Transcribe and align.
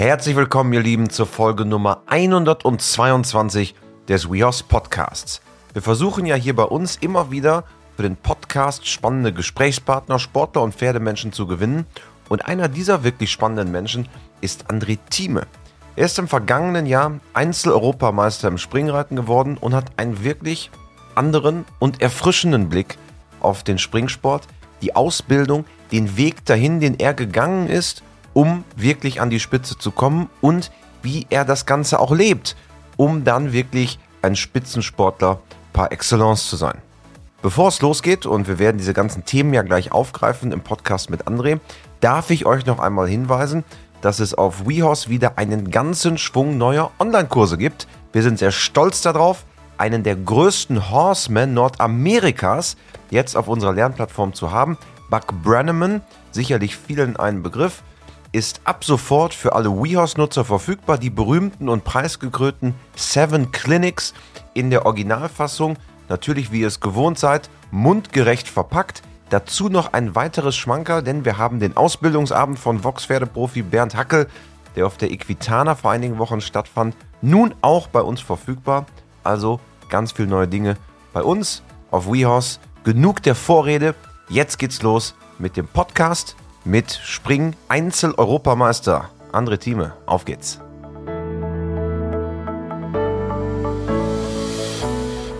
Herzlich 0.00 0.34
willkommen, 0.34 0.72
ihr 0.72 0.80
Lieben, 0.80 1.10
zur 1.10 1.26
Folge 1.26 1.66
Nummer 1.66 2.00
122 2.06 3.74
des 4.08 4.32
WeHorse 4.32 4.64
Podcasts. 4.64 5.42
Wir 5.74 5.82
versuchen 5.82 6.24
ja 6.24 6.36
hier 6.36 6.56
bei 6.56 6.62
uns 6.62 6.96
immer 6.96 7.30
wieder 7.30 7.64
für 7.96 8.04
den 8.04 8.16
Podcast 8.16 8.88
spannende 8.88 9.30
Gesprächspartner, 9.34 10.18
Sportler 10.18 10.62
und 10.62 10.74
Pferdemenschen 10.74 11.34
zu 11.34 11.46
gewinnen. 11.46 11.84
Und 12.30 12.46
einer 12.46 12.68
dieser 12.68 13.04
wirklich 13.04 13.30
spannenden 13.30 13.70
Menschen 13.70 14.08
ist 14.40 14.70
André 14.70 14.96
Thieme. 15.10 15.46
Er 15.96 16.06
ist 16.06 16.18
im 16.18 16.28
vergangenen 16.28 16.86
Jahr 16.86 17.20
Einzel-Europameister 17.34 18.48
im 18.48 18.56
Springreiten 18.56 19.16
geworden 19.16 19.58
und 19.58 19.74
hat 19.74 19.92
einen 19.98 20.24
wirklich 20.24 20.70
anderen 21.14 21.66
und 21.78 22.00
erfrischenden 22.00 22.70
Blick 22.70 22.96
auf 23.40 23.64
den 23.64 23.76
Springsport, 23.76 24.48
die 24.80 24.96
Ausbildung, 24.96 25.66
den 25.92 26.16
Weg 26.16 26.46
dahin, 26.46 26.80
den 26.80 26.98
er 26.98 27.12
gegangen 27.12 27.68
ist, 27.68 28.02
um 28.32 28.64
wirklich 28.76 29.20
an 29.20 29.30
die 29.30 29.40
Spitze 29.40 29.78
zu 29.78 29.90
kommen 29.90 30.28
und 30.40 30.70
wie 31.02 31.26
er 31.30 31.44
das 31.44 31.66
Ganze 31.66 31.98
auch 31.98 32.12
lebt, 32.12 32.56
um 32.96 33.24
dann 33.24 33.52
wirklich 33.52 33.98
ein 34.22 34.36
Spitzensportler 34.36 35.40
par 35.72 35.92
excellence 35.92 36.48
zu 36.48 36.56
sein. 36.56 36.78
Bevor 37.42 37.68
es 37.68 37.80
losgeht, 37.80 38.26
und 38.26 38.48
wir 38.48 38.58
werden 38.58 38.76
diese 38.76 38.92
ganzen 38.92 39.24
Themen 39.24 39.54
ja 39.54 39.62
gleich 39.62 39.92
aufgreifen 39.92 40.52
im 40.52 40.60
Podcast 40.60 41.08
mit 41.08 41.26
André, 41.26 41.58
darf 42.00 42.30
ich 42.30 42.44
euch 42.44 42.66
noch 42.66 42.78
einmal 42.78 43.08
hinweisen, 43.08 43.64
dass 44.02 44.20
es 44.20 44.34
auf 44.34 44.68
WeHorse 44.68 45.08
wieder 45.08 45.38
einen 45.38 45.70
ganzen 45.70 46.18
Schwung 46.18 46.58
neuer 46.58 46.90
Online-Kurse 46.98 47.56
gibt. 47.56 47.86
Wir 48.12 48.22
sind 48.22 48.38
sehr 48.38 48.50
stolz 48.50 49.00
darauf, 49.00 49.44
einen 49.78 50.02
der 50.02 50.16
größten 50.16 50.90
Horsemen 50.90 51.54
Nordamerikas 51.54 52.76
jetzt 53.10 53.36
auf 53.36 53.48
unserer 53.48 53.72
Lernplattform 53.72 54.34
zu 54.34 54.50
haben. 54.50 54.76
Buck 55.08 55.42
Brannaman, 55.42 56.02
sicherlich 56.32 56.76
vielen 56.76 57.16
ein 57.16 57.42
Begriff, 57.42 57.82
ist 58.32 58.60
ab 58.64 58.84
sofort 58.84 59.34
für 59.34 59.54
alle 59.54 59.70
WeHorse-Nutzer 59.70 60.44
verfügbar. 60.44 60.98
Die 60.98 61.10
berühmten 61.10 61.68
und 61.68 61.84
preisgekrönten 61.84 62.74
Seven 62.94 63.50
Clinics 63.52 64.14
in 64.54 64.70
der 64.70 64.86
Originalfassung, 64.86 65.76
natürlich 66.08 66.52
wie 66.52 66.60
ihr 66.60 66.68
es 66.68 66.80
gewohnt 66.80 67.18
seid, 67.18 67.50
mundgerecht 67.70 68.48
verpackt. 68.48 69.02
Dazu 69.30 69.68
noch 69.68 69.92
ein 69.92 70.14
weiteres 70.14 70.56
Schmankerl, 70.56 71.02
denn 71.02 71.24
wir 71.24 71.38
haben 71.38 71.60
den 71.60 71.76
Ausbildungsabend 71.76 72.58
von 72.58 72.82
Vox-Pferdeprofi 72.82 73.62
Bernd 73.62 73.94
Hackel, 73.94 74.26
der 74.76 74.86
auf 74.86 74.96
der 74.96 75.10
Equitana 75.10 75.74
vor 75.74 75.90
einigen 75.90 76.18
Wochen 76.18 76.40
stattfand, 76.40 76.96
nun 77.22 77.54
auch 77.60 77.88
bei 77.88 78.00
uns 78.00 78.20
verfügbar. 78.20 78.86
Also 79.22 79.60
ganz 79.88 80.12
viel 80.12 80.26
neue 80.26 80.48
Dinge 80.48 80.76
bei 81.12 81.22
uns 81.22 81.62
auf 81.90 82.10
WeHorse. 82.10 82.58
Genug 82.82 83.22
der 83.22 83.34
Vorrede, 83.34 83.94
jetzt 84.28 84.58
geht's 84.58 84.82
los 84.82 85.14
mit 85.38 85.56
dem 85.56 85.68
Podcast 85.68 86.36
mit 86.64 86.90
Spring 86.90 87.54
Einzel-Europameister 87.68 89.10
André 89.32 89.56
Thieme. 89.58 89.94
Auf 90.06 90.24
geht's. 90.24 90.60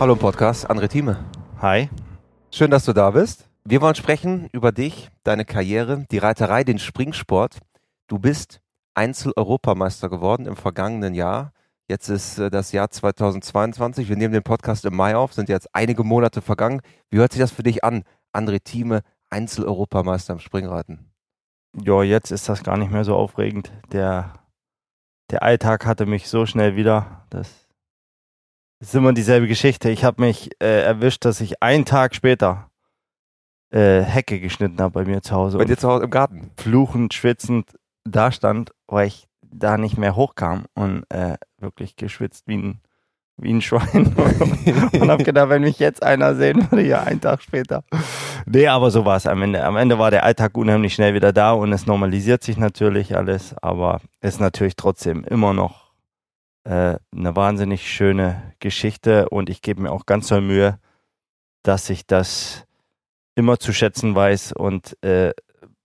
Hallo 0.01 0.15
im 0.15 0.19
Podcast, 0.19 0.71
André 0.71 0.89
Thieme. 0.89 1.23
Hi. 1.61 1.91
Schön, 2.51 2.71
dass 2.71 2.87
du 2.87 2.95
da 2.95 3.11
bist. 3.11 3.51
Wir 3.65 3.83
wollen 3.83 3.95
sprechen 3.95 4.49
über 4.53 4.73
dich, 4.73 5.11
deine 5.23 5.45
Karriere, 5.45 6.07
die 6.11 6.19
Reiterei, 6.19 6.65
den 6.65 6.79
Springsport. 6.79 7.59
Du 8.07 8.19
bist 8.19 8.61
Einzel-Europameister 8.95 10.09
geworden 10.09 10.47
im 10.47 10.57
vergangenen 10.57 11.15
Jahr. 11.15 11.53
Jetzt 11.87 12.09
ist 12.09 12.39
äh, 12.39 12.51
das 12.51 12.73
Jahr 12.73 12.91
2022. 12.91 14.09
Wir 14.09 14.17
nehmen 14.17 14.33
den 14.33 14.43
Podcast 14.43 14.87
im 14.87 14.97
Mai 14.97 15.17
auf, 15.17 15.35
sind 15.35 15.51
jetzt 15.51 15.69
einige 15.75 16.03
Monate 16.03 16.41
vergangen. 16.41 16.81
Wie 17.11 17.19
hört 17.19 17.33
sich 17.33 17.41
das 17.41 17.53
für 17.53 17.63
dich 17.63 17.85
an, 17.85 18.05
André 18.33 18.65
Thieme, 18.65 19.03
Einzel-Europameister 19.29 20.33
im 20.33 20.39
Springreiten? 20.39 21.10
Ja, 21.75 22.03
jetzt 22.03 22.31
ist 22.31 22.49
das 22.49 22.63
gar 22.63 22.77
nicht 22.77 22.91
mehr 22.91 23.05
so 23.05 23.15
aufregend. 23.15 23.73
Der, 23.93 24.33
der 25.31 25.43
Alltag 25.43 25.87
hatte 25.87 26.07
mich 26.07 26.29
so 26.29 26.47
schnell 26.47 26.77
wieder. 26.77 27.25
Das 27.31 27.69
ist 28.81 28.95
immer 28.95 29.13
dieselbe 29.13 29.47
Geschichte. 29.47 29.91
Ich 29.91 30.05
habe 30.05 30.23
mich 30.23 30.51
äh, 30.61 30.83
erwischt, 30.83 31.25
dass 31.25 31.41
ich 31.41 31.63
einen 31.63 31.85
Tag 31.85 32.15
später 32.15 32.71
äh, 33.71 34.01
Hecke 34.03 34.41
geschnitten 34.41 34.81
habe 34.81 34.93
bei 34.93 35.05
mir 35.05 35.23
zu 35.23 35.35
Hause. 35.35 35.59
Bei 35.59 35.65
dir 35.65 35.79
zu 35.79 35.89
Hause 35.89 36.05
im 36.05 36.11
Garten? 36.11 36.51
Fluchend, 36.57 37.15
schwitzend 37.15 37.79
da 38.05 38.33
stand, 38.33 38.73
weil 38.87 39.07
ich 39.07 39.29
da 39.43 39.79
nicht 39.79 39.99
mehr 39.99 40.17
hochkam 40.17 40.65
und 40.75 41.05
äh, 41.11 41.37
wirklich 41.59 41.97
geschwitzt 41.97 42.47
wie 42.47 42.57
ein, 42.57 42.81
wie 43.43 43.53
ein 43.53 43.61
Schwein. 43.61 44.15
und 44.93 45.11
habe 45.11 45.25
gedacht, 45.25 45.49
wenn 45.49 45.63
mich 45.63 45.79
jetzt 45.79 46.03
einer 46.03 46.35
sehen 46.35 46.71
würde, 46.71 46.87
ja, 46.87 47.03
einen 47.03 47.21
Tag 47.21 47.43
später. 47.43 47.83
Nee, 48.47 48.67
aber 48.67 48.91
so 48.91 49.05
war 49.05 49.17
es 49.17 49.27
am 49.27 49.43
Ende. 49.43 49.65
Am 49.65 49.77
Ende 49.77 49.99
war 49.99 50.11
der 50.11 50.25
Alltag 50.25 50.57
unheimlich 50.57 50.95
schnell 50.95 51.15
wieder 51.15 51.33
da 51.33 51.53
und 51.53 51.73
es 51.73 51.87
normalisiert 51.87 52.43
sich 52.43 52.57
natürlich 52.57 53.17
alles, 53.17 53.55
aber 53.61 54.01
ist 54.21 54.41
natürlich 54.41 54.77
trotzdem 54.77 55.25
immer 55.25 55.53
noch 55.53 55.93
äh, 56.65 56.97
eine 57.15 57.37
wahnsinnig 57.37 57.91
schöne 57.91 58.55
Geschichte 58.61 59.29
und 59.29 59.49
ich 59.51 59.63
gebe 59.63 59.83
mir 59.83 59.93
auch 59.93 60.07
ganz 60.07 60.29
toll 60.29 60.43
Mühe, 60.43 60.79
dass 61.63 61.91
ich 61.91 62.07
das 62.07 62.67
immer 63.35 63.59
zu 63.59 63.73
schätzen 63.73 64.15
weiß 64.15 64.53
und 64.53 64.97
äh, 65.03 65.33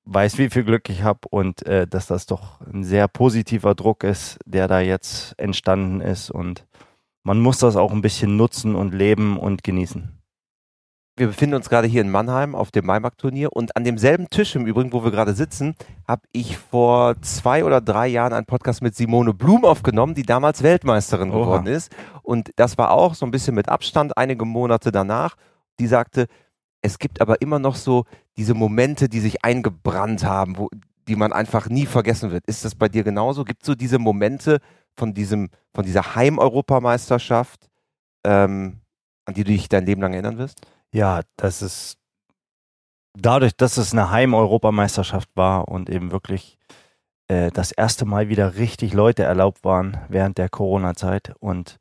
weiß, 0.06 0.38
wie 0.38 0.50
viel 0.50 0.64
Glück 0.64 0.90
ich 0.90 1.04
habe 1.04 1.20
und 1.30 1.66
äh, 1.66 1.88
dass 1.88 2.08
das 2.08 2.26
doch 2.26 2.62
ein 2.62 2.84
sehr 2.84 3.08
positiver 3.08 3.76
Druck 3.76 4.04
ist, 4.04 4.38
der 4.46 4.68
da 4.68 4.80
jetzt 4.80 5.34
entstanden 5.38 6.02
ist 6.02 6.30
und 6.30 6.66
man 7.26 7.42
muss 7.42 7.58
das 7.58 7.76
auch 7.76 7.92
ein 7.92 8.04
bisschen 8.04 8.38
nutzen 8.38 8.76
und 8.76 8.94
leben 8.94 9.38
und 9.38 9.64
genießen. 9.64 10.12
Wir 11.18 11.28
befinden 11.28 11.56
uns 11.56 11.70
gerade 11.70 11.88
hier 11.88 12.02
in 12.02 12.12
Mannheim 12.12 12.54
auf 12.54 12.72
dem 12.72 12.86
Maimarkt-Turnier 12.86 13.52
und 13.52 13.76
an 13.76 13.84
demselben 13.84 14.30
Tisch 14.30 14.56
im 14.56 14.68
Übrigen, 14.68 14.94
wo 14.94 15.04
wir 15.04 15.12
gerade 15.12 15.34
sitzen, 15.34 15.76
habe 16.08 16.22
ich 16.34 16.58
vor 16.58 17.20
zwei 17.22 17.64
oder 17.64 17.82
drei 17.82 18.08
Jahren 18.08 18.34
einen 18.34 18.46
Podcast 18.46 18.82
mit 18.82 18.96
Simone 18.96 19.34
Blum 19.34 19.66
aufgenommen, 19.66 20.14
die 20.14 20.24
damals 20.24 20.62
Weltmeisterin 20.62 21.32
Oha. 21.32 21.40
geworden 21.40 21.68
ist. 21.68 21.92
Und 22.22 22.52
das 22.58 22.78
war 22.78 22.92
auch 22.92 23.16
so 23.16 23.26
ein 23.26 23.32
bisschen 23.32 23.56
mit 23.56 23.70
Abstand, 23.70 24.18
einige 24.18 24.46
Monate 24.46 24.92
danach. 24.92 25.36
Die 25.80 25.88
sagte, 25.88 26.28
es 26.84 27.00
gibt 27.00 27.22
aber 27.22 27.42
immer 27.42 27.58
noch 27.58 27.76
so 27.76 28.04
diese 28.38 28.54
Momente, 28.54 29.10
die 29.10 29.20
sich 29.20 29.44
eingebrannt 29.44 30.26
haben, 30.26 30.58
wo, 30.60 30.70
die 31.08 31.16
man 31.16 31.34
einfach 31.34 31.70
nie 31.70 31.86
vergessen 31.86 32.32
wird. 32.32 32.46
Ist 32.48 32.66
das 32.66 32.76
bei 32.76 32.90
dir 32.90 33.04
genauso? 33.04 33.44
Gibt 33.44 33.62
es 33.62 33.68
so 33.68 33.76
diese 33.76 34.00
Momente 34.00 34.60
von 34.98 35.14
diesem, 35.14 35.50
von 35.74 35.86
dieser 35.86 36.16
Heim-Europameisterschaft, 36.16 37.70
ähm, 38.26 38.82
an 39.26 39.34
die 39.34 39.44
du 39.44 39.52
dich 39.52 39.70
dein 39.70 39.86
Leben 39.86 40.02
lang 40.02 40.14
erinnern 40.14 40.38
wirst? 40.38 40.62
Ja, 40.92 41.22
das 41.38 41.62
ist 41.62 41.98
dadurch, 43.14 43.56
dass 43.56 43.78
es 43.78 43.94
eine 43.94 44.12
Heim-Europameisterschaft 44.12 45.30
war 45.36 45.68
und 45.68 45.90
eben 45.90 46.12
wirklich 46.12 46.58
äh, 47.28 47.52
das 47.52 47.72
erste 47.72 48.06
Mal 48.06 48.30
wieder 48.30 48.56
richtig 48.56 48.94
Leute 48.94 49.24
erlaubt 49.24 49.64
waren 49.64 49.98
während 50.10 50.38
der 50.38 50.50
Corona-Zeit 50.50 51.34
und 51.40 51.78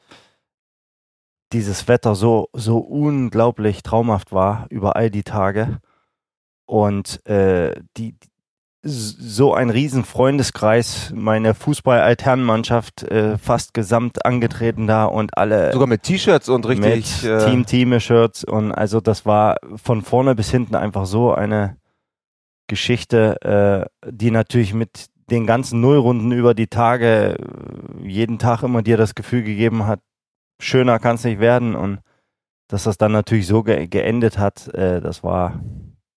dieses 1.52 1.86
Wetter 1.86 2.14
so, 2.14 2.48
so 2.52 2.78
unglaublich 2.78 3.82
traumhaft 3.82 4.32
war 4.32 4.66
über 4.70 4.96
all 4.96 5.10
die 5.10 5.22
Tage 5.22 5.80
und 6.66 7.24
äh, 7.26 7.80
die, 7.96 8.16
so 8.84 9.54
ein 9.54 9.70
riesen 9.70 10.04
Freundeskreis, 10.04 11.12
meine 11.14 11.54
Fußball-Altherrenmannschaft 11.54 13.02
äh, 13.04 13.38
fast 13.38 13.74
gesamt 13.74 14.24
angetreten 14.24 14.86
da 14.86 15.06
und 15.06 15.36
alle. 15.38 15.72
Sogar 15.72 15.88
mit 15.88 16.02
T-Shirts 16.02 16.48
und 16.48 16.66
richtig. 16.66 17.22
Mit 17.22 17.30
äh, 17.30 17.44
Team-Team-Shirts 17.44 18.44
und 18.44 18.72
also 18.72 19.00
das 19.00 19.24
war 19.24 19.56
von 19.76 20.02
vorne 20.02 20.34
bis 20.34 20.50
hinten 20.50 20.74
einfach 20.74 21.06
so 21.06 21.32
eine 21.32 21.76
Geschichte, 22.66 23.88
äh, 24.02 24.10
die 24.10 24.30
natürlich 24.30 24.74
mit 24.74 25.06
den 25.30 25.46
ganzen 25.46 25.80
Nullrunden 25.80 26.32
über 26.32 26.54
die 26.54 26.66
Tage 26.66 27.38
äh, 27.38 28.08
jeden 28.08 28.38
Tag 28.38 28.62
immer 28.62 28.82
dir 28.82 28.96
das 28.96 29.14
Gefühl 29.14 29.42
gegeben 29.42 29.86
hat, 29.86 30.00
schöner 30.60 30.98
kann 30.98 31.16
es 31.16 31.24
nicht 31.24 31.40
werden 31.40 31.74
und 31.74 32.00
dass 32.68 32.84
das 32.84 32.98
dann 32.98 33.12
natürlich 33.12 33.46
so 33.46 33.62
ge 33.62 33.86
geendet 33.86 34.38
hat, 34.38 34.68
äh, 34.74 35.00
das 35.00 35.22
war 35.22 35.60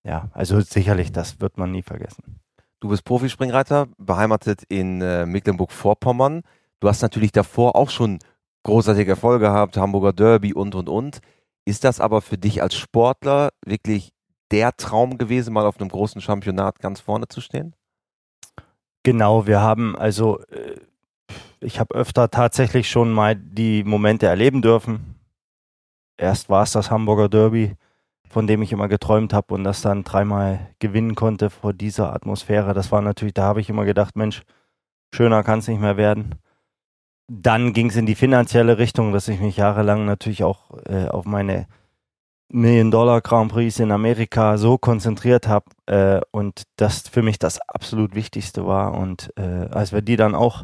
ja, 0.07 0.29
also 0.33 0.61
sicherlich, 0.61 1.11
das 1.11 1.41
wird 1.41 1.57
man 1.57 1.71
nie 1.71 1.81
vergessen. 1.81 2.39
Du 2.79 2.89
bist 2.89 3.03
Profispringreiter, 3.05 3.87
beheimatet 3.97 4.63
in 4.69 5.01
äh, 5.01 5.25
Mecklenburg-Vorpommern. 5.25 6.43
Du 6.79 6.87
hast 6.87 7.01
natürlich 7.01 7.31
davor 7.31 7.75
auch 7.75 7.89
schon 7.89 8.19
großartige 8.63 9.11
Erfolge 9.11 9.45
gehabt, 9.45 9.77
Hamburger 9.77 10.13
Derby 10.13 10.53
und, 10.53 10.75
und, 10.75 10.87
und. 10.87 11.19
Ist 11.65 11.83
das 11.83 11.99
aber 11.99 12.21
für 12.21 12.37
dich 12.37 12.61
als 12.61 12.75
Sportler 12.75 13.49
wirklich 13.65 14.13
der 14.51 14.75
Traum 14.77 15.17
gewesen, 15.17 15.53
mal 15.53 15.65
auf 15.65 15.79
einem 15.79 15.89
großen 15.89 16.21
Championat 16.21 16.79
ganz 16.79 16.99
vorne 16.99 17.27
zu 17.27 17.41
stehen? 17.41 17.75
Genau, 19.03 19.47
wir 19.47 19.61
haben 19.61 19.95
also, 19.95 20.39
äh, 20.49 20.79
ich 21.59 21.79
habe 21.79 21.95
öfter 21.95 22.29
tatsächlich 22.29 22.89
schon 22.89 23.11
mal 23.11 23.35
die 23.35 23.83
Momente 23.83 24.27
erleben 24.27 24.61
dürfen. 24.61 25.15
Erst 26.17 26.49
war 26.49 26.63
es 26.63 26.73
das 26.73 26.91
Hamburger 26.91 27.29
Derby, 27.29 27.75
von 28.29 28.47
dem 28.47 28.61
ich 28.61 28.71
immer 28.71 28.87
geträumt 28.87 29.33
habe 29.33 29.53
und 29.53 29.63
das 29.63 29.81
dann 29.81 30.03
dreimal 30.03 30.59
gewinnen 30.79 31.15
konnte 31.15 31.49
vor 31.49 31.73
dieser 31.73 32.13
Atmosphäre. 32.13 32.73
Das 32.73 32.91
war 32.91 33.01
natürlich, 33.01 33.33
da 33.33 33.43
habe 33.43 33.61
ich 33.61 33.69
immer 33.69 33.85
gedacht, 33.85 34.15
Mensch, 34.15 34.43
schöner 35.13 35.43
kann 35.43 35.59
es 35.59 35.67
nicht 35.67 35.81
mehr 35.81 35.97
werden. 35.97 36.35
Dann 37.27 37.73
ging 37.73 37.89
es 37.89 37.95
in 37.95 38.05
die 38.05 38.15
finanzielle 38.15 38.77
Richtung, 38.77 39.11
dass 39.11 39.27
ich 39.27 39.39
mich 39.39 39.57
jahrelang 39.57 40.05
natürlich 40.05 40.43
auch 40.43 40.71
äh, 40.85 41.07
auf 41.07 41.25
meine 41.25 41.67
Million-Dollar 42.49 43.21
Grand 43.21 43.51
Prix 43.51 43.79
in 43.79 43.91
Amerika 43.91 44.57
so 44.57 44.77
konzentriert 44.77 45.47
habe 45.47 45.65
äh, 45.87 46.21
und 46.31 46.63
das 46.77 47.07
für 47.09 47.21
mich 47.21 47.39
das 47.39 47.59
absolut 47.59 48.15
Wichtigste 48.15 48.65
war. 48.65 48.93
Und 48.93 49.33
äh, 49.37 49.67
als 49.71 49.91
wir 49.91 50.01
die 50.01 50.15
dann 50.15 50.35
auch 50.35 50.63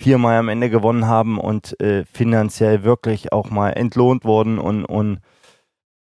viermal 0.00 0.38
am 0.38 0.48
Ende 0.48 0.70
gewonnen 0.70 1.06
haben 1.06 1.38
und 1.38 1.78
äh, 1.80 2.04
finanziell 2.06 2.84
wirklich 2.84 3.32
auch 3.32 3.50
mal 3.50 3.70
entlohnt 3.70 4.24
wurden 4.24 4.58
und, 4.58 4.86
und 4.86 5.20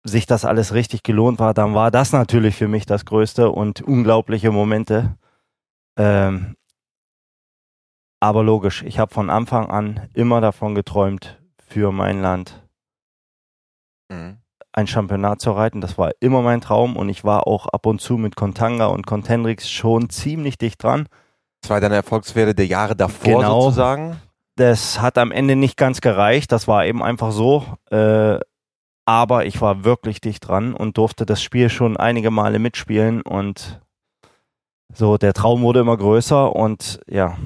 sich 0.09 0.27
das 0.27 0.45
alles 0.45 0.73
richtig 0.73 1.03
gelohnt 1.03 1.39
war, 1.39 1.55
dann 1.55 1.75
war 1.75 1.91
das 1.91 2.13
natürlich 2.13 2.57
für 2.57 2.69
mich 2.69 2.87
das 2.87 3.05
Größte 3.05 3.51
und 3.51 3.83
unglaubliche 3.83 4.51
Momente. 4.51 5.17
Ähm, 5.99 6.55
aber 8.21 8.43
logisch, 8.43 8.83
ich 8.83 8.99
habe 8.99 9.13
von 9.13 9.31
Anfang 9.31 9.71
an 9.71 10.09
immer 10.15 10.41
davon 10.41 10.75
geträumt, 10.75 11.41
für 11.59 11.93
mein 11.93 12.23
Land 12.23 12.63
mhm. 14.09 14.39
ein 14.73 14.87
Championat 14.87 15.41
zu 15.41 15.53
reiten. 15.53 15.81
Das 15.81 15.99
war 15.99 16.13
immer 16.21 16.43
mein 16.43 16.61
Traum 16.61 16.97
und 16.97 17.09
ich 17.09 17.25
war 17.25 17.47
auch 17.47 17.67
ab 17.67 17.87
und 17.87 18.01
zu 18.01 18.17
mit 18.17 18.37
Contanga 18.37 18.87
und 18.87 19.07
Contendrix 19.07 19.69
schon 19.69 20.09
ziemlich 20.09 20.57
dicht 20.59 20.83
dran. 20.83 21.09
Das 21.63 21.81
deine 21.81 21.97
Erfolgswerte 21.97 22.55
der 22.55 22.67
Jahre 22.67 22.95
davor 22.95 23.41
genau. 23.41 23.63
sozusagen? 23.63 24.21
Das 24.57 25.01
hat 25.01 25.19
am 25.19 25.33
Ende 25.33 25.57
nicht 25.57 25.77
ganz 25.77 26.01
gereicht. 26.01 26.53
Das 26.53 26.67
war 26.69 26.87
eben 26.87 27.03
einfach 27.03 27.33
so. 27.33 27.65
Äh, 27.91 28.39
aber 29.07 29.47
ich 29.47 29.61
war 29.61 29.85
wirklich 29.85 30.21
dicht 30.21 30.47
dran 30.47 30.75
und 30.75 30.99
durfte 30.99 31.25
das 31.25 31.43
Spiel 31.43 31.71
schon 31.71 31.97
einige 31.97 32.31
Male 32.31 32.59
mitspielen 32.59 33.23
und 33.23 33.81
so, 34.93 35.17
der 35.17 35.33
Traum 35.33 35.63
wurde 35.63 35.81
immer 35.81 35.97
größer 35.97 36.55
und 36.55 37.01
ja, 37.09 37.37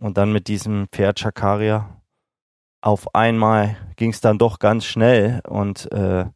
und 0.00 0.18
dann 0.18 0.32
mit 0.32 0.48
diesem 0.48 0.88
Pferd 0.88 1.20
Chakaria 1.20 2.02
auf 2.80 3.14
einmal 3.14 3.76
ging 3.96 4.10
es 4.10 4.20
dann 4.20 4.38
doch 4.38 4.58
ganz 4.58 4.84
schnell 4.84 5.40
und 5.48 5.90
äh, 5.92 6.26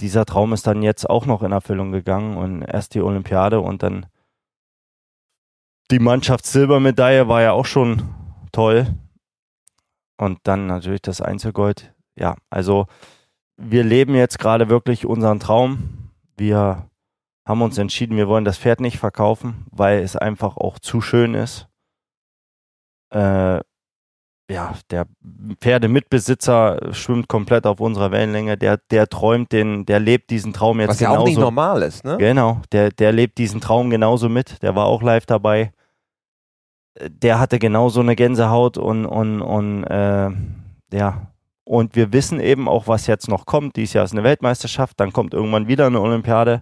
dieser 0.00 0.24
Traum 0.24 0.52
ist 0.52 0.66
dann 0.66 0.82
jetzt 0.82 1.08
auch 1.08 1.26
noch 1.26 1.42
in 1.42 1.52
Erfüllung 1.52 1.92
gegangen 1.92 2.36
und 2.36 2.62
erst 2.62 2.94
die 2.94 3.02
Olympiade 3.02 3.60
und 3.60 3.82
dann 3.82 4.06
die 5.92 5.98
Mannschaftssilbermedaille 5.98 7.28
war 7.28 7.42
ja 7.42 7.52
auch 7.52 7.66
schon 7.66 8.14
toll. 8.50 8.86
Und 10.16 10.38
dann 10.44 10.66
natürlich 10.66 11.02
das 11.02 11.20
Einzelgold. 11.20 11.92
Ja, 12.16 12.36
also 12.48 12.86
wir 13.62 13.84
leben 13.84 14.14
jetzt 14.14 14.38
gerade 14.38 14.68
wirklich 14.68 15.06
unseren 15.06 15.40
Traum. 15.40 16.10
Wir 16.36 16.86
haben 17.46 17.62
uns 17.62 17.78
entschieden, 17.78 18.16
wir 18.16 18.28
wollen 18.28 18.44
das 18.44 18.58
Pferd 18.58 18.80
nicht 18.80 18.98
verkaufen, 18.98 19.66
weil 19.70 20.00
es 20.00 20.16
einfach 20.16 20.56
auch 20.56 20.78
zu 20.78 21.00
schön 21.00 21.34
ist. 21.34 21.68
Äh, 23.10 23.60
ja, 24.50 24.74
der 24.90 25.06
Pferdemitbesitzer 25.60 26.92
schwimmt 26.92 27.28
komplett 27.28 27.66
auf 27.66 27.80
unserer 27.80 28.10
Wellenlänge. 28.10 28.58
Der, 28.58 28.78
der 28.90 29.08
träumt 29.08 29.52
den, 29.52 29.86
der 29.86 30.00
lebt 30.00 30.30
diesen 30.30 30.52
Traum 30.52 30.80
jetzt 30.80 30.90
Was 30.90 30.98
genauso. 30.98 31.12
Was 31.12 31.18
ja 31.18 31.22
auch 31.22 31.26
nicht 31.26 31.38
normal 31.38 31.82
ist, 31.82 32.04
ne? 32.04 32.16
Genau, 32.18 32.60
der, 32.72 32.90
der 32.90 33.12
lebt 33.12 33.38
diesen 33.38 33.60
Traum 33.60 33.90
genauso 33.90 34.28
mit. 34.28 34.62
Der 34.62 34.74
war 34.74 34.86
auch 34.86 35.02
live 35.02 35.26
dabei 35.26 35.72
der 37.00 37.38
hatte 37.38 37.58
genauso 37.58 38.00
eine 38.00 38.16
Gänsehaut 38.16 38.78
und, 38.78 39.06
und, 39.06 39.42
und 39.42 39.84
äh, 39.84 40.30
ja. 40.92 41.31
Und 41.72 41.96
wir 41.96 42.12
wissen 42.12 42.38
eben 42.38 42.68
auch, 42.68 42.86
was 42.86 43.06
jetzt 43.06 43.28
noch 43.28 43.46
kommt. 43.46 43.76
Dies 43.76 43.94
Jahr 43.94 44.04
ist 44.04 44.12
eine 44.12 44.24
Weltmeisterschaft, 44.24 45.00
dann 45.00 45.10
kommt 45.10 45.32
irgendwann 45.32 45.68
wieder 45.68 45.86
eine 45.86 46.02
Olympiade. 46.02 46.60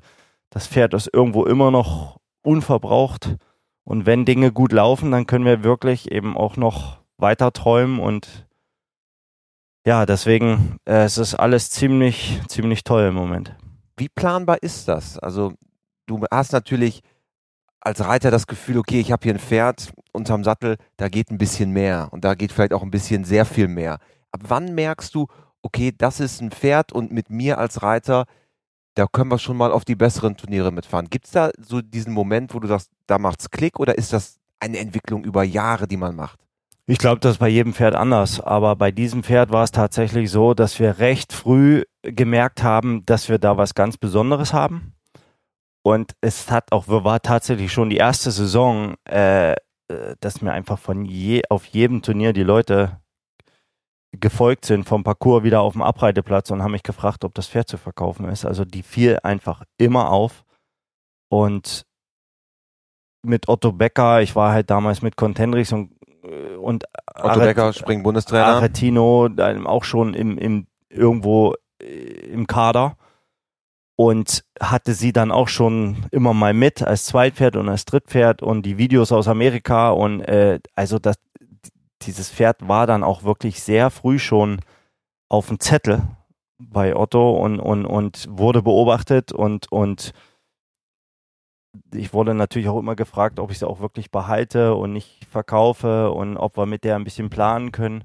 Das 0.51 0.69
Pferd 0.69 0.95
ist 0.95 1.13
irgendwo 1.13 1.47
immer 1.47 1.73
noch 1.73 2.21
unverbraucht. 2.43 3.35
Und 3.83 4.07
wenn 4.07 4.25
Dinge 4.25 4.53
gut 4.53 4.71
laufen, 4.71 5.11
dann 5.11 5.27
können 5.27 5.45
wir 5.45 5.65
wirklich 5.65 6.13
eben 6.13 6.37
auch 6.37 6.57
noch 6.57 7.01
weiter 7.17 7.53
träumen 7.53 7.99
und 7.99 8.47
ja, 9.85 10.07
deswegen, 10.07 10.77
äh, 10.85 11.03
es 11.03 11.19
ist 11.19 11.35
alles 11.35 11.71
ziemlich, 11.71 12.41
ziemlich 12.47 12.85
toll 12.85 13.03
im 13.09 13.15
Moment. 13.15 13.57
Wie 13.97 14.09
planbar 14.09 14.63
ist 14.63 14.87
das? 14.87 15.19
Also, 15.19 15.55
du 16.07 16.25
hast 16.31 16.53
natürlich 16.53 17.01
als 17.81 18.05
Reiter 18.05 18.31
das 18.31 18.47
Gefühl, 18.47 18.79
okay, 18.79 19.01
ich 19.01 19.11
habe 19.11 19.25
hier 19.25 19.35
ein 19.35 19.41
Pferd 19.41 19.93
unterm 20.13 20.45
Sattel, 20.45 20.77
da 20.99 21.09
geht 21.09 21.33
ein 21.33 21.39
bisschen 21.39 21.73
mehr 21.73 22.11
und 22.13 22.25
da 22.25 22.35
geht 22.35 22.53
vielleicht 22.53 22.75
auch 22.75 22.85
ein 22.85 22.93
bisschen 22.93 23.25
sehr 23.25 23.45
viel 23.45 23.67
mehr. 23.67 23.99
Ab 24.33 24.41
wann 24.49 24.75
merkst 24.75 25.15
du, 25.15 25.27
okay, 25.63 25.93
das 25.97 26.21
ist 26.21 26.41
ein 26.41 26.51
Pferd 26.51 26.93
und 26.93 27.13
mit 27.13 27.31
mir 27.31 27.59
als 27.59 27.83
Reiter, 27.83 28.27
da 28.95 29.07
können 29.07 29.31
wir 29.31 29.39
schon 29.39 29.57
mal 29.57 29.73
auf 29.73 29.85
die 29.85 29.95
besseren 29.95 30.37
Turniere 30.37 30.73
mitfahren. 30.73 31.11
Gibt 31.11 31.27
es 31.27 31.33
da 31.33 31.51
so 31.59 31.81
diesen 31.81 32.13
Moment, 32.13 32.55
wo 32.55 32.61
du 32.61 32.69
sagst, 32.69 32.91
da 33.07 33.19
macht's 33.19 33.51
Klick 33.51 33.79
oder 33.79 33.97
ist 33.97 34.13
das 34.13 34.39
eine 34.59 34.79
Entwicklung 34.79 35.25
über 35.25 35.43
Jahre, 35.43 35.87
die 35.87 35.97
man 35.97 36.17
macht? 36.17 36.41
Ich 36.87 36.99
glaube, 36.99 37.21
das 37.21 37.33
ist 37.33 37.39
bei 37.39 37.49
jedem 37.49 37.73
Pferd 37.73 37.95
anders, 37.95 38.41
aber 38.41 38.75
bei 38.75 38.91
diesem 38.91 39.23
Pferd 39.23 39.53
war 39.53 39.63
es 39.63 39.71
tatsächlich 39.71 40.31
so, 40.31 40.55
dass 40.55 40.81
wir 40.81 40.99
recht 40.99 41.33
früh 41.33 41.85
gemerkt 42.03 42.63
haben, 42.63 43.05
dass 43.07 43.29
wir 43.29 43.39
da 43.39 43.57
was 43.57 43.75
ganz 43.75 43.97
Besonderes 43.97 44.53
haben 44.53 44.95
und 45.83 46.13
es 46.21 46.51
hat 46.51 46.73
auch, 46.73 46.89
war 46.89 47.21
tatsächlich 47.23 47.73
schon 47.73 47.91
die 47.91 47.97
erste 47.97 48.31
Saison, 48.31 48.95
äh, 49.09 49.53
äh, 49.53 49.57
dass 50.21 50.43
mir 50.43 50.53
einfach 50.53 50.79
von 50.79 51.05
je, 51.05 51.43
auf 51.49 51.65
jedem 51.67 52.03
Turnier 52.03 52.33
die 52.33 52.43
Leute 52.43 53.01
gefolgt 54.13 54.65
sind 54.65 54.85
vom 54.85 55.05
Parcours 55.05 55.45
wieder 55.45 55.61
auf 55.61 55.75
dem 55.75 55.83
Abreiteplatz 55.83 56.51
und 56.51 56.63
haben 56.63 56.73
mich 56.73 56.83
gefragt, 56.83 57.25
ob 57.25 57.35
das 57.35 57.47
Pferd 57.47 57.69
zu 57.69 57.79
verkaufen 57.79 58.29
ist. 58.29 58.45
Also 58.45 58.65
die 58.65 58.83
fiel 58.83 59.19
einfach 59.23 59.63
immer 59.79 60.11
auf. 60.11 60.45
Und 61.29 61.87
mit 63.23 63.49
Otto 63.49 63.73
Becker, 63.73 64.23
ich 64.23 64.35
war 64.35 64.53
halt 64.53 64.71
damals 64.71 65.03
mit 65.03 65.17
Contendrix 65.17 65.73
und, 65.73 65.93
äh, 66.25 66.57
und 66.57 66.85
Otto 67.15 67.29
Aret 67.29 67.45
Becker, 67.45 67.73
Springbundestrainer. 67.73 68.47
Aretino, 68.47 69.29
auch 69.65 69.85
schon 69.85 70.15
im, 70.15 70.39
im, 70.39 70.67
irgendwo 70.89 71.55
äh, 71.81 71.85
im 71.85 72.47
Kader 72.47 72.97
und 74.01 74.45
hatte 74.59 74.95
sie 74.95 75.13
dann 75.13 75.31
auch 75.31 75.49
schon 75.49 76.07
immer 76.11 76.33
mal 76.33 76.55
mit 76.55 76.83
als 76.83 77.05
Zweitpferd 77.05 77.57
und 77.57 77.69
als 77.69 77.85
Drittpferd 77.85 78.43
und 78.43 78.63
die 78.63 78.79
Videos 78.79 79.13
aus 79.13 79.29
Amerika 79.29 79.91
und 79.91 80.23
äh, 80.23 80.59
also 80.75 80.99
das, 80.99 81.17
dieses 82.03 82.31
Pferd 82.31 82.69
war 82.69 82.87
dann 82.87 83.03
auch 83.03 83.23
wirklich 83.25 83.63
sehr 83.63 83.91
früh 83.91 84.19
schon 84.19 84.61
auf 85.29 85.49
dem 85.49 85.61
Zettel 85.61 86.03
bei 86.59 86.95
Otto 86.95 87.37
und, 87.37 87.61
und, 87.61 87.87
und 87.87 88.27
wurde 88.31 88.63
beobachtet 88.63 89.33
und, 89.33 89.71
und 89.73 90.13
ich 91.95 92.13
wurde 92.13 92.35
natürlich 92.35 92.69
auch 92.69 92.79
immer 92.79 92.97
gefragt, 92.97 93.39
ob 93.39 93.51
ich 93.51 93.59
sie 93.59 93.69
auch 93.69 93.81
wirklich 93.81 94.11
behalte 94.11 94.75
und 94.75 94.93
nicht 94.93 95.25
verkaufe 95.25 96.11
und 96.11 96.37
ob 96.37 96.57
wir 96.57 96.67
mit 96.67 96.85
der 96.85 96.97
ein 96.97 97.05
bisschen 97.05 97.31
planen 97.31 97.73
können. 97.73 98.05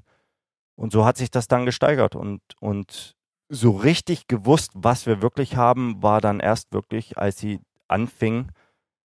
Und 0.76 0.92
so 0.92 1.04
hat 1.04 1.16
sich 1.16 1.30
das 1.30 1.48
dann 1.48 1.66
gesteigert 1.66 2.14
und, 2.14 2.40
und 2.60 3.16
so 3.48 3.70
richtig 3.70 4.26
gewusst, 4.28 4.72
was 4.74 5.06
wir 5.06 5.22
wirklich 5.22 5.56
haben, 5.56 6.02
war 6.02 6.20
dann 6.20 6.40
erst 6.40 6.72
wirklich, 6.72 7.18
als 7.18 7.38
sie 7.38 7.60
anfing, 7.88 8.50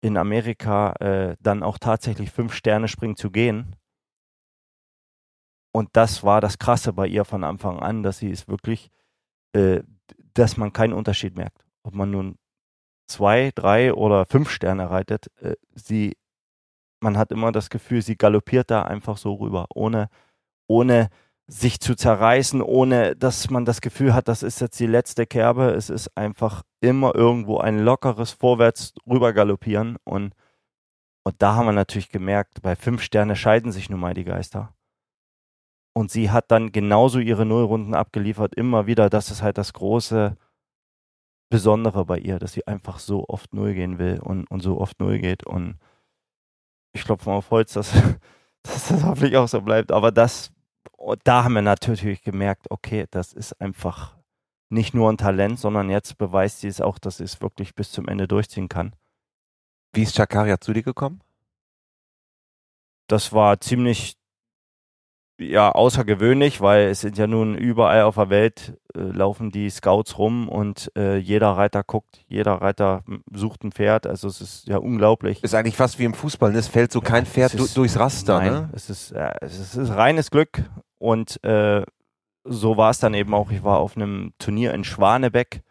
in 0.02 0.18
Amerika 0.18 0.94
äh, 1.00 1.36
dann 1.40 1.64
auch 1.64 1.78
tatsächlich 1.78 2.32
fünf 2.32 2.54
Sterne 2.54 2.88
springen 2.88 3.16
zu 3.16 3.32
gehen. 3.32 3.76
Und 5.76 5.90
das 5.94 6.24
war 6.24 6.40
das 6.40 6.60
Krasse 6.60 6.94
bei 6.94 7.08
ihr 7.08 7.26
von 7.26 7.44
Anfang 7.44 7.80
an, 7.80 8.04
dass 8.04 8.20
sie 8.20 8.30
es 8.30 8.48
wirklich, 8.48 8.92
äh, 9.54 9.82
dass 10.34 10.56
man 10.56 10.72
keinen 10.72 10.94
Unterschied 10.94 11.36
merkt. 11.36 11.66
Ob 11.84 11.96
man 11.96 12.12
nun 12.12 12.38
zwei, 13.08 13.52
drei 13.56 13.94
oder 13.94 14.26
fünf 14.26 14.50
Sterne 14.52 14.92
reitet, 14.92 15.32
äh, 15.42 15.56
sie, 15.74 16.16
man 17.02 17.18
hat 17.18 17.32
immer 17.32 17.52
das 17.52 17.70
Gefühl, 17.70 18.04
sie 18.04 18.18
galoppiert 18.18 18.70
da 18.70 18.84
einfach 18.84 19.18
so 19.18 19.34
rüber, 19.34 19.66
ohne, 19.74 20.10
ohne 20.68 21.10
sich 21.48 21.80
zu 21.80 21.96
zerreißen, 21.96 22.62
ohne 22.62 23.16
dass 23.16 23.50
man 23.50 23.66
das 23.66 23.82
Gefühl 23.82 24.14
hat, 24.14 24.28
das 24.28 24.44
ist 24.44 24.62
jetzt 24.62 24.80
die 24.80 24.88
letzte 24.88 25.26
Kerbe. 25.26 25.72
Es 25.72 25.90
ist 25.90 26.16
einfach 26.16 26.62
immer 26.82 27.16
irgendwo 27.16 27.58
ein 27.58 27.80
lockeres 27.80 28.32
Vorwärts 28.32 28.94
rüber 29.08 29.34
galoppieren 29.34 29.98
und, 30.04 30.34
und 31.24 31.36
da 31.42 31.56
haben 31.56 31.66
wir 31.66 31.74
natürlich 31.74 32.10
gemerkt, 32.10 32.62
bei 32.62 32.76
fünf 32.76 33.02
Sterne 33.02 33.36
scheiden 33.36 33.72
sich 33.72 33.90
nun 33.90 34.00
mal 34.00 34.14
die 34.14 34.24
Geister. 34.24 34.74
Und 35.94 36.12
sie 36.12 36.32
hat 36.32 36.52
dann 36.52 36.72
genauso 36.72 37.20
ihre 37.20 37.46
Nullrunden 37.46 37.94
abgeliefert, 37.94 38.56
immer 38.56 38.88
wieder. 38.88 39.10
Das 39.10 39.30
ist 39.30 39.44
halt 39.44 39.58
das 39.58 39.74
große 39.74 40.36
Besondere 41.50 42.06
bei 42.06 42.18
ihr, 42.18 42.40
dass 42.40 42.54
sie 42.54 42.66
einfach 42.66 42.98
so 43.00 43.26
oft 43.28 43.54
Null 43.54 43.76
gehen 43.76 44.00
will 44.00 44.20
und, 44.20 44.50
und 44.50 44.62
so 44.62 44.80
oft 44.82 45.00
Null 45.00 45.20
geht. 45.20 45.46
Und 45.46 45.78
ich 46.94 47.04
klopfe 47.04 47.30
mal 47.30 47.38
auf 47.38 47.52
Holz, 47.52 47.74
dass, 47.74 47.92
dass 48.64 48.88
das 48.88 49.04
hoffentlich 49.04 49.38
auch 49.38 49.48
so 49.48 49.62
bleibt. 49.62 49.92
Aber 49.92 50.12
das 50.12 50.52
und 51.04 51.20
da 51.26 51.44
haben 51.44 51.54
wir 51.54 51.62
natürlich 51.62 52.22
gemerkt, 52.22 52.72
okay, 52.72 53.08
das 53.12 53.34
ist 53.34 53.60
einfach 53.60 54.16
nicht 54.70 54.94
nur 54.94 55.12
ein 55.12 55.18
Talent, 55.18 55.60
sondern 55.60 55.90
jetzt 55.90 56.18
beweist 56.18 56.62
sie 56.62 56.68
es 56.68 56.80
auch, 56.82 56.98
dass 56.98 57.18
sie 57.18 57.26
es 57.26 57.42
wirklich 57.42 57.76
bis 57.76 57.92
zum 57.92 58.08
Ende 58.08 58.28
durchziehen 58.28 58.70
kann. 58.70 58.96
Wie 59.92 60.04
ist 60.04 60.16
Chakaria 60.16 60.60
zu 60.62 60.72
dir 60.72 60.82
gekommen? 60.82 61.22
Das 63.08 63.34
war 63.34 63.60
ziemlich 63.60 64.16
ja, 65.52 65.72
außergewöhnlich, 65.72 66.62
weil 66.62 66.88
es 66.88 67.02
sind 67.02 67.18
ja 67.18 67.28
nun 67.28 67.56
überall 67.56 68.04
auf 68.04 68.16
der 68.16 68.30
Welt 68.30 68.78
äh, 68.96 69.02
laufen 69.02 69.52
die 69.52 69.70
Scouts 69.70 70.18
rum 70.18 70.50
und 70.50 70.92
äh, 70.96 71.18
jeder 71.18 71.52
Reiter 71.52 71.84
guckt, 71.84 72.24
jeder 72.28 72.54
Reiter 72.54 73.04
sucht 73.32 73.64
ein 73.64 73.72
Pferd. 73.72 74.08
Also 74.08 74.28
es 74.28 74.42
ist 74.42 74.68
ja 74.68 74.78
unglaublich. 74.78 75.44
Ist 75.44 75.56
eigentlich 75.56 75.76
fast 75.76 76.00
wie 76.00 76.06
im 76.06 76.14
Fußball, 76.14 76.52
ne? 76.52 76.60
es 76.60 76.68
fällt 76.68 76.92
so 76.92 77.02
kein 77.02 77.26
Pferd 77.26 77.54
ist, 77.54 77.78
durchs 77.78 77.98
Raster. 77.98 78.40
Nein, 78.40 78.54
ne? 78.54 78.70
es, 78.74 78.90
ist, 78.90 79.12
äh, 79.12 79.34
es 79.42 79.76
ist 79.76 79.90
reines 79.92 80.32
Glück 80.32 80.64
und 80.98 81.44
äh, 81.44 81.84
so 82.44 82.78
war 82.78 82.92
es 82.92 83.00
dann 83.00 83.14
eben 83.14 83.34
auch. 83.34 83.52
Ich 83.52 83.64
war 83.64 83.80
auf 83.80 83.96
einem 83.96 84.34
Turnier 84.38 84.74
in 84.74 84.84
Schwanebeck 84.84 85.64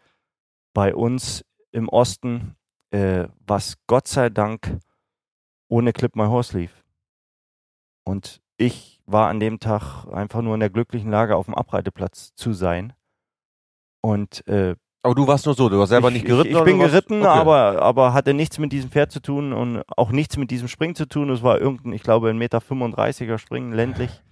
bei 0.73 0.95
uns 0.95 1.45
im 1.71 1.89
Osten, 1.89 2.55
äh, 2.91 3.27
was 3.45 3.77
Gott 3.87 4.07
sei 4.07 4.29
Dank 4.29 4.79
ohne 5.67 5.93
Clip 5.93 6.15
My 6.15 6.25
Horse 6.25 6.57
lief. 6.57 6.83
Und 8.03 8.41
ich 8.57 8.92
war 9.05 9.29
an 9.29 9.39
dem 9.39 9.59
Tag 9.59 10.05
einfach 10.11 10.41
nur 10.41 10.53
in 10.53 10.59
der 10.59 10.69
glücklichen 10.69 11.11
Lage, 11.11 11.35
auf 11.35 11.45
dem 11.45 11.55
Abreiteplatz 11.55 12.33
zu 12.35 12.53
sein. 12.53 12.93
Und 14.01 14.45
äh, 14.47 14.75
aber 15.05 15.15
du 15.15 15.27
warst 15.27 15.45
nur 15.45 15.53
so, 15.53 15.67
du 15.67 15.77
warst 15.77 15.89
selber 15.89 16.07
ich, 16.07 16.13
nicht 16.13 16.25
geritten? 16.25 16.51
Ich, 16.51 16.57
ich 16.57 16.63
bin 16.63 16.79
geritten, 16.79 17.19
okay. 17.21 17.27
aber, 17.27 17.81
aber 17.81 18.13
hatte 18.13 18.33
nichts 18.33 18.57
mit 18.57 18.71
diesem 18.71 18.89
Pferd 18.89 19.11
zu 19.11 19.21
tun 19.21 19.51
und 19.51 19.83
auch 19.97 20.11
nichts 20.11 20.37
mit 20.37 20.49
diesem 20.49 20.69
Springen 20.69 20.95
zu 20.95 21.07
tun. 21.07 21.29
Es 21.29 21.43
war 21.43 21.59
irgendein, 21.59 21.91
ich 21.91 22.03
glaube, 22.03 22.29
ein 22.29 22.37
Meter 22.37 22.59
35er 22.59 23.37
Springen, 23.37 23.73
ländlich. 23.73 24.23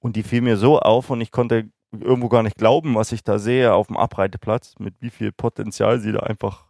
Und 0.00 0.16
die 0.16 0.24
fiel 0.24 0.40
mir 0.40 0.56
so 0.56 0.80
auf 0.80 1.08
und 1.10 1.20
ich 1.20 1.30
konnte 1.30 1.70
irgendwo 1.92 2.28
gar 2.28 2.42
nicht 2.42 2.56
glauben, 2.56 2.96
was 2.96 3.12
ich 3.12 3.22
da 3.22 3.38
sehe 3.38 3.72
auf 3.72 3.86
dem 3.86 3.96
Abreiteplatz, 3.96 4.74
mit 4.80 4.94
wie 5.00 5.10
viel 5.10 5.30
Potenzial 5.30 6.00
sie 6.00 6.10
da 6.10 6.20
einfach. 6.20 6.66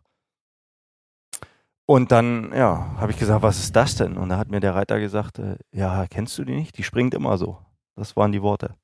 Und 1.87 2.13
dann, 2.13 2.53
ja, 2.55 2.97
habe 2.99 3.13
ich 3.13 3.19
gesagt, 3.19 3.43
was 3.43 3.59
ist 3.59 3.77
das 3.77 3.97
denn? 3.97 4.17
Und 4.17 4.31
da 4.31 4.39
hat 4.39 4.51
mir 4.51 4.61
der 4.61 4.75
Reiter 4.75 4.99
gesagt, 5.01 5.39
äh, 5.39 5.57
ja, 5.73 6.07
kennst 6.09 6.37
du 6.39 6.45
die 6.45 6.55
nicht? 6.55 6.79
Die 6.79 6.83
springt 6.83 7.13
immer 7.15 7.37
so. 7.37 7.59
Das 7.97 8.17
waren 8.17 8.33
die 8.33 8.43
Worte. 8.43 8.75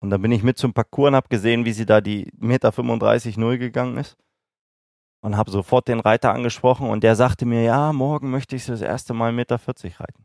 Und 0.00 0.10
dann 0.10 0.20
bin 0.22 0.32
ich 0.32 0.42
mit 0.42 0.58
zum 0.58 0.72
Parcours 0.72 1.08
und 1.08 1.16
habe 1.16 1.28
gesehen, 1.28 1.64
wie 1.64 1.72
sie 1.72 1.86
da 1.86 2.00
die 2.00 2.30
Meter 2.36 2.72
35 2.72 3.36
null 3.36 3.58
gegangen 3.58 3.96
ist. 3.98 4.16
Und 5.20 5.36
habe 5.36 5.50
sofort 5.50 5.88
den 5.88 5.98
Reiter 6.00 6.32
angesprochen 6.32 6.88
und 6.88 7.02
der 7.02 7.16
sagte 7.16 7.44
mir, 7.44 7.62
ja, 7.62 7.92
morgen 7.92 8.30
möchte 8.30 8.54
ich 8.54 8.66
das 8.66 8.80
erste 8.80 9.14
Mal 9.14 9.32
Meter 9.32 9.58
40 9.58 9.98
reiten. 9.98 10.24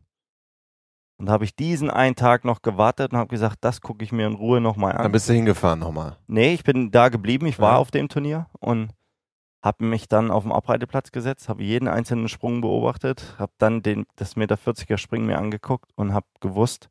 Und 1.20 1.30
habe 1.30 1.46
ich 1.46 1.56
diesen 1.56 1.90
einen 1.90 2.16
Tag 2.16 2.44
noch 2.46 2.62
gewartet 2.62 3.12
und 3.12 3.18
habe 3.18 3.30
gesagt, 3.30 3.58
das 3.62 3.82
gucke 3.82 4.04
ich 4.04 4.12
mir 4.12 4.28
in 4.28 4.36
Ruhe 4.36 4.62
nochmal 4.62 4.92
an. 4.94 5.04
Dann 5.04 5.12
bist 5.12 5.30
du 5.30 5.34
hingefahren 5.34 5.80
nochmal. 5.80 6.18
Nee, 6.28 6.54
ich 6.54 6.64
bin 6.64 6.92
da 6.92 7.10
geblieben, 7.10 7.46
ich 7.48 7.60
war 7.60 7.74
Ja. 7.74 7.78
auf 7.78 7.90
dem 7.92 8.08
Turnier 8.10 8.48
und 8.60 8.90
habe 9.64 9.86
mich 9.86 10.08
dann 10.10 10.30
auf 10.30 10.44
den 10.44 10.52
Abreiteplatz 10.52 11.12
gesetzt, 11.12 11.48
habe 11.48 11.64
jeden 11.64 11.88
einzelnen 11.88 12.28
Sprung 12.28 12.62
beobachtet, 12.62 13.36
habe 13.40 13.54
dann 13.58 13.82
den, 13.82 14.06
das 14.18 14.36
Meter 14.36 14.58
40er 14.58 14.98
Springen 14.98 15.26
mir 15.26 15.38
angeguckt 15.38 15.92
und 15.96 16.14
habe 16.14 16.28
gewusst, 16.42 16.90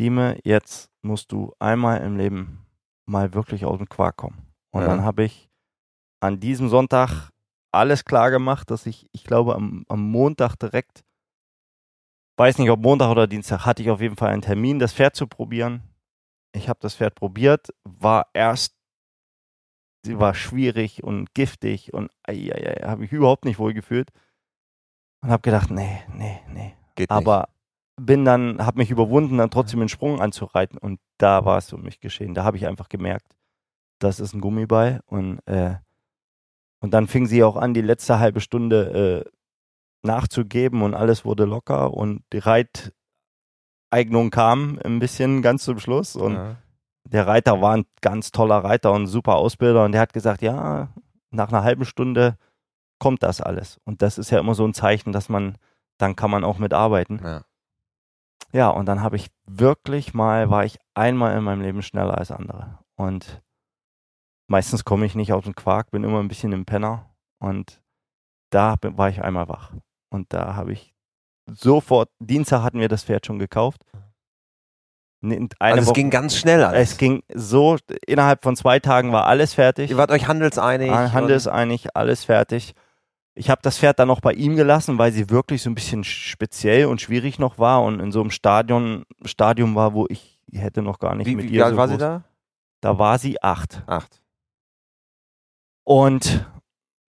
Dime, 0.00 0.38
jetzt 0.44 0.90
musst 1.02 1.30
du 1.30 1.52
einmal 1.58 2.00
im 2.00 2.16
Leben 2.16 2.66
mal 3.06 3.34
wirklich 3.34 3.64
aus 3.64 3.78
dem 3.78 3.88
Quark 3.88 4.16
kommen. 4.16 4.54
Und 4.72 4.82
Ja. 4.82 4.88
dann 4.88 5.04
habe 5.04 5.24
ich 5.24 5.50
an 6.20 6.40
diesem 6.40 6.68
Sonntag 6.68 7.30
alles 7.70 8.04
klar 8.04 8.30
gemacht, 8.30 8.70
dass 8.70 8.86
ich, 8.86 9.08
ich 9.12 9.24
glaube, 9.24 9.54
am, 9.54 9.84
am 9.88 10.00
Montag 10.10 10.56
direkt, 10.56 11.04
weiß 12.38 12.58
nicht, 12.58 12.70
ob 12.70 12.80
Montag 12.80 13.10
oder 13.10 13.26
Dienstag, 13.26 13.66
hatte 13.66 13.82
ich 13.82 13.90
auf 13.90 14.00
jeden 14.00 14.16
Fall 14.16 14.30
einen 14.30 14.42
Termin, 14.42 14.78
das 14.78 14.94
Pferd 14.94 15.14
zu 15.16 15.26
probieren. 15.26 15.82
Ich 16.52 16.68
habe 16.68 16.78
das 16.80 16.94
Pferd 16.96 17.14
probiert, 17.14 17.68
war 17.84 18.28
erst, 18.32 18.73
sie 20.04 20.18
war 20.18 20.34
schwierig 20.34 21.02
und 21.02 21.34
giftig 21.34 21.92
und 21.94 22.10
habe 22.26 23.04
ich 23.04 23.12
überhaupt 23.12 23.44
nicht 23.44 23.58
wohl 23.58 23.74
gefühlt. 23.74 24.10
Und 25.22 25.30
habe 25.30 25.42
gedacht, 25.42 25.70
nee, 25.70 26.02
nee, 26.12 26.40
nee. 26.52 26.74
Geht 26.94 27.10
nicht. 27.10 27.16
Aber 27.16 27.48
bin 27.96 28.24
dann, 28.24 28.64
habe 28.64 28.78
mich 28.78 28.90
überwunden, 28.90 29.38
dann 29.38 29.50
trotzdem 29.50 29.80
den 29.80 29.88
Sprung 29.88 30.20
anzureiten 30.20 30.78
und 30.78 31.00
da 31.18 31.44
war 31.44 31.58
es 31.58 31.72
um 31.72 31.82
mich 31.82 32.00
geschehen. 32.00 32.34
Da 32.34 32.44
habe 32.44 32.56
ich 32.56 32.66
einfach 32.66 32.88
gemerkt, 32.88 33.34
das 33.98 34.20
ist 34.20 34.34
ein 34.34 34.40
Gummiball 34.40 35.00
und 35.06 35.38
äh, 35.46 35.76
und 36.80 36.90
dann 36.92 37.06
fing 37.06 37.26
sie 37.26 37.42
auch 37.42 37.56
an, 37.56 37.72
die 37.72 37.80
letzte 37.80 38.18
halbe 38.18 38.40
Stunde 38.40 39.24
äh, 39.24 39.30
nachzugeben 40.06 40.82
und 40.82 40.92
alles 40.92 41.24
wurde 41.24 41.46
locker 41.46 41.94
und 41.94 42.22
die 42.32 42.42
Reiteignung 43.90 44.30
kam 44.30 44.78
ein 44.84 44.98
bisschen 44.98 45.40
ganz 45.40 45.64
zum 45.64 45.78
Schluss 45.78 46.14
und 46.14 46.34
ja. 46.34 46.56
Der 47.04 47.26
Reiter 47.26 47.60
war 47.60 47.76
ein 47.76 47.86
ganz 48.00 48.32
toller 48.32 48.58
Reiter 48.58 48.92
und 48.92 49.02
ein 49.02 49.06
super 49.06 49.36
Ausbilder 49.36 49.84
und 49.84 49.92
der 49.92 50.00
hat 50.00 50.12
gesagt, 50.12 50.42
ja, 50.42 50.88
nach 51.30 51.48
einer 51.48 51.62
halben 51.62 51.84
Stunde 51.84 52.38
kommt 52.98 53.22
das 53.22 53.40
alles. 53.40 53.80
Und 53.84 54.02
das 54.02 54.18
ist 54.18 54.30
ja 54.30 54.38
immer 54.38 54.54
so 54.54 54.66
ein 54.66 54.74
Zeichen, 54.74 55.12
dass 55.12 55.28
man, 55.28 55.58
dann 55.98 56.16
kann 56.16 56.30
man 56.30 56.44
auch 56.44 56.58
mitarbeiten. 56.58 57.20
Ja. 57.22 57.44
Ja, 58.52 58.68
und 58.68 58.86
dann 58.86 59.02
habe 59.02 59.16
ich 59.16 59.30
wirklich 59.46 60.14
mal, 60.14 60.48
war 60.48 60.64
ich 60.64 60.78
einmal 60.94 61.36
in 61.36 61.42
meinem 61.42 61.60
Leben 61.60 61.82
schneller 61.82 62.16
als 62.16 62.30
andere. 62.30 62.78
Und 62.94 63.42
meistens 64.46 64.84
komme 64.84 65.06
ich 65.06 65.16
nicht 65.16 65.32
aus 65.32 65.42
dem 65.42 65.56
Quark, 65.56 65.90
bin 65.90 66.04
immer 66.04 66.20
ein 66.20 66.28
bisschen 66.28 66.52
im 66.52 66.64
Penner. 66.64 67.10
Und 67.40 67.82
da 68.50 68.76
war 68.80 69.08
ich 69.08 69.22
einmal 69.22 69.48
wach. 69.48 69.72
Und 70.08 70.32
da 70.32 70.54
habe 70.54 70.72
ich 70.72 70.94
sofort, 71.46 72.10
Dienstag 72.20 72.62
hatten 72.62 72.78
wir 72.78 72.88
das 72.88 73.02
Pferd 73.02 73.26
schon 73.26 73.40
gekauft. 73.40 73.84
Ne- 75.24 75.36
Eine 75.36 75.48
Also 75.58 75.80
es 75.80 75.86
Woche- 75.88 75.94
ging 75.94 76.10
ganz 76.10 76.36
schnell 76.36 76.62
alles. 76.62 76.90
es 76.92 76.96
ging 76.98 77.22
so, 77.34 77.76
innerhalb 78.06 78.42
von 78.44 78.56
zwei 78.56 78.78
Tagen 78.80 79.12
war 79.12 79.26
alles 79.26 79.54
fertig. 79.54 79.90
Ihr 79.90 79.96
wart 79.96 80.10
euch 80.10 80.28
handelseinig. 80.28 80.90
Ah, 80.90 81.12
Handelseinig, 81.12 81.96
alles 81.96 82.24
fertig. 82.24 82.74
Ich 83.36 83.50
habe 83.50 83.60
das 83.62 83.78
Pferd 83.78 83.98
dann 83.98 84.08
noch 84.08 84.20
bei 84.20 84.32
ihm 84.32 84.54
gelassen, 84.54 84.96
weil 84.98 85.10
sie 85.12 85.28
wirklich 85.30 85.62
so 85.62 85.70
ein 85.70 85.74
bisschen 85.74 86.04
speziell 86.04 86.86
und 86.86 87.00
schwierig 87.00 87.38
noch 87.38 87.58
war 87.58 87.82
und 87.82 87.98
in 88.00 88.12
so 88.12 88.20
einem 88.20 88.30
Stadion, 88.30 89.04
Stadium 89.24 89.74
war, 89.74 89.92
wo 89.94 90.06
ich 90.08 90.40
hätte 90.52 90.82
noch 90.82 90.98
gar 91.00 91.14
nicht 91.16 91.26
Wie, 91.26 91.34
mit 91.36 91.46
wie 91.50 91.54
ihr 91.56 91.64
alt 91.64 91.72
so 91.74 91.78
war 91.78 91.88
sie 91.88 91.94
groß- 91.94 91.98
da? 91.98 92.24
Da 92.80 92.98
war 92.98 93.18
sie 93.18 93.42
acht. 93.42 93.82
Acht. 93.86 94.20
Und 95.84 96.46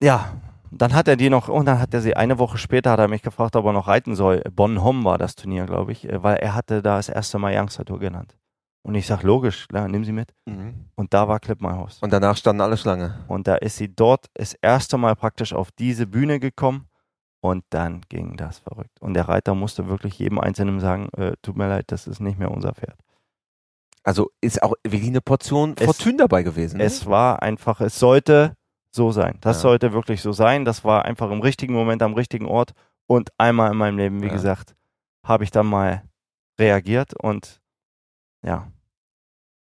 ja, 0.02 0.34
dann 0.82 0.94
hat 0.94 1.08
er 1.08 1.16
die 1.16 1.30
noch, 1.30 1.48
und 1.48 1.66
dann 1.66 1.80
hat 1.80 1.94
er 1.94 2.02
sie 2.02 2.16
eine 2.16 2.38
Woche 2.38 2.58
später, 2.58 2.92
hat 2.92 3.00
er 3.00 3.08
mich 3.08 3.22
gefragt, 3.22 3.56
ob 3.56 3.66
er 3.66 3.74
noch 3.74 3.88
reiten 3.88 4.16
soll. 4.16 4.42
Bonn-Hom 4.52 5.06
war 5.06 5.18
das 5.18 5.36
Turnier, 5.36 5.66
glaube 5.66 5.92
ich, 5.92 6.08
äh, 6.08 6.22
weil 6.22 6.38
er 6.38 6.54
hatte 6.54 6.82
da 6.82 6.98
das 6.98 7.10
erste 7.10 7.40
Mal 7.40 7.58
Youngster 7.58 7.86
Tour 7.86 8.00
genannt. 8.00 8.38
Und 8.84 8.94
ich 8.94 9.08
sag, 9.08 9.24
logisch, 9.24 9.68
klar, 9.68 9.88
nimm 9.88 10.04
sie 10.04 10.12
mit. 10.12 10.34
Mhm. 10.46 10.86
Und 10.96 11.14
da 11.14 11.28
war 11.28 11.40
Clip 11.40 11.60
My 11.60 11.70
House. 11.70 11.98
Und 12.02 12.14
danach 12.14 12.38
standen 12.38 12.62
alle 12.62 12.78
Schlange. 12.78 13.26
Und 13.28 13.48
da 13.48 13.56
ist 13.56 13.78
sie 13.78 13.94
dort 13.94 14.28
das 14.36 14.54
erste 14.62 14.98
Mal 14.98 15.16
praktisch 15.16 15.54
auf 15.54 15.72
diese 15.72 16.06
Bühne 16.06 16.40
gekommen. 16.40 16.88
Und 17.42 17.64
dann 17.70 18.02
ging 18.10 18.38
das 18.38 18.60
verrückt. 18.60 19.02
Und 19.02 19.16
der 19.16 19.28
Reiter 19.28 19.56
musste 19.56 19.88
wirklich 19.88 20.20
jedem 20.20 20.40
Einzelnen 20.40 20.80
sagen, 20.80 21.10
äh, 21.18 21.34
tut 21.42 21.58
mir 21.58 21.68
leid, 21.68 21.86
das 21.88 22.06
ist 22.06 22.20
nicht 22.20 22.38
mehr 22.38 22.52
unser 22.52 22.74
Pferd. 22.74 23.00
Also 24.04 24.30
ist 24.40 24.62
auch 24.62 24.74
wirklich 24.84 25.10
eine 25.10 25.22
Portion 25.22 25.76
Fortune 25.78 26.18
dabei 26.18 26.44
gewesen. 26.44 26.78
ne? 26.78 26.84
Es 26.84 27.08
war 27.08 27.42
einfach, 27.42 27.82
es 27.82 27.98
sollte 27.98 28.56
so 28.96 29.12
sein. 29.12 29.38
Das 29.42 29.58
Ja. 29.58 29.62
sollte 29.64 29.94
wirklich 29.94 30.22
so 30.22 30.32
sein. 30.32 30.66
Das 30.66 30.84
war 30.84 31.06
einfach 31.06 31.30
im 31.32 31.42
richtigen 31.42 31.74
Moment, 31.74 32.02
am 32.02 32.14
richtigen 32.14 32.46
Ort. 32.46 32.74
Und 33.08 33.30
einmal 33.38 33.72
in 33.72 33.78
meinem 33.78 33.98
Leben, 33.98 34.22
wie 34.22 34.28
Ja. 34.28 34.34
gesagt, 34.34 34.76
habe 35.24 35.44
ich 35.44 35.52
dann 35.52 35.68
mal 35.68 36.04
reagiert 36.60 37.14
und 37.14 37.62
ja. 38.42 38.68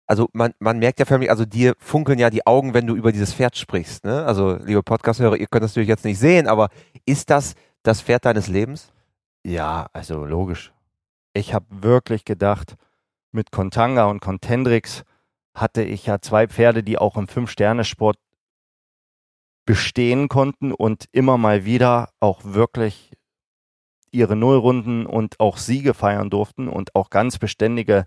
Also 0.06 0.28
man, 0.32 0.54
man 0.60 0.78
merkt 0.78 1.00
ja 1.00 1.04
förmlich, 1.04 1.30
also 1.30 1.44
dir 1.44 1.74
funkeln 1.78 2.18
ja 2.18 2.30
die 2.30 2.46
Augen, 2.46 2.74
wenn 2.74 2.86
du 2.86 2.94
über 2.94 3.10
dieses 3.10 3.34
Pferd 3.34 3.56
sprichst. 3.56 4.04
Ne? 4.04 4.24
Also 4.24 4.56
liebe 4.64 4.82
Podcast-Hörer, 4.82 5.36
ihr 5.36 5.48
könnt 5.48 5.64
das 5.64 5.72
natürlich 5.72 5.88
jetzt 5.88 6.04
nicht 6.04 6.18
sehen, 6.18 6.46
aber 6.46 6.68
ist 7.04 7.28
das 7.30 7.54
das 7.82 8.00
Pferd 8.02 8.24
deines 8.24 8.46
Lebens? 8.46 8.92
Ja, 9.44 9.88
also 9.92 10.24
logisch. 10.24 10.72
Ich 11.32 11.52
habe 11.54 11.66
wirklich 11.70 12.24
gedacht, 12.24 12.76
mit 13.32 13.50
Contanga 13.50 14.04
und 14.04 14.20
Contendrix 14.20 15.02
hatte 15.54 15.82
ich 15.82 16.06
ja 16.06 16.20
zwei 16.20 16.46
Pferde, 16.46 16.82
die 16.84 16.98
auch 16.98 17.16
im 17.16 17.26
Fünf-Sterne-Sport 17.28 18.16
bestehen 19.66 20.28
konnten 20.28 20.72
und 20.72 21.06
immer 21.12 21.36
mal 21.36 21.64
wieder 21.66 22.10
auch 22.20 22.40
wirklich 22.44 23.12
ihre 24.12 24.36
Nullrunden 24.36 25.04
und 25.04 25.38
auch 25.40 25.58
Siege 25.58 25.92
feiern 25.92 26.30
durften 26.30 26.68
und 26.68 26.94
auch 26.94 27.10
ganz 27.10 27.38
beständige 27.38 28.06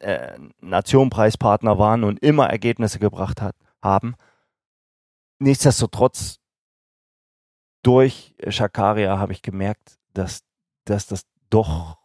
äh, 0.00 0.38
Nationpreispartner 0.60 1.78
waren 1.78 2.04
und 2.04 2.18
immer 2.20 2.50
Ergebnisse 2.50 2.98
gebracht 2.98 3.40
hat, 3.40 3.56
haben. 3.80 4.14
Nichtsdestotrotz 5.38 6.38
durch 7.82 8.34
Shakaria 8.46 9.18
habe 9.18 9.32
ich 9.32 9.42
gemerkt, 9.42 9.98
dass, 10.12 10.42
dass 10.84 11.06
das 11.06 11.22
doch 11.48 11.98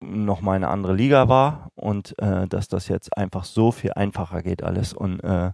noch 0.00 0.40
mal 0.42 0.54
eine 0.54 0.68
andere 0.68 0.94
Liga 0.94 1.28
war 1.28 1.70
und 1.74 2.18
äh, 2.18 2.46
dass 2.46 2.68
das 2.68 2.88
jetzt 2.88 3.16
einfach 3.16 3.44
so 3.44 3.72
viel 3.72 3.92
einfacher 3.92 4.42
geht 4.42 4.62
alles 4.62 4.92
und 4.92 5.20
äh, 5.20 5.52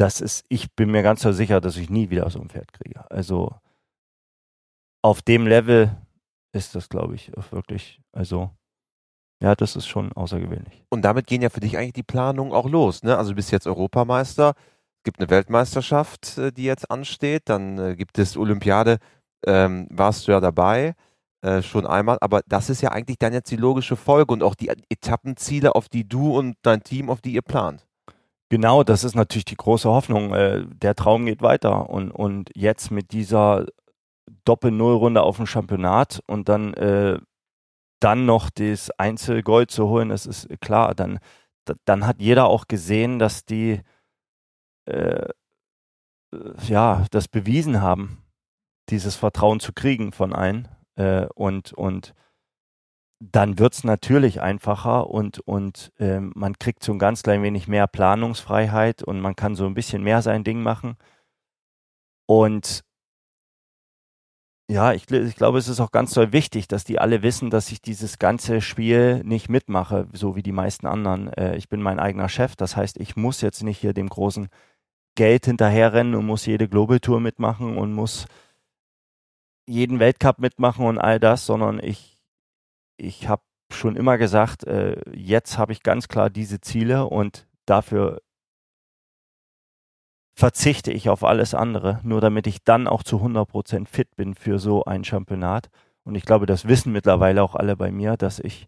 das 0.00 0.22
ist, 0.22 0.46
ich 0.48 0.72
bin 0.74 0.90
mir 0.90 1.02
ganz 1.02 1.20
sicher, 1.20 1.60
dass 1.60 1.76
ich 1.76 1.90
nie 1.90 2.08
wieder 2.08 2.30
so 2.30 2.40
ein 2.40 2.48
Pferd 2.48 2.72
kriege. 2.72 3.04
Also 3.10 3.54
auf 5.02 5.20
dem 5.20 5.46
Level 5.46 5.94
ist 6.52 6.74
das, 6.74 6.88
glaube 6.88 7.14
ich, 7.14 7.30
wirklich, 7.50 8.00
also 8.12 8.50
ja, 9.42 9.54
das 9.54 9.76
ist 9.76 9.86
schon 9.86 10.12
außergewöhnlich. 10.12 10.84
Und 10.88 11.02
damit 11.02 11.26
gehen 11.26 11.42
ja 11.42 11.50
für 11.50 11.60
dich 11.60 11.76
eigentlich 11.76 11.92
die 11.92 12.02
Planungen 12.02 12.54
auch 12.54 12.68
los. 12.68 13.02
Ne? 13.02 13.16
Also 13.16 13.32
du 13.32 13.36
bist 13.36 13.50
jetzt 13.50 13.66
Europameister, 13.66 14.54
gibt 15.04 15.20
eine 15.20 15.28
Weltmeisterschaft, 15.28 16.38
äh, 16.38 16.50
die 16.50 16.64
jetzt 16.64 16.90
ansteht, 16.90 17.42
dann 17.50 17.78
äh, 17.78 17.94
gibt 17.94 18.18
es 18.18 18.38
Olympiade, 18.38 18.98
ähm, 19.46 19.86
warst 19.90 20.26
du 20.26 20.32
ja 20.32 20.40
dabei, 20.40 20.94
äh, 21.42 21.60
schon 21.60 21.86
einmal, 21.86 22.16
aber 22.22 22.40
das 22.46 22.70
ist 22.70 22.80
ja 22.80 22.90
eigentlich 22.90 23.18
dann 23.18 23.34
jetzt 23.34 23.50
die 23.50 23.56
logische 23.56 23.96
Folge 23.96 24.32
und 24.32 24.42
auch 24.42 24.54
die 24.54 24.70
Etappenziele, 24.88 25.74
auf 25.74 25.90
die 25.90 26.08
du 26.08 26.38
und 26.38 26.56
dein 26.62 26.82
Team, 26.82 27.10
auf 27.10 27.20
die 27.20 27.34
ihr 27.34 27.42
plant. 27.42 27.86
Genau, 28.50 28.82
das 28.82 29.04
ist 29.04 29.14
natürlich 29.14 29.44
die 29.44 29.56
große 29.56 29.88
Hoffnung. 29.88 30.34
Äh, 30.34 30.66
der 30.66 30.96
Traum 30.96 31.24
geht 31.24 31.40
weiter 31.40 31.88
und, 31.88 32.10
und 32.10 32.50
jetzt 32.56 32.90
mit 32.90 33.12
dieser 33.12 33.66
Doppel-Null-Runde 34.44 35.22
auf 35.22 35.36
dem 35.36 35.46
Championat 35.46 36.20
und 36.26 36.48
dann, 36.48 36.74
äh, 36.74 37.20
dann 38.00 38.26
noch 38.26 38.50
das 38.50 38.90
Einzelgold 38.98 39.70
zu 39.70 39.88
holen, 39.88 40.08
das 40.08 40.26
ist 40.26 40.48
klar. 40.60 40.96
Dann, 40.96 41.20
dann 41.84 42.06
hat 42.06 42.20
jeder 42.20 42.46
auch 42.48 42.66
gesehen, 42.66 43.20
dass 43.20 43.44
die, 43.44 43.82
äh, 44.86 45.28
ja, 46.66 47.06
das 47.12 47.28
bewiesen 47.28 47.80
haben, 47.80 48.24
dieses 48.88 49.14
Vertrauen 49.14 49.60
zu 49.60 49.72
kriegen 49.72 50.10
von 50.10 50.32
allen. 50.32 50.66
Äh, 50.96 51.26
und, 51.36 51.72
und 51.72 52.14
dann 53.20 53.58
wird 53.58 53.74
es 53.74 53.84
natürlich 53.84 54.40
einfacher 54.40 55.08
und, 55.10 55.40
und 55.40 55.92
äh, 55.98 56.20
man 56.20 56.58
kriegt 56.58 56.82
so 56.82 56.92
ein 56.92 56.98
ganz 56.98 57.22
klein 57.22 57.42
wenig 57.42 57.68
mehr 57.68 57.86
Planungsfreiheit 57.86 59.02
und 59.02 59.20
man 59.20 59.36
kann 59.36 59.54
so 59.54 59.66
ein 59.66 59.74
bisschen 59.74 60.02
mehr 60.02 60.22
sein 60.22 60.42
Ding 60.42 60.62
machen. 60.62 60.96
Und 62.26 62.82
ja, 64.70 64.92
ich, 64.92 65.10
ich 65.10 65.36
glaube, 65.36 65.58
es 65.58 65.68
ist 65.68 65.80
auch 65.80 65.90
ganz 65.90 66.14
toll 66.14 66.32
wichtig, 66.32 66.68
dass 66.68 66.84
die 66.84 66.98
alle 66.98 67.22
wissen, 67.22 67.50
dass 67.50 67.72
ich 67.72 67.82
dieses 67.82 68.18
ganze 68.18 68.60
Spiel 68.60 69.22
nicht 69.24 69.48
mitmache, 69.48 70.06
so 70.12 70.36
wie 70.36 70.42
die 70.42 70.52
meisten 70.52 70.86
anderen. 70.86 71.30
Äh, 71.32 71.56
ich 71.56 71.68
bin 71.68 71.82
mein 71.82 71.98
eigener 71.98 72.28
Chef, 72.28 72.56
das 72.56 72.76
heißt, 72.76 72.98
ich 73.00 73.16
muss 73.16 73.40
jetzt 73.40 73.62
nicht 73.64 73.78
hier 73.78 73.92
dem 73.92 74.08
großen 74.08 74.48
Geld 75.16 75.46
hinterherrennen 75.46 76.14
und 76.14 76.24
muss 76.24 76.46
jede 76.46 76.68
Global 76.68 77.00
Tour 77.00 77.20
mitmachen 77.20 77.76
und 77.76 77.92
muss 77.92 78.26
jeden 79.66 79.98
Weltcup 79.98 80.38
mitmachen 80.38 80.86
und 80.86 80.98
all 80.98 81.20
das, 81.20 81.46
sondern 81.46 81.80
ich, 81.82 82.19
ich 83.00 83.28
habe 83.28 83.42
schon 83.72 83.96
immer 83.96 84.18
gesagt, 84.18 84.64
äh, 84.64 85.00
jetzt 85.14 85.58
habe 85.58 85.72
ich 85.72 85.82
ganz 85.82 86.08
klar 86.08 86.30
diese 86.30 86.60
Ziele 86.60 87.06
und 87.06 87.48
dafür 87.66 88.20
verzichte 90.34 90.92
ich 90.92 91.08
auf 91.08 91.22
alles 91.24 91.54
andere, 91.54 92.00
nur 92.02 92.20
damit 92.20 92.46
ich 92.46 92.64
dann 92.64 92.86
auch 92.86 93.02
zu 93.02 93.18
100% 93.18 93.86
fit 93.86 94.16
bin 94.16 94.34
für 94.34 94.58
so 94.58 94.84
ein 94.84 95.04
Championat. 95.04 95.70
Und 96.02 96.14
ich 96.14 96.24
glaube, 96.24 96.46
das 96.46 96.66
wissen 96.66 96.92
mittlerweile 96.92 97.42
auch 97.42 97.54
alle 97.54 97.76
bei 97.76 97.92
mir, 97.92 98.16
dass 98.16 98.38
ich 98.38 98.66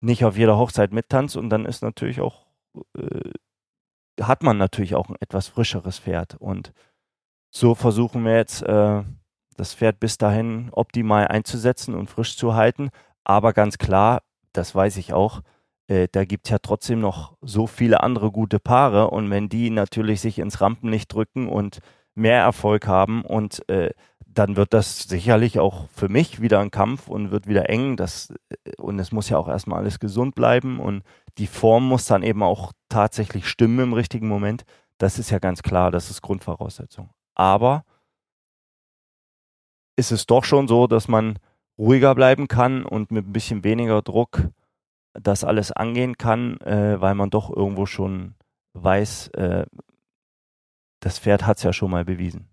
nicht 0.00 0.24
auf 0.24 0.36
jeder 0.36 0.56
Hochzeit 0.56 0.92
mittanze 0.92 1.38
und 1.38 1.50
dann 1.50 1.66
ist 1.66 1.82
natürlich 1.82 2.20
auch, 2.20 2.46
äh, 2.96 3.30
hat 4.20 4.42
man 4.42 4.56
natürlich 4.56 4.94
auch 4.94 5.08
ein 5.08 5.16
etwas 5.20 5.48
frischeres 5.48 5.98
Pferd. 5.98 6.36
Und 6.36 6.72
so 7.50 7.74
versuchen 7.74 8.24
wir 8.24 8.36
jetzt, 8.36 8.62
äh, 8.62 9.04
das 9.56 9.74
Pferd 9.74 10.00
bis 10.00 10.18
dahin 10.18 10.68
optimal 10.72 11.28
einzusetzen 11.28 11.94
und 11.94 12.10
frisch 12.10 12.36
zu 12.36 12.54
halten. 12.54 12.90
Aber 13.28 13.52
ganz 13.52 13.76
klar, 13.76 14.22
das 14.52 14.72
weiß 14.72 14.96
ich 14.98 15.12
auch, 15.12 15.42
äh, 15.88 16.06
da 16.10 16.24
gibt 16.24 16.46
es 16.46 16.52
ja 16.52 16.58
trotzdem 16.58 17.00
noch 17.00 17.36
so 17.42 17.66
viele 17.66 18.02
andere 18.02 18.30
gute 18.30 18.60
Paare 18.60 19.10
und 19.10 19.30
wenn 19.30 19.48
die 19.48 19.70
natürlich 19.70 20.20
sich 20.20 20.38
ins 20.38 20.60
Rampenlicht 20.60 21.12
drücken 21.12 21.48
und 21.48 21.80
mehr 22.14 22.40
Erfolg 22.40 22.86
haben 22.86 23.22
und 23.22 23.68
äh, 23.68 23.90
dann 24.24 24.54
wird 24.54 24.72
das 24.72 25.00
sicherlich 25.00 25.58
auch 25.58 25.88
für 25.88 26.08
mich 26.08 26.40
wieder 26.40 26.60
ein 26.60 26.70
Kampf 26.70 27.08
und 27.08 27.32
wird 27.32 27.48
wieder 27.48 27.68
eng. 27.68 27.96
Das, 27.96 28.32
äh, 28.48 28.76
und 28.78 29.00
es 29.00 29.10
muss 29.10 29.28
ja 29.28 29.38
auch 29.38 29.48
erstmal 29.48 29.80
alles 29.80 29.98
gesund 29.98 30.36
bleiben 30.36 30.78
und 30.78 31.02
die 31.36 31.48
Form 31.48 31.88
muss 31.88 32.06
dann 32.06 32.22
eben 32.22 32.44
auch 32.44 32.72
tatsächlich 32.88 33.48
stimmen 33.48 33.80
im 33.80 33.92
richtigen 33.92 34.28
Moment. 34.28 34.64
Das 34.98 35.18
ist 35.18 35.30
ja 35.30 35.40
ganz 35.40 35.62
klar, 35.62 35.90
das 35.90 36.10
ist 36.10 36.22
Grundvoraussetzung. 36.22 37.10
Aber 37.34 37.84
ist 39.96 40.12
es 40.12 40.26
doch 40.26 40.44
schon 40.44 40.68
so, 40.68 40.86
dass 40.86 41.08
man 41.08 41.40
ruhiger 41.78 42.14
bleiben 42.14 42.48
kann 42.48 42.84
und 42.84 43.10
mit 43.10 43.26
ein 43.26 43.32
bisschen 43.32 43.64
weniger 43.64 44.02
Druck 44.02 44.48
das 45.22 45.44
alles 45.44 45.72
angehen 45.72 46.18
kann, 46.18 46.60
äh, 46.60 47.00
weil 47.00 47.14
man 47.14 47.30
doch 47.30 47.54
irgendwo 47.54 47.86
schon 47.86 48.34
weiß, 48.74 49.28
äh, 49.28 49.66
das 51.00 51.18
Pferd 51.18 51.46
hat 51.46 51.58
es 51.58 51.62
ja 51.62 51.72
schon 51.72 51.90
mal 51.90 52.04
bewiesen. 52.04 52.48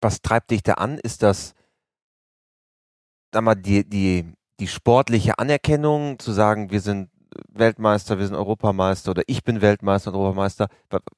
Was 0.00 0.22
treibt 0.22 0.50
dich 0.50 0.62
da 0.62 0.74
an? 0.74 0.98
Ist 0.98 1.22
das, 1.22 1.54
sag 3.32 3.42
mal, 3.42 3.54
die, 3.54 3.88
die, 3.88 4.32
die 4.60 4.68
sportliche 4.68 5.38
Anerkennung, 5.38 6.18
zu 6.18 6.32
sagen, 6.32 6.70
wir 6.70 6.80
sind 6.80 7.10
Weltmeister, 7.48 8.18
wir 8.18 8.26
sind 8.26 8.36
Europameister 8.36 9.10
oder 9.10 9.22
ich 9.26 9.42
bin 9.42 9.60
Weltmeister 9.60 10.10
und 10.10 10.16
Europameister. 10.16 10.68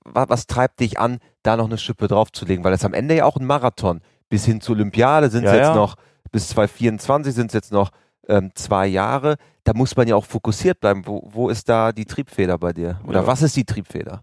Was, 0.04 0.28
was 0.28 0.46
treibt 0.46 0.80
dich 0.80 0.98
an, 0.98 1.18
da 1.42 1.56
noch 1.56 1.66
eine 1.66 1.78
Schippe 1.78 2.08
draufzulegen? 2.08 2.64
Weil 2.64 2.72
es 2.72 2.84
am 2.84 2.94
Ende 2.94 3.16
ja 3.16 3.25
auch 3.25 3.36
ein 3.36 3.46
Marathon. 3.46 4.00
Bis 4.28 4.44
hin 4.44 4.60
zur 4.60 4.76
Olympiade 4.76 5.28
sind 5.30 5.44
es 5.44 5.50
ja, 5.50 5.56
jetzt 5.56 5.68
ja. 5.68 5.75
noch, 5.75 5.96
bis 6.30 6.49
2024 6.49 7.35
sind 7.35 7.47
es 7.49 7.54
jetzt 7.54 7.73
noch 7.73 7.90
ähm, 8.28 8.50
zwei 8.54 8.87
Jahre 8.87 9.37
da 9.66 9.75
muss 9.75 9.97
man 9.97 10.06
ja 10.06 10.14
auch 10.14 10.25
fokussiert 10.25 10.80
bleiben. 10.80 11.06
Wo, 11.06 11.23
wo 11.26 11.49
ist 11.49 11.69
da 11.69 11.91
die 11.91 12.04
Triebfeder 12.04 12.56
bei 12.56 12.73
dir? 12.73 13.00
Oder 13.04 13.23
ja. 13.23 13.26
was 13.26 13.43
ist 13.43 13.56
die 13.56 13.65
Triebfeder? 13.65 14.23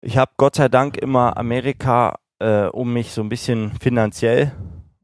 Ich 0.00 0.16
habe 0.16 0.32
Gott 0.38 0.56
sei 0.56 0.68
Dank 0.68 0.96
immer 0.96 1.36
Amerika 1.36 2.18
äh, 2.38 2.64
um 2.64 2.92
mich 2.92 3.12
so 3.12 3.20
ein 3.20 3.28
bisschen 3.28 3.72
finanziell. 3.78 4.52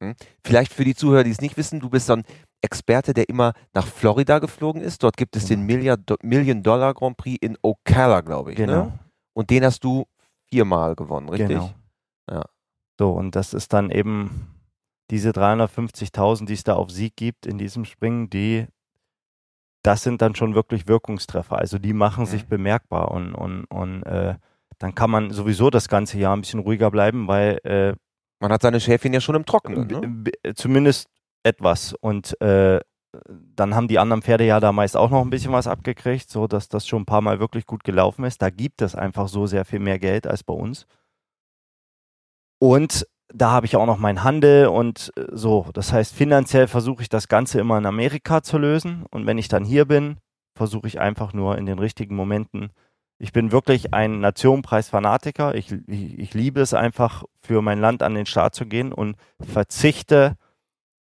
Hm. 0.01 0.15
Vielleicht 0.43 0.73
für 0.73 0.85
die 0.85 0.95
Zuhörer, 0.95 1.25
die 1.25 1.31
es 1.31 1.43
nicht 1.43 1.59
wissen, 1.59 1.79
du 1.79 1.91
bist 1.91 2.09
dann 2.09 2.25
Experte, 2.63 3.13
der 3.13 3.29
immer 3.29 3.53
nach 3.75 3.87
Florida 3.87 4.39
geflogen 4.39 4.81
ist. 4.81 5.03
Dort 5.03 5.19
gibt 5.19 5.37
es 5.37 5.45
den 5.45 5.63
Million 5.63 6.63
Dollar 6.63 6.95
Grand 6.95 7.19
Prix 7.19 7.39
in 7.43 7.59
Ocala, 7.61 8.23
glaube 8.23 8.53
ich. 8.53 8.59
Ne? 8.59 8.67
Genau. 8.67 8.85
Ne? 8.85 8.99
Und 9.35 9.51
den 9.51 9.65
hast 9.65 9.85
du 9.85 10.07
viermal 10.51 10.97
gewonnen, 10.97 11.29
richtig? 11.29 11.49
Genau. 11.49 11.71
Ja. 12.31 12.45
So, 12.99 13.13
und 13.13 13.37
das 13.37 13.53
ist 13.53 13.75
dann 13.75 13.91
eben 13.91 14.58
diese 15.11 15.31
350.000, 15.31 16.47
die 16.47 16.53
es 16.55 16.65
da 16.65 16.75
auf 16.75 16.91
Sieg 16.91 17.17
gibt 17.17 17.47
in 17.47 17.59
diesem 17.59 17.85
Springen, 17.85 18.31
die 18.31 18.67
das 19.83 20.03
sind 20.03 20.21
dann 20.23 20.35
schon 20.35 20.55
wirklich 20.55 20.89
Wirkungstreffer. 20.89 21.57
Also 21.57 21.79
die 21.79 21.93
machen 21.93 22.25
mhm. 22.25 22.29
sich 22.29 22.47
bemerkbar 22.47 23.11
und, 23.11 23.35
und, 23.35 23.65
und 23.67 24.03
äh, 24.03 24.35
dann 24.79 24.95
kann 24.95 25.11
man 25.11 25.31
sowieso 25.31 25.71
das 25.71 25.89
ganze 25.89 26.19
Jahr 26.19 26.37
ein 26.37 26.41
bisschen 26.41 26.61
ruhiger 26.61 26.91
bleiben, 26.91 27.29
weil 27.29 27.59
äh, 27.65 27.95
man 28.41 28.53
hat 28.53 28.63
seine 28.63 28.81
Schäfchen 28.81 29.13
ja 29.13 29.21
schon 29.21 29.35
im 29.35 29.47
Trockenen. 29.47 29.87
Ne? 29.87 30.55
Zumindest 30.55 31.09
etwas. 31.43 31.95
Und 31.95 32.41
äh, 32.41 32.81
dann 33.57 33.75
haben 33.75 33.89
die 33.89 33.99
anderen 33.99 34.23
Pferde 34.23 34.45
ja 34.45 34.61
da 34.61 34.73
meist 34.73 34.97
auch 34.97 35.11
noch 35.11 35.23
ein 35.23 35.31
bisschen 35.31 35.53
was 35.53 35.67
abgekriegt, 35.67 36.29
so 36.29 36.47
dass 36.47 36.69
das 36.69 36.87
schon 36.87 37.03
ein 37.03 37.07
paar 37.07 37.23
Mal 37.23 37.41
wirklich 37.41 37.67
gut 37.67 37.83
gelaufen 37.83 38.25
ist. 38.25 38.43
Da 38.43 38.51
gibt 38.51 38.83
es 38.83 38.95
einfach 38.95 39.29
so 39.29 39.47
sehr 39.47 39.65
viel 39.65 39.81
mehr 39.81 39.99
Geld 39.99 40.27
als 40.27 40.45
bei 40.45 40.55
uns. 40.55 40.87
Und 42.61 43.07
da 43.39 43.51
habe 43.51 43.67
ich 43.67 43.77
auch 43.77 43.87
noch 43.87 43.99
meinen 43.99 44.25
Handel 44.25 44.67
und 44.67 45.13
äh, 45.17 45.27
so. 45.33 45.67
Das 45.73 45.93
heißt, 45.93 46.15
finanziell 46.15 46.67
versuche 46.67 47.03
ich 47.03 47.09
das 47.09 47.29
Ganze 47.29 47.61
immer 47.61 47.79
in 47.79 47.87
Amerika 47.87 48.43
zu 48.43 48.59
lösen. 48.59 49.05
Und 49.11 49.27
wenn 49.27 49.39
ich 49.39 49.49
dann 49.49 49.65
hier 49.65 49.85
bin, 49.85 50.19
versuche 50.57 50.89
ich 50.89 51.01
einfach 51.01 51.33
nur 51.33 51.57
in 51.57 51.67
den 51.67 51.79
richtigen 51.79 52.17
Momenten. 52.17 52.73
Ich 53.21 53.33
bin 53.33 53.53
wirklich 53.53 53.95
ein 53.95 54.21
Nationenpreis-Fanatiker. 54.21 55.55
Ich, 55.55 55.73
ich, 55.87 56.19
ich 56.19 56.35
liebe 56.35 56.61
es 56.61 56.75
einfach, 56.75 57.25
für 57.41 57.63
mein 57.63 57.81
Land 57.81 58.03
an 58.03 58.15
den 58.15 58.27
Start 58.27 58.55
zu 58.55 58.67
gehen 58.67 58.93
und 58.93 59.17
verzichte 59.41 60.37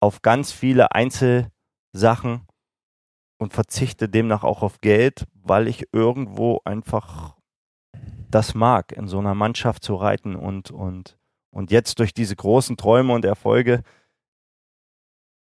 auf 0.01 0.23
ganz 0.23 0.53
viele 0.53 0.93
Einzelsachen 0.93 2.47
und 3.39 3.53
verzichte 3.53 4.09
demnach 4.09 4.45
auch 4.45 4.63
auf 4.63 4.81
Geld, 4.81 5.27
weil 5.35 5.69
ich 5.69 5.89
irgendwo 5.93 6.61
einfach 6.65 7.37
das 8.31 8.55
mag, 8.55 8.93
in 8.93 9.09
so 9.09 9.19
einer 9.19 9.35
Mannschaft 9.35 9.83
zu 9.83 9.95
reiten 9.95 10.37
und, 10.37 10.71
und 10.71 11.18
und 11.51 11.71
jetzt 11.71 11.99
durch 11.99 12.13
diese 12.15 12.37
großen 12.37 12.77
Träume 12.77 13.13
und 13.13 13.25
Erfolge, 13.25 13.83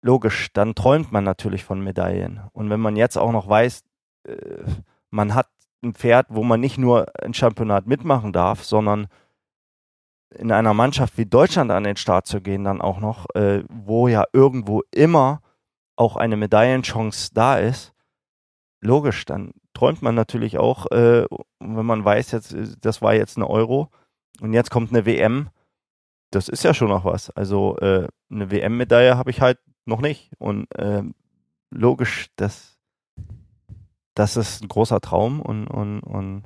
logisch, 0.03 0.53
dann 0.53 0.75
träumt 0.75 1.13
man 1.13 1.25
natürlich 1.25 1.65
von 1.65 1.81
Medaillen. 1.83 2.43
Und 2.53 2.71
wenn 2.71 2.81
man 2.81 2.97
jetzt 2.97 3.17
auch 3.17 3.33
noch 3.33 3.49
weiß, 3.49 3.83
äh, 4.25 4.37
man 5.11 5.35
hat 5.35 5.49
ein 5.83 5.95
Pferd, 5.95 6.27
wo 6.31 6.43
man 6.43 6.61
nicht 6.61 6.79
nur 6.79 7.07
ein 7.23 7.35
Championat 7.35 7.87
mitmachen 7.87 8.33
darf, 8.33 8.65
sondern 8.65 9.09
in 10.35 10.51
einer 10.51 10.75
Mannschaft 10.75 11.17
wie 11.17 11.27
Deutschland 11.27 11.71
an 11.71 11.85
den 11.85 11.97
Start 11.97 12.27
zu 12.27 12.41
gehen, 12.41 12.65
dann 12.65 12.81
auch 12.81 12.99
noch, 12.99 13.27
äh, 13.35 13.63
wo 13.69 14.09
ja 14.09 14.25
irgendwo 14.33 14.83
immer 14.91 15.41
auch 15.97 16.17
eine 16.17 16.37
Medaillenchance 16.37 17.31
da 17.33 17.59
ist, 17.59 17.93
logisch, 18.81 19.25
dann 19.25 19.53
träumt 19.75 20.03
man 20.03 20.15
natürlich 20.15 20.59
auch, 20.59 20.91
äh, 20.91 21.27
wenn 21.61 21.87
man 21.87 22.05
weiß, 22.05 22.33
jetzt, 22.33 22.57
das 22.81 23.01
war 23.01 23.15
jetzt 23.15 23.37
eine 23.37 23.49
Euro 23.49 23.91
und 24.41 24.53
jetzt 24.53 24.71
kommt 24.71 24.91
eine 24.91 25.07
WM, 25.07 25.49
das 26.35 26.49
ist 26.49 26.65
ja 26.65 26.75
schon 26.75 26.89
noch 26.89 27.05
was. 27.05 27.31
Also 27.31 27.77
äh, 27.79 28.09
eine 28.31 28.51
WM-Medaille 28.51 29.17
habe 29.17 29.31
ich 29.31 29.41
halt 29.41 29.59
noch 29.87 30.01
nicht. 30.01 30.31
Und 30.39 30.67
äh, 30.75 31.03
logisch, 31.71 32.29
das, 32.37 32.79
das 34.15 34.37
ist 34.37 34.63
ein 34.63 34.69
großer 34.69 35.01
Traum 35.01 35.41
und, 35.41 35.67
und, 35.69 36.01
und 36.01 36.45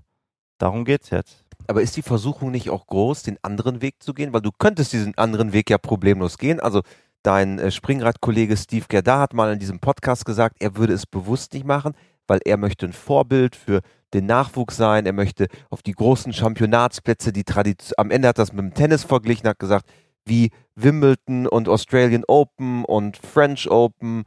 darum 0.59 0.87
es 0.87 1.11
jetzt. 1.11 1.45
Aber 1.67 1.83
ist 1.83 1.97
die 1.97 2.03
Versuchung 2.03 2.51
nicht 2.51 2.71
auch 2.71 2.87
groß, 2.87 3.23
den 3.23 3.39
anderen 3.43 3.83
Weg 3.83 4.03
zu 4.03 4.15
gehen? 4.15 4.33
Weil 4.33 4.41
du 4.41 4.51
könntest 4.57 4.93
diesen 4.93 5.17
anderen 5.19 5.53
Weg 5.53 5.71
ja 5.71 5.79
problemlos 5.79 6.39
gehen. 6.39 6.61
Also 6.61 6.83
dein 7.23 7.59
äh, 7.59 7.71
Springradkollege 7.71 8.57
Steve 8.57 8.87
Gerda 8.89 9.21
hat 9.21 9.35
mal 9.35 9.53
in 9.53 9.59
diesem 9.59 9.81
Podcast 9.81 10.25
gesagt, 10.25 10.57
er 10.61 10.77
würde 10.77 10.95
es 10.95 11.07
bewusst 11.07 11.53
nicht 11.53 11.67
machen, 11.67 11.95
weil 12.27 12.41
er 12.45 12.57
möchte 12.57 12.87
ein 12.87 12.93
Vorbild 12.93 13.57
für 13.57 13.81
den 14.15 14.27
Nachwuchs 14.27 14.77
sein, 14.77 15.07
er 15.07 15.13
möchte 15.13 15.49
auf 15.71 15.83
die 15.83 15.93
großen 15.93 16.33
Championatsplätze, 16.33 17.33
die 17.33 17.45
Tradition, 17.45 17.95
am 17.99 18.11
Ende 18.11 18.29
hat 18.29 18.39
das 18.39 18.53
mit 18.53 18.61
dem 18.61 18.75
Tennis 18.75 19.05
verglichen, 19.05 19.49
hat 19.49 19.59
gesagt, 19.59 19.87
wie 20.25 20.51
Wimbledon 20.75 21.47
und 21.47 21.69
Australian 21.69 22.25
Open 22.27 22.85
und 22.85 23.17
French 23.17 23.71
Open 23.71 24.25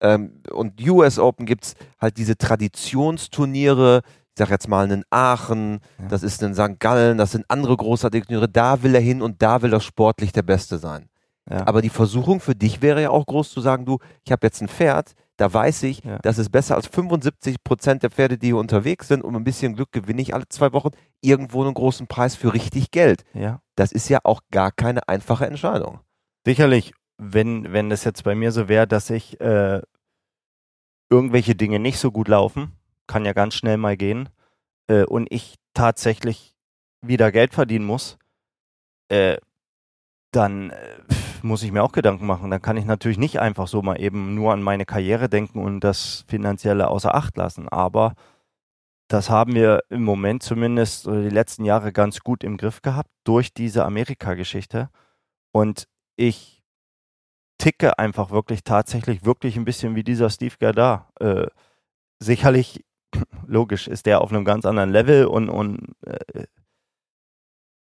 ähm, 0.00 0.42
und 0.50 0.80
US 0.86 1.18
Open 1.18 1.46
gibt 1.46 1.64
es 1.64 1.74
halt 2.00 2.16
diese 2.18 2.36
Traditionsturniere, 2.36 4.02
ich 4.04 4.38
sag 4.38 4.50
jetzt 4.50 4.68
mal 4.68 4.84
einen 4.84 5.04
Aachen, 5.10 5.80
ja. 5.98 6.08
das 6.08 6.22
ist 6.22 6.42
ein 6.42 6.54
St. 6.54 6.78
Gallen, 6.80 7.18
das 7.18 7.32
sind 7.32 7.44
andere 7.48 7.76
großartige 7.76 8.26
Turniere, 8.26 8.48
da 8.48 8.82
will 8.82 8.94
er 8.94 9.00
hin 9.00 9.22
und 9.22 9.42
da 9.42 9.62
will 9.62 9.72
er 9.72 9.80
sportlich 9.80 10.32
der 10.32 10.42
Beste 10.42 10.78
sein. 10.78 11.08
Ja. 11.48 11.66
Aber 11.66 11.82
die 11.82 11.90
Versuchung 11.90 12.40
für 12.40 12.54
dich 12.54 12.82
wäre 12.82 13.02
ja 13.02 13.10
auch 13.10 13.26
groß 13.26 13.50
zu 13.50 13.60
sagen, 13.60 13.84
du, 13.84 13.98
ich 14.24 14.32
habe 14.32 14.46
jetzt 14.46 14.60
ein 14.60 14.68
Pferd, 14.68 15.12
da 15.36 15.52
weiß 15.52 15.82
ich, 15.84 16.04
ja. 16.04 16.18
das 16.22 16.38
ist 16.38 16.50
besser 16.50 16.76
als 16.76 16.86
75 16.86 17.62
Prozent 17.64 18.02
der 18.02 18.10
Pferde, 18.10 18.38
die 18.38 18.48
hier 18.48 18.56
unterwegs 18.56 19.08
sind. 19.08 19.22
Und 19.22 19.34
ein 19.34 19.44
bisschen 19.44 19.74
Glück 19.74 19.90
gewinne 19.92 20.22
ich 20.22 20.34
alle 20.34 20.48
zwei 20.48 20.72
Wochen 20.72 20.90
irgendwo 21.20 21.62
einen 21.62 21.74
großen 21.74 22.06
Preis 22.06 22.36
für 22.36 22.52
richtig 22.54 22.90
Geld. 22.90 23.24
Ja. 23.34 23.60
Das 23.74 23.92
ist 23.92 24.08
ja 24.08 24.20
auch 24.22 24.40
gar 24.50 24.70
keine 24.70 25.08
einfache 25.08 25.46
Entscheidung. 25.46 26.00
Sicherlich, 26.46 26.92
wenn, 27.18 27.72
wenn 27.72 27.90
das 27.90 28.04
jetzt 28.04 28.22
bei 28.24 28.34
mir 28.34 28.52
so 28.52 28.68
wäre, 28.68 28.86
dass 28.86 29.10
ich 29.10 29.40
äh, 29.40 29.82
irgendwelche 31.10 31.54
Dinge 31.54 31.80
nicht 31.80 31.98
so 31.98 32.12
gut 32.12 32.28
laufen, 32.28 32.72
kann 33.06 33.24
ja 33.24 33.32
ganz 33.32 33.54
schnell 33.54 33.76
mal 33.76 33.96
gehen, 33.96 34.28
äh, 34.88 35.04
und 35.04 35.26
ich 35.30 35.56
tatsächlich 35.74 36.54
wieder 37.00 37.32
Geld 37.32 37.54
verdienen 37.54 37.84
muss, 37.84 38.18
äh, 39.08 39.38
dann 40.30 40.70
äh, 40.70 40.98
muss 41.44 41.62
ich 41.62 41.72
mir 41.72 41.82
auch 41.82 41.92
Gedanken 41.92 42.26
machen. 42.26 42.50
Dann 42.50 42.62
kann 42.62 42.76
ich 42.76 42.86
natürlich 42.86 43.18
nicht 43.18 43.38
einfach 43.38 43.68
so 43.68 43.82
mal 43.82 44.00
eben 44.00 44.34
nur 44.34 44.52
an 44.52 44.62
meine 44.62 44.86
Karriere 44.86 45.28
denken 45.28 45.62
und 45.62 45.80
das 45.80 46.24
Finanzielle 46.26 46.88
außer 46.88 47.14
Acht 47.14 47.36
lassen. 47.36 47.68
Aber 47.68 48.14
das 49.08 49.30
haben 49.30 49.54
wir 49.54 49.82
im 49.90 50.02
Moment 50.02 50.42
zumindest 50.42 51.06
die 51.06 51.28
letzten 51.28 51.64
Jahre 51.64 51.92
ganz 51.92 52.20
gut 52.20 52.42
im 52.42 52.56
Griff 52.56 52.82
gehabt 52.82 53.10
durch 53.24 53.52
diese 53.52 53.84
Amerika-Geschichte. 53.84 54.88
Und 55.52 55.86
ich 56.16 56.62
ticke 57.58 57.98
einfach 57.98 58.30
wirklich 58.30 58.64
tatsächlich 58.64 59.24
wirklich 59.24 59.56
ein 59.56 59.64
bisschen 59.66 59.94
wie 59.94 60.04
dieser 60.04 60.30
Steve 60.30 60.54
Gardar. 60.58 61.10
Äh, 61.20 61.46
sicherlich, 62.20 62.84
logisch, 63.46 63.86
ist 63.86 64.06
der 64.06 64.22
auf 64.22 64.32
einem 64.32 64.44
ganz 64.44 64.64
anderen 64.64 64.90
Level 64.90 65.26
und, 65.26 65.50
und 65.50 65.94
äh, 66.06 66.46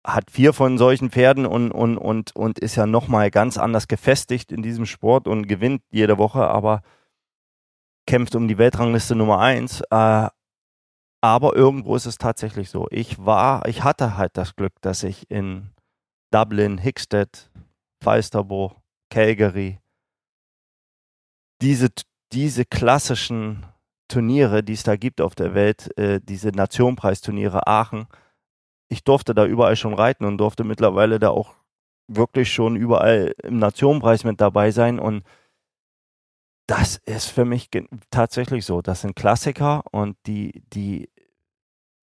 hat 0.07 0.31
vier 0.31 0.53
von 0.53 0.79
solchen 0.79 1.11
Pferden 1.11 1.47
und, 1.47 1.73
und, 1.73 1.99
und, 1.99 2.35
und 2.37 2.59
ist 2.61 2.77
ja 2.77 2.87
nochmal 2.87 3.31
ganz 3.31 3.59
anders 3.59 3.89
gefestigt 3.89 4.53
in 4.53 4.63
diesem 4.63 4.87
Sport 4.87 5.27
und 5.27 5.49
gewinnt 5.49 5.83
jede 5.91 6.17
Woche, 6.17 6.47
aber 6.47 6.83
kämpft 8.07 8.37
um 8.37 8.47
die 8.47 8.57
Weltrangliste 8.57 9.17
Nummer 9.17 9.41
eins. 9.41 9.81
Äh, 9.91 10.29
aber 11.21 11.57
irgendwo 11.57 11.97
ist 11.97 12.07
es 12.07 12.19
tatsächlich 12.19 12.71
so. 12.71 12.87
Ich 12.91 13.25
war, 13.25 13.67
ich 13.67 13.83
hatte 13.83 14.17
halt 14.17 14.37
das 14.37 14.55
Glück, 14.55 14.75
dass 14.81 15.03
ich 15.03 15.29
in 15.29 15.71
Dublin, 16.31 16.79
Hickstead, 16.79 17.51
Falsterbo, 18.01 18.77
Calgary 19.11 19.81
diese, 21.63 21.89
diese 22.33 22.65
klassischen 22.65 23.67
Turniere, 24.09 24.63
die 24.63 24.75
es 24.75 24.83
da 24.85 24.97
gibt 24.97 25.21
auf 25.21 25.35
der 25.35 25.55
Welt, 25.55 25.97
äh, 25.99 26.21
diese 26.23 26.51
Nationpreisturniere 26.51 27.67
Aachen, 27.67 28.07
ich 28.89 29.05
durfte 29.05 29.35
da 29.35 29.45
überall 29.45 29.77
schon 29.77 29.95
reiten 29.95 30.25
und 30.25 30.39
durfte 30.39 30.65
mittlerweile 30.65 31.19
da 31.19 31.31
auch 31.31 31.55
wirklich 32.09 32.53
schon 32.53 32.77
überall 32.77 33.35
im 33.43 33.59
Nationenpreis 33.59 34.25
mit 34.25 34.41
dabei 34.41 34.71
sein 34.71 34.99
und 34.99 35.25
das 36.67 36.97
ist 36.97 37.27
für 37.27 37.45
mich 37.45 37.71
tatsächlich 38.11 38.65
so. 38.65 38.83
Das 38.83 39.03
sind 39.03 39.15
Klassiker 39.15 39.85
und 39.93 40.17
die, 40.27 40.65
die 40.73 41.09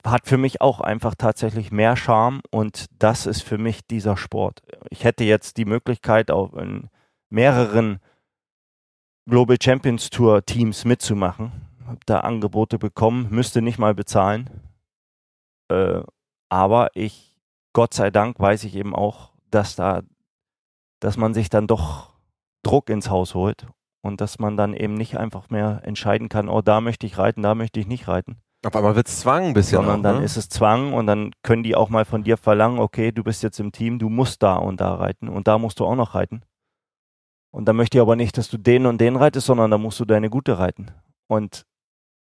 hat 0.05 0.25
für 0.25 0.37
mich 0.37 0.61
auch 0.61 0.79
einfach 0.79 1.15
tatsächlich 1.15 1.71
mehr 1.71 1.95
Charme 1.95 2.41
und 2.51 2.85
das 2.97 3.25
ist 3.25 3.41
für 3.41 3.57
mich 3.57 3.85
dieser 3.87 4.17
Sport. 4.17 4.61
Ich 4.89 5.03
hätte 5.03 5.23
jetzt 5.23 5.57
die 5.57 5.65
Möglichkeit, 5.65 6.31
auch 6.31 6.53
in 6.53 6.89
mehreren 7.29 7.99
Global 9.29 9.57
Champions 9.61 10.09
Tour 10.09 10.45
Teams 10.45 10.85
mitzumachen. 10.85 11.51
Habe 11.85 11.99
da 12.05 12.21
Angebote 12.21 12.77
bekommen, 12.77 13.27
müsste 13.29 13.61
nicht 13.61 13.79
mal 13.79 13.93
bezahlen. 13.93 14.49
Äh, 15.69 16.01
aber 16.53 16.91
ich, 16.93 17.35
Gott 17.73 17.95
sei 17.95 18.11
Dank, 18.11 18.39
weiß 18.39 18.63
ich 18.65 18.75
eben 18.75 18.95
auch, 18.95 19.31
dass 19.49 19.75
da, 19.75 20.03
dass 20.99 21.17
man 21.17 21.33
sich 21.33 21.49
dann 21.49 21.65
doch 21.65 22.13
Druck 22.61 22.91
ins 22.91 23.09
Haus 23.09 23.33
holt 23.33 23.65
und 24.03 24.21
dass 24.21 24.37
man 24.37 24.55
dann 24.55 24.75
eben 24.75 24.93
nicht 24.93 25.17
einfach 25.17 25.49
mehr 25.49 25.81
entscheiden 25.83 26.29
kann, 26.29 26.49
oh, 26.49 26.61
da 26.61 26.79
möchte 26.79 27.07
ich 27.07 27.17
reiten, 27.17 27.41
da 27.41 27.55
möchte 27.55 27.79
ich 27.79 27.87
nicht 27.87 28.07
reiten. 28.07 28.37
Auf 28.63 28.75
einmal 28.75 28.95
wird 28.95 29.07
es 29.07 29.19
Zwang 29.19 29.45
ein 29.45 29.53
bisschen. 29.53 29.77
Sondern 29.77 29.99
auch, 29.99 30.03
ne? 30.03 30.13
dann 30.13 30.23
ist 30.23 30.37
es 30.37 30.47
Zwang 30.47 30.93
und 30.93 31.07
dann 31.07 31.31
können 31.41 31.63
die 31.63 31.75
auch 31.75 31.89
mal 31.89 32.05
von 32.05 32.23
dir 32.23 32.37
verlangen, 32.37 32.77
okay, 32.77 33.11
du 33.11 33.23
bist 33.23 33.41
jetzt 33.41 33.59
im 33.59 33.71
Team, 33.71 33.97
du 33.97 34.09
musst 34.09 34.43
da 34.43 34.55
und 34.55 34.79
da 34.79 34.93
reiten 34.93 35.29
und 35.29 35.47
da 35.47 35.57
musst 35.57 35.79
du 35.79 35.85
auch 35.85 35.95
noch 35.95 36.13
reiten. 36.13 36.43
Und 37.51 37.65
dann 37.65 37.75
möchte 37.75 37.97
ich 37.97 38.01
aber 38.01 38.15
nicht, 38.15 38.37
dass 38.37 38.49
du 38.49 38.59
den 38.59 38.85
und 38.85 39.01
den 39.01 39.15
reitest, 39.15 39.47
sondern 39.47 39.71
da 39.71 39.79
musst 39.79 39.99
du 39.99 40.05
deine 40.05 40.29
gute 40.29 40.59
reiten. 40.59 40.91
Und 41.27 41.65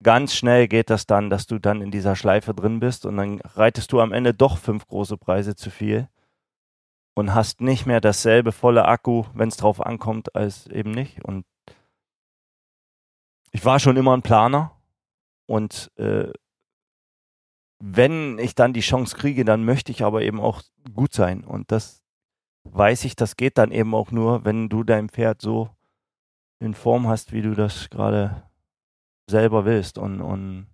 ganz 0.02 0.34
schnell 0.34 0.68
geht 0.68 0.90
das 0.90 1.06
dann, 1.06 1.30
dass 1.30 1.46
du 1.46 1.58
dann 1.58 1.82
in 1.82 1.90
dieser 1.90 2.16
Schleife 2.16 2.54
drin 2.54 2.80
bist 2.80 3.06
und 3.06 3.16
dann 3.16 3.40
reitest 3.40 3.92
du 3.92 4.00
am 4.00 4.12
Ende 4.12 4.34
doch 4.34 4.58
fünf 4.58 4.86
große 4.86 5.16
Preise 5.16 5.56
zu 5.56 5.70
viel 5.70 6.08
und 7.14 7.34
hast 7.34 7.60
nicht 7.60 7.86
mehr 7.86 8.00
dasselbe 8.00 8.52
volle 8.52 8.84
Akku, 8.84 9.24
wenn 9.34 9.48
es 9.48 9.56
drauf 9.56 9.84
ankommt, 9.84 10.34
als 10.36 10.66
eben 10.68 10.92
nicht. 10.92 11.24
Und 11.24 11.44
ich 13.50 13.64
war 13.64 13.80
schon 13.80 13.96
immer 13.96 14.16
ein 14.16 14.22
Planer 14.22 14.72
und 15.46 15.90
äh, 15.96 16.30
wenn 17.80 18.38
ich 18.38 18.54
dann 18.54 18.72
die 18.72 18.80
Chance 18.80 19.16
kriege, 19.16 19.44
dann 19.44 19.64
möchte 19.64 19.92
ich 19.92 20.02
aber 20.04 20.22
eben 20.22 20.40
auch 20.40 20.62
gut 20.94 21.12
sein. 21.12 21.44
Und 21.44 21.70
das 21.70 22.02
weiß 22.64 23.04
ich, 23.04 23.16
das 23.16 23.36
geht 23.36 23.56
dann 23.56 23.70
eben 23.70 23.94
auch 23.94 24.10
nur, 24.10 24.44
wenn 24.44 24.68
du 24.68 24.82
dein 24.82 25.08
Pferd 25.08 25.40
so 25.40 25.70
in 26.60 26.74
Form 26.74 27.06
hast, 27.06 27.32
wie 27.32 27.42
du 27.42 27.54
das 27.54 27.88
gerade 27.88 28.47
selber 29.28 29.64
willst. 29.64 29.98
Und, 29.98 30.20
und 30.20 30.66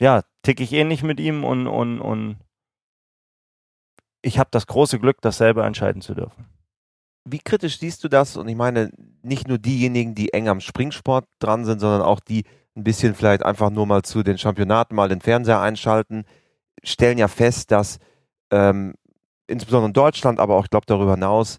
ja, 0.00 0.22
ticke 0.42 0.62
ich 0.62 0.72
ähnlich 0.72 1.02
mit 1.02 1.20
ihm 1.20 1.44
und, 1.44 1.66
und, 1.66 2.00
und 2.00 2.38
ich 4.22 4.38
habe 4.38 4.48
das 4.50 4.66
große 4.66 4.98
Glück, 4.98 5.20
das 5.20 5.38
selber 5.38 5.64
entscheiden 5.66 6.02
zu 6.02 6.14
dürfen. 6.14 6.46
Wie 7.24 7.38
kritisch 7.38 7.78
siehst 7.78 8.02
du 8.04 8.08
das? 8.08 8.36
Und 8.36 8.48
ich 8.48 8.56
meine, 8.56 8.90
nicht 9.22 9.48
nur 9.48 9.58
diejenigen, 9.58 10.14
die 10.14 10.32
eng 10.32 10.48
am 10.48 10.60
Springsport 10.60 11.26
dran 11.40 11.64
sind, 11.64 11.80
sondern 11.80 12.02
auch 12.02 12.20
die 12.20 12.44
ein 12.76 12.84
bisschen 12.84 13.14
vielleicht 13.14 13.44
einfach 13.44 13.70
nur 13.70 13.86
mal 13.86 14.02
zu 14.02 14.22
den 14.22 14.38
Championaten 14.38 14.94
mal 14.94 15.08
den 15.08 15.20
Fernseher 15.20 15.60
einschalten, 15.60 16.24
stellen 16.82 17.18
ja 17.18 17.28
fest, 17.28 17.70
dass 17.70 17.98
ähm, 18.50 18.94
insbesondere 19.46 19.88
in 19.88 19.92
Deutschland, 19.94 20.38
aber 20.38 20.54
auch, 20.54 20.64
ich 20.64 20.70
glaube, 20.70 20.86
darüber 20.86 21.12
hinaus, 21.12 21.58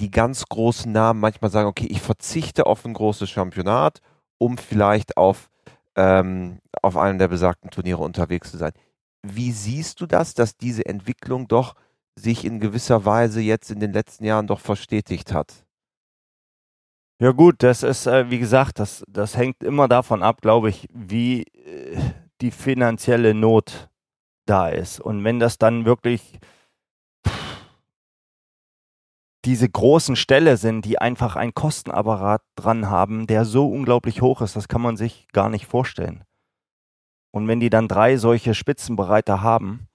die 0.00 0.10
ganz 0.10 0.46
großen 0.46 0.90
Namen 0.90 1.20
manchmal 1.20 1.50
sagen, 1.50 1.68
okay, 1.68 1.86
ich 1.88 2.00
verzichte 2.00 2.66
auf 2.66 2.84
ein 2.84 2.94
großes 2.94 3.30
Championat 3.30 4.00
um 4.38 4.58
vielleicht 4.58 5.16
auf, 5.16 5.50
ähm, 5.96 6.58
auf 6.82 6.96
einem 6.96 7.18
der 7.18 7.28
besagten 7.28 7.70
Turniere 7.70 8.02
unterwegs 8.02 8.50
zu 8.50 8.58
sein. 8.58 8.72
Wie 9.22 9.52
siehst 9.52 10.00
du 10.00 10.06
das, 10.06 10.34
dass 10.34 10.56
diese 10.56 10.86
Entwicklung 10.86 11.48
doch 11.48 11.74
sich 12.16 12.44
in 12.44 12.60
gewisser 12.60 13.04
Weise 13.04 13.40
jetzt 13.40 13.70
in 13.70 13.80
den 13.80 13.92
letzten 13.92 14.24
Jahren 14.24 14.46
doch 14.46 14.60
verstetigt 14.60 15.32
hat? 15.32 15.64
Ja 17.20 17.30
gut, 17.30 17.62
das 17.62 17.82
ist, 17.82 18.06
äh, 18.06 18.30
wie 18.30 18.38
gesagt, 18.38 18.78
das, 18.78 19.04
das 19.08 19.36
hängt 19.36 19.62
immer 19.62 19.88
davon 19.88 20.22
ab, 20.22 20.40
glaube 20.42 20.68
ich, 20.68 20.88
wie 20.92 21.42
äh, 21.42 21.96
die 22.40 22.50
finanzielle 22.50 23.34
Not 23.34 23.88
da 24.46 24.68
ist. 24.68 25.00
Und 25.00 25.24
wenn 25.24 25.38
das 25.38 25.58
dann 25.58 25.84
wirklich 25.84 26.38
diese 29.44 29.68
großen 29.68 30.16
Ställe 30.16 30.56
sind, 30.56 30.84
die 30.84 30.98
einfach 30.98 31.36
einen 31.36 31.54
Kostenapparat 31.54 32.42
dran 32.56 32.88
haben, 32.88 33.26
der 33.26 33.44
so 33.44 33.68
unglaublich 33.68 34.22
hoch 34.22 34.40
ist, 34.40 34.56
das 34.56 34.68
kann 34.68 34.80
man 34.80 34.96
sich 34.96 35.28
gar 35.32 35.48
nicht 35.48 35.66
vorstellen. 35.66 36.24
Und 37.30 37.48
wenn 37.48 37.60
die 37.60 37.70
dann 37.70 37.88
drei 37.88 38.16
solche 38.16 38.54
Spitzenbereiter 38.54 39.42
haben, 39.42 39.88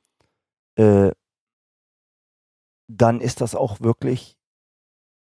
äh, 0.76 1.12
dann 2.88 3.22
ist 3.22 3.42
das 3.42 3.56
auch 3.56 3.80
wirklich, 3.82 4.36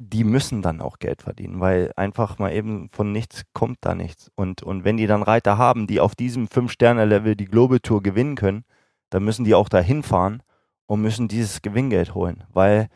die 0.02 0.24
müssen 0.24 0.62
dann 0.62 0.82
auch 0.82 1.00
Geld 1.00 1.22
verdienen, 1.22 1.60
weil 1.60 1.92
einfach 1.96 2.38
mal 2.40 2.54
eben 2.54 2.90
von 2.92 3.12
nichts 3.12 3.44
kommt 3.54 3.80
da 3.82 3.96
nichts. 3.96 4.32
Und, 4.36 4.64
und 4.64 4.84
wenn 4.84 4.98
die 4.98 5.08
dann 5.08 5.24
Reiter 5.24 5.58
haben, 5.58 5.88
die 5.88 6.00
auf 6.00 6.16
diesem 6.16 6.48
Fünf-Sterne-Level 6.48 7.36
die 7.36 7.46
Global 7.46 7.80
Tour 7.80 8.02
gewinnen 8.02 8.36
können, 8.36 8.66
dann 9.10 9.24
müssen 9.24 9.46
die 9.46 9.56
auch 9.56 9.70
da 9.70 9.80
hinfahren 9.80 10.42
und 10.86 11.02
müssen 11.02 11.28
dieses 11.28 11.62
Gewinngeld 11.62 12.14
holen, 12.14 12.44
weil 12.50 12.90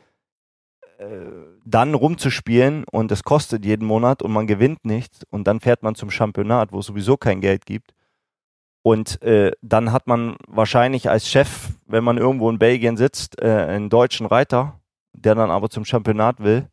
dann 1.65 1.93
rumzuspielen 1.93 2.83
und 2.91 3.11
es 3.11 3.23
kostet 3.23 3.63
jeden 3.63 3.85
Monat 3.85 4.21
und 4.21 4.31
man 4.31 4.47
gewinnt 4.47 4.83
nichts 4.85 5.21
und 5.29 5.47
dann 5.47 5.61
fährt 5.61 5.81
man 5.81 5.95
zum 5.95 6.11
Championat, 6.11 6.73
wo 6.73 6.79
es 6.79 6.87
sowieso 6.87 7.15
kein 7.15 7.39
Geld 7.39 7.65
gibt. 7.65 7.93
Und 8.81 9.21
äh, 9.21 9.51
dann 9.61 9.91
hat 9.91 10.07
man 10.07 10.35
wahrscheinlich 10.47 11.09
als 11.09 11.29
Chef, 11.29 11.69
wenn 11.85 12.03
man 12.03 12.17
irgendwo 12.17 12.49
in 12.49 12.59
Belgien 12.59 12.97
sitzt, 12.97 13.41
äh, 13.41 13.47
einen 13.47 13.89
deutschen 13.89 14.25
Reiter, 14.25 14.79
der 15.13 15.35
dann 15.35 15.51
aber 15.51 15.69
zum 15.69 15.85
Championat 15.85 16.39
will, 16.39 16.67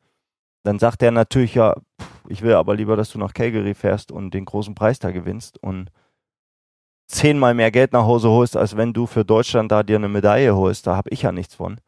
dann 0.64 0.78
sagt 0.78 1.02
der 1.02 1.10
natürlich 1.12 1.54
ja, 1.54 1.74
ich 2.28 2.42
will 2.42 2.54
aber 2.54 2.74
lieber, 2.74 2.96
dass 2.96 3.10
du 3.10 3.18
nach 3.18 3.34
Calgary 3.34 3.74
fährst 3.74 4.10
und 4.10 4.34
den 4.34 4.44
großen 4.44 4.74
Preis 4.74 4.98
da 4.98 5.10
gewinnst 5.12 5.62
und 5.62 5.90
zehnmal 7.06 7.54
mehr 7.54 7.70
Geld 7.70 7.92
nach 7.92 8.04
Hause 8.04 8.30
holst, 8.30 8.56
als 8.56 8.76
wenn 8.76 8.92
du 8.92 9.06
für 9.06 9.24
Deutschland 9.24 9.70
da 9.70 9.84
dir 9.84 9.96
eine 9.96 10.08
Medaille 10.08 10.56
holst. 10.56 10.86
Da 10.86 10.96
habe 10.96 11.10
ich 11.10 11.22
ja 11.22 11.30
nichts 11.30 11.54
von 11.54 11.78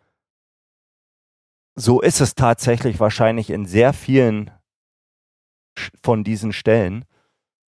so 1.78 2.00
ist 2.00 2.20
es 2.20 2.34
tatsächlich 2.34 2.98
wahrscheinlich 3.00 3.50
in 3.50 3.64
sehr 3.64 3.92
vielen 3.92 4.50
von 6.02 6.24
diesen 6.24 6.52
Stellen. 6.52 7.04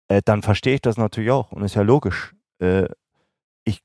Äh, 0.07 0.21
dann 0.25 0.41
verstehe 0.41 0.75
ich 0.75 0.81
das 0.81 0.97
natürlich 0.97 1.31
auch 1.31 1.51
und 1.51 1.63
ist 1.63 1.75
ja 1.75 1.83
logisch. 1.83 2.35
Äh, 2.59 2.89
ich, 3.63 3.81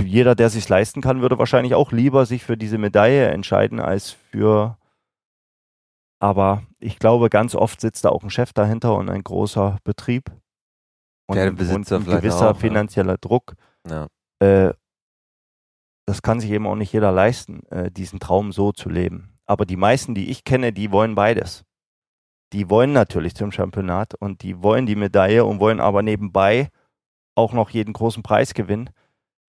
jeder, 0.00 0.34
der 0.34 0.48
sich 0.48 0.68
leisten 0.68 1.00
kann, 1.00 1.22
würde 1.22 1.38
wahrscheinlich 1.38 1.74
auch 1.74 1.90
lieber 1.90 2.24
sich 2.24 2.44
für 2.44 2.56
diese 2.56 2.78
Medaille 2.78 3.28
entscheiden 3.28 3.80
als 3.80 4.10
für 4.10 4.78
Aber 6.20 6.62
ich 6.78 6.98
glaube, 6.98 7.28
ganz 7.30 7.54
oft 7.54 7.80
sitzt 7.80 8.04
da 8.04 8.10
auch 8.10 8.22
ein 8.22 8.30
Chef 8.30 8.52
dahinter 8.52 8.94
und 8.94 9.10
ein 9.10 9.24
großer 9.24 9.78
Betrieb 9.84 10.30
und, 11.28 11.36
Der 11.36 11.48
und 11.48 11.58
ein 11.58 12.04
gewisser 12.04 12.50
auch, 12.50 12.54
ja. 12.54 12.60
finanzieller 12.60 13.18
Druck. 13.18 13.54
Ja. 13.88 14.06
Äh, 14.40 14.72
das 16.06 16.22
kann 16.22 16.40
sich 16.40 16.50
eben 16.50 16.66
auch 16.66 16.76
nicht 16.76 16.92
jeder 16.92 17.12
leisten, 17.12 17.66
äh, 17.70 17.90
diesen 17.90 18.20
Traum 18.20 18.52
so 18.52 18.72
zu 18.72 18.88
leben. 18.88 19.36
Aber 19.44 19.66
die 19.66 19.76
meisten, 19.76 20.14
die 20.14 20.30
ich 20.30 20.44
kenne, 20.44 20.72
die 20.72 20.92
wollen 20.92 21.14
beides. 21.14 21.64
Die 22.52 22.70
wollen 22.70 22.92
natürlich 22.92 23.34
zum 23.34 23.50
Championat 23.50 24.14
und 24.14 24.42
die 24.42 24.62
wollen 24.62 24.86
die 24.86 24.96
Medaille 24.96 25.44
und 25.44 25.58
wollen 25.58 25.80
aber 25.80 26.02
nebenbei 26.02 26.68
auch 27.34 27.52
noch 27.52 27.70
jeden 27.70 27.92
großen 27.92 28.22
Preis 28.22 28.54
gewinnen. 28.54 28.90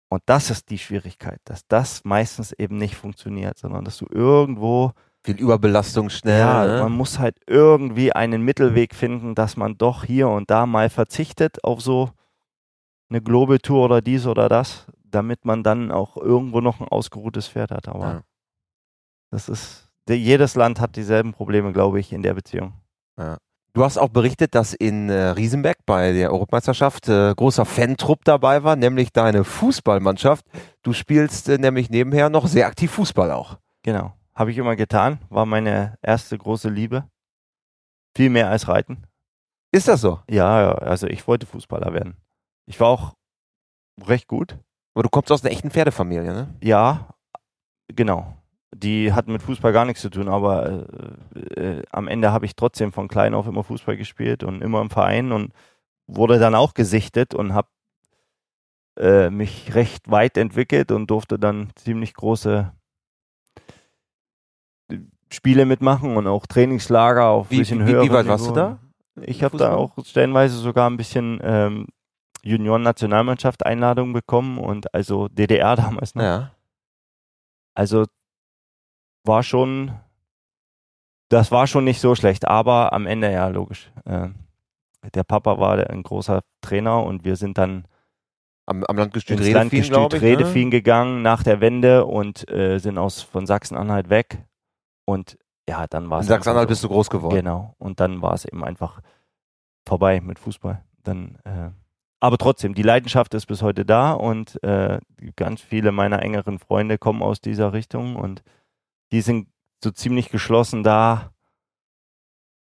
Und 0.08 0.22
das 0.26 0.50
ist 0.50 0.70
die 0.70 0.78
Schwierigkeit, 0.78 1.40
dass 1.44 1.66
das 1.66 2.04
meistens 2.04 2.52
eben 2.52 2.76
nicht 2.76 2.94
funktioniert, 2.94 3.58
sondern 3.58 3.84
dass 3.84 3.98
du 3.98 4.06
irgendwo 4.08 4.92
Viel 5.24 5.40
Überbelastung 5.40 6.08
schnell. 6.08 6.38
ja, 6.38 6.66
ne? 6.66 6.82
man 6.82 6.92
muss 6.92 7.18
halt 7.18 7.36
irgendwie 7.48 8.12
einen 8.12 8.42
Mittelweg 8.42 8.94
finden, 8.94 9.34
dass 9.34 9.56
man 9.56 9.76
doch 9.76 10.04
hier 10.04 10.28
und 10.28 10.50
da 10.50 10.66
mal 10.66 10.88
verzichtet 10.88 11.64
auf 11.64 11.80
so 11.80 12.10
eine 13.10 13.22
Globetour 13.22 13.84
oder 13.84 14.02
dies 14.02 14.26
oder 14.26 14.48
das, 14.48 14.86
damit 15.14 15.44
man 15.44 15.62
dann 15.62 15.90
auch 15.90 16.16
irgendwo 16.16 16.60
noch 16.60 16.80
ein 16.80 16.88
ausgeruhtes 16.88 17.48
Pferd 17.48 17.70
hat. 17.70 17.88
Aber 17.88 18.04
Ja. 18.06 18.22
das 19.30 19.48
ist, 19.48 19.88
de- 20.08 20.16
jedes 20.16 20.54
Land 20.54 20.80
hat 20.80 20.96
dieselben 20.96 21.32
Probleme, 21.32 21.72
glaube 21.72 22.00
ich, 22.00 22.12
in 22.12 22.22
der 22.22 22.34
Beziehung. 22.34 22.74
Du 23.72 23.82
hast 23.84 23.98
auch 23.98 24.08
berichtet, 24.08 24.54
dass 24.54 24.72
in 24.72 25.08
äh, 25.08 25.30
Riesenbeck 25.30 25.78
bei 25.86 26.12
der 26.12 26.32
Europameisterschaft 26.32 27.08
äh, 27.08 27.34
großer 27.34 27.64
Fantrupp 27.64 28.24
dabei 28.24 28.62
war, 28.62 28.76
nämlich 28.76 29.12
deine 29.12 29.42
Fußballmannschaft. 29.44 30.44
Du 30.82 30.92
spielst 30.92 31.48
äh, 31.48 31.58
nämlich 31.58 31.90
nebenher 31.90 32.28
noch 32.28 32.46
sehr 32.46 32.66
aktiv 32.68 32.92
Fußball 32.92 33.30
auch. 33.32 33.58
Genau. 33.82 34.12
Habe 34.34 34.50
ich 34.52 34.58
immer 34.58 34.76
getan, 34.76 35.18
war 35.28 35.46
meine 35.46 35.96
erste 36.02 36.36
große 36.38 36.68
Liebe. 36.68 37.08
Viel 38.16 38.30
mehr 38.30 38.48
als 38.48 38.68
Reiten. 38.68 39.06
Ist 39.72 39.88
das 39.88 40.00
so? 40.00 40.20
Ja, 40.30 40.60
ja, 40.60 40.72
also 40.74 41.06
ich 41.08 41.26
wollte 41.26 41.46
Fußballer 41.46 41.92
werden. 41.92 42.16
Ich 42.66 42.78
war 42.78 42.88
auch 42.88 43.14
recht 44.06 44.28
gut. 44.28 44.56
Aber 44.94 45.02
du 45.02 45.08
kommst 45.08 45.30
aus 45.32 45.42
einer 45.44 45.52
echten 45.52 45.70
Pferdefamilie, 45.70 46.32
ne? 46.32 46.54
Ja, 46.62 47.08
genau. 47.88 48.36
Die 48.76 49.12
hatten 49.12 49.32
mit 49.32 49.42
Fußball 49.42 49.72
gar 49.72 49.84
nichts 49.84 50.02
zu 50.02 50.10
tun, 50.10 50.28
aber 50.28 50.86
äh, 51.36 51.40
äh, 51.60 51.82
am 51.90 52.08
Ende 52.08 52.32
habe 52.32 52.46
ich 52.46 52.56
trotzdem 52.56 52.92
von 52.92 53.08
klein 53.08 53.34
auf 53.34 53.46
immer 53.46 53.62
Fußball 53.64 53.96
gespielt 53.96 54.42
und 54.42 54.62
immer 54.62 54.80
im 54.80 54.90
Verein 54.90 55.32
und 55.32 55.52
wurde 56.06 56.38
dann 56.38 56.54
auch 56.54 56.74
gesichtet 56.74 57.34
und 57.34 57.54
habe 57.54 57.68
äh, 58.98 59.30
mich 59.30 59.74
recht 59.74 60.10
weit 60.10 60.36
entwickelt 60.36 60.92
und 60.92 61.08
durfte 61.10 61.38
dann 61.38 61.70
ziemlich 61.76 62.14
große 62.14 62.72
äh, 64.90 64.98
Spiele 65.32 65.66
mitmachen 65.66 66.16
und 66.16 66.26
auch 66.26 66.46
Trainingslager 66.46 67.26
auf 67.26 67.48
ein 67.48 67.50
Wie- 67.50 67.58
bisschen 67.58 67.80
wie- 67.86 67.90
wie 67.90 67.94
höher. 67.94 68.10
weit 68.12 68.28
warst 68.28 68.46
du 68.48 68.52
da? 68.52 68.78
Ich 69.22 69.42
habe 69.44 69.56
da 69.56 69.74
auch 69.74 69.92
stellenweise 70.04 70.56
sogar 70.56 70.90
ein 70.90 70.96
bisschen 70.96 71.40
ähm, 71.42 71.86
Junioren-Nationalmannschaft 72.44 73.64
Einladung 73.66 74.12
bekommen 74.12 74.58
und 74.58 74.92
also 74.94 75.28
DDR 75.28 75.76
damals 75.76 76.14
noch. 76.14 76.22
Ja. 76.22 76.50
Also 77.74 78.04
war 79.24 79.42
schon, 79.42 79.92
das 81.28 81.50
war 81.50 81.66
schon 81.66 81.84
nicht 81.84 82.00
so 82.00 82.14
schlecht, 82.14 82.46
aber 82.46 82.92
am 82.92 83.06
Ende 83.06 83.32
ja 83.32 83.48
logisch. 83.48 83.90
Äh, 84.04 84.28
der 85.14 85.24
Papa 85.24 85.58
war 85.58 85.78
ein 85.90 86.02
großer 86.02 86.42
Trainer 86.60 87.02
und 87.02 87.24
wir 87.24 87.36
sind 87.36 87.58
dann 87.58 87.86
Am, 88.66 88.84
am 88.84 88.96
Landgestüt 88.96 89.38
ins 89.38 89.46
Redefien, 89.46 89.60
Landgestüt 89.62 89.92
glaube 89.92 90.16
ich. 90.16 90.22
Redefien 90.22 90.68
Ne? 90.68 90.70
gegangen 90.70 91.22
nach 91.22 91.42
der 91.42 91.60
Wende 91.60 92.06
und 92.06 92.48
äh, 92.50 92.78
sind 92.78 92.98
aus 92.98 93.22
von 93.22 93.46
Sachsen-Anhalt 93.46 94.08
weg 94.08 94.38
und 95.04 95.38
ja, 95.68 95.86
dann 95.86 96.10
war 96.10 96.18
In 96.18 96.22
es 96.22 96.28
Sachsen-Anhalt 96.28 96.64
einfach 96.64 96.72
bist 96.72 96.84
du 96.84 96.88
groß 96.88 97.10
geworden. 97.10 97.34
Genau. 97.34 97.74
Und 97.78 98.00
dann 98.00 98.22
war 98.22 98.34
es 98.34 98.44
eben 98.44 98.64
einfach 98.64 99.00
vorbei 99.86 100.20
mit 100.20 100.38
Fußball. 100.38 100.82
Dann, 101.02 101.38
äh, 101.44 101.70
aber 102.24 102.38
trotzdem, 102.38 102.72
die 102.74 102.82
Leidenschaft 102.82 103.34
ist 103.34 103.44
bis 103.44 103.60
heute 103.60 103.84
da 103.84 104.12
und 104.12 104.62
äh, 104.64 104.98
ganz 105.36 105.60
viele 105.60 105.92
meiner 105.92 106.22
engeren 106.22 106.58
Freunde 106.58 106.96
kommen 106.96 107.22
aus 107.22 107.42
dieser 107.42 107.74
Richtung 107.74 108.16
und 108.16 108.42
die 109.12 109.20
sind 109.20 109.48
so 109.82 109.90
ziemlich 109.90 110.30
geschlossen 110.30 110.82
da. 110.82 111.32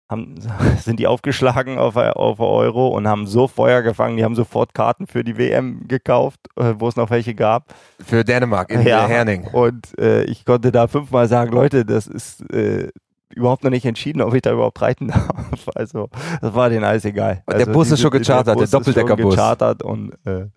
Haben, 0.09 0.37
sind 0.79 0.99
die 0.99 1.05
aufgeschlagen 1.05 1.77
auf, 1.77 1.95
auf 1.97 2.39
Euro 2.39 2.87
und 2.87 3.07
haben 3.07 3.27
so 3.27 3.47
Feuer 3.47 3.83
gefangen, 3.83 4.17
die 4.17 4.23
haben 4.23 4.33
sofort 4.33 4.73
Karten 4.73 5.05
für 5.05 5.23
die 5.23 5.37
WM 5.37 5.87
gekauft, 5.87 6.39
äh, 6.55 6.73
wo 6.79 6.87
es 6.87 6.95
noch 6.95 7.11
welche 7.11 7.35
gab. 7.35 7.75
Für 8.03 8.23
Dänemark 8.23 8.71
in 8.71 8.81
Ja. 8.81 9.05
Herning. 9.05 9.45
Und 9.49 9.95
äh, 9.99 10.23
ich 10.23 10.45
konnte 10.45 10.71
da 10.71 10.87
fünfmal 10.87 11.27
sagen, 11.27 11.51
Leute, 11.51 11.85
das 11.85 12.07
ist 12.07 12.41
äh, 12.51 12.89
überhaupt 13.35 13.63
noch 13.63 13.71
nicht 13.71 13.85
entschieden, 13.85 14.21
ob 14.21 14.33
ich 14.33 14.41
da 14.41 14.51
überhaupt 14.51 14.81
reiten 14.81 15.07
darf. 15.09 15.69
Also 15.75 16.09
das 16.41 16.53
war 16.53 16.69
denen 16.69 16.83
alles 16.83 17.05
egal. 17.05 17.43
Und 17.45 17.53
der 17.53 17.67
also, 17.67 17.71
Bus 17.71 17.91
ist 17.91 18.01
schon 18.01 18.11
gechartert, 18.11 18.59
der 18.59 18.61
Bus 18.61 18.63
ist 18.63 18.71
schon 18.71 18.83
Doppeldeckerbus. 18.83 19.35
gechartert 19.35 19.83
und 19.83 20.13
äh, 20.25 20.47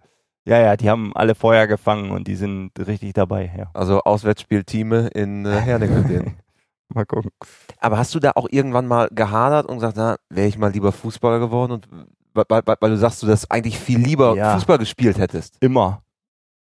ja, 0.48 0.60
ja, 0.60 0.76
die 0.76 0.88
haben 0.88 1.12
alle 1.16 1.34
Feuer 1.34 1.66
gefangen 1.66 2.12
und 2.12 2.28
die 2.28 2.36
sind 2.36 2.70
richtig 2.78 3.14
dabei. 3.14 3.52
Ja. 3.58 3.70
Also 3.74 4.00
Auswärtsspielteame 4.02 5.08
in 5.08 5.44
äh, 5.44 5.50
Herning 5.60 5.92
mit 5.92 6.08
denen. 6.08 6.36
Mal 6.94 7.04
gucken. 7.04 7.32
Aber 7.80 7.98
hast 7.98 8.14
du 8.14 8.20
da 8.20 8.32
auch 8.36 8.46
irgendwann 8.48 8.86
mal 8.86 9.08
gehadert 9.10 9.66
und 9.66 9.76
gesagt, 9.78 9.96
na, 9.96 10.16
wäre 10.30 10.46
ich 10.46 10.56
mal 10.56 10.70
lieber 10.70 10.92
Fußballer 10.92 11.40
geworden? 11.40 11.72
Und 11.72 11.88
weil, 12.32 12.44
weil, 12.48 12.76
weil 12.78 12.90
du 12.90 12.96
sagst, 12.96 13.24
du 13.24 13.26
das 13.26 13.50
eigentlich 13.50 13.76
viel 13.76 13.98
lieber 13.98 14.36
Ja. 14.36 14.54
Fußball 14.54 14.78
gespielt 14.78 15.18
hättest. 15.18 15.56
Immer. 15.60 16.02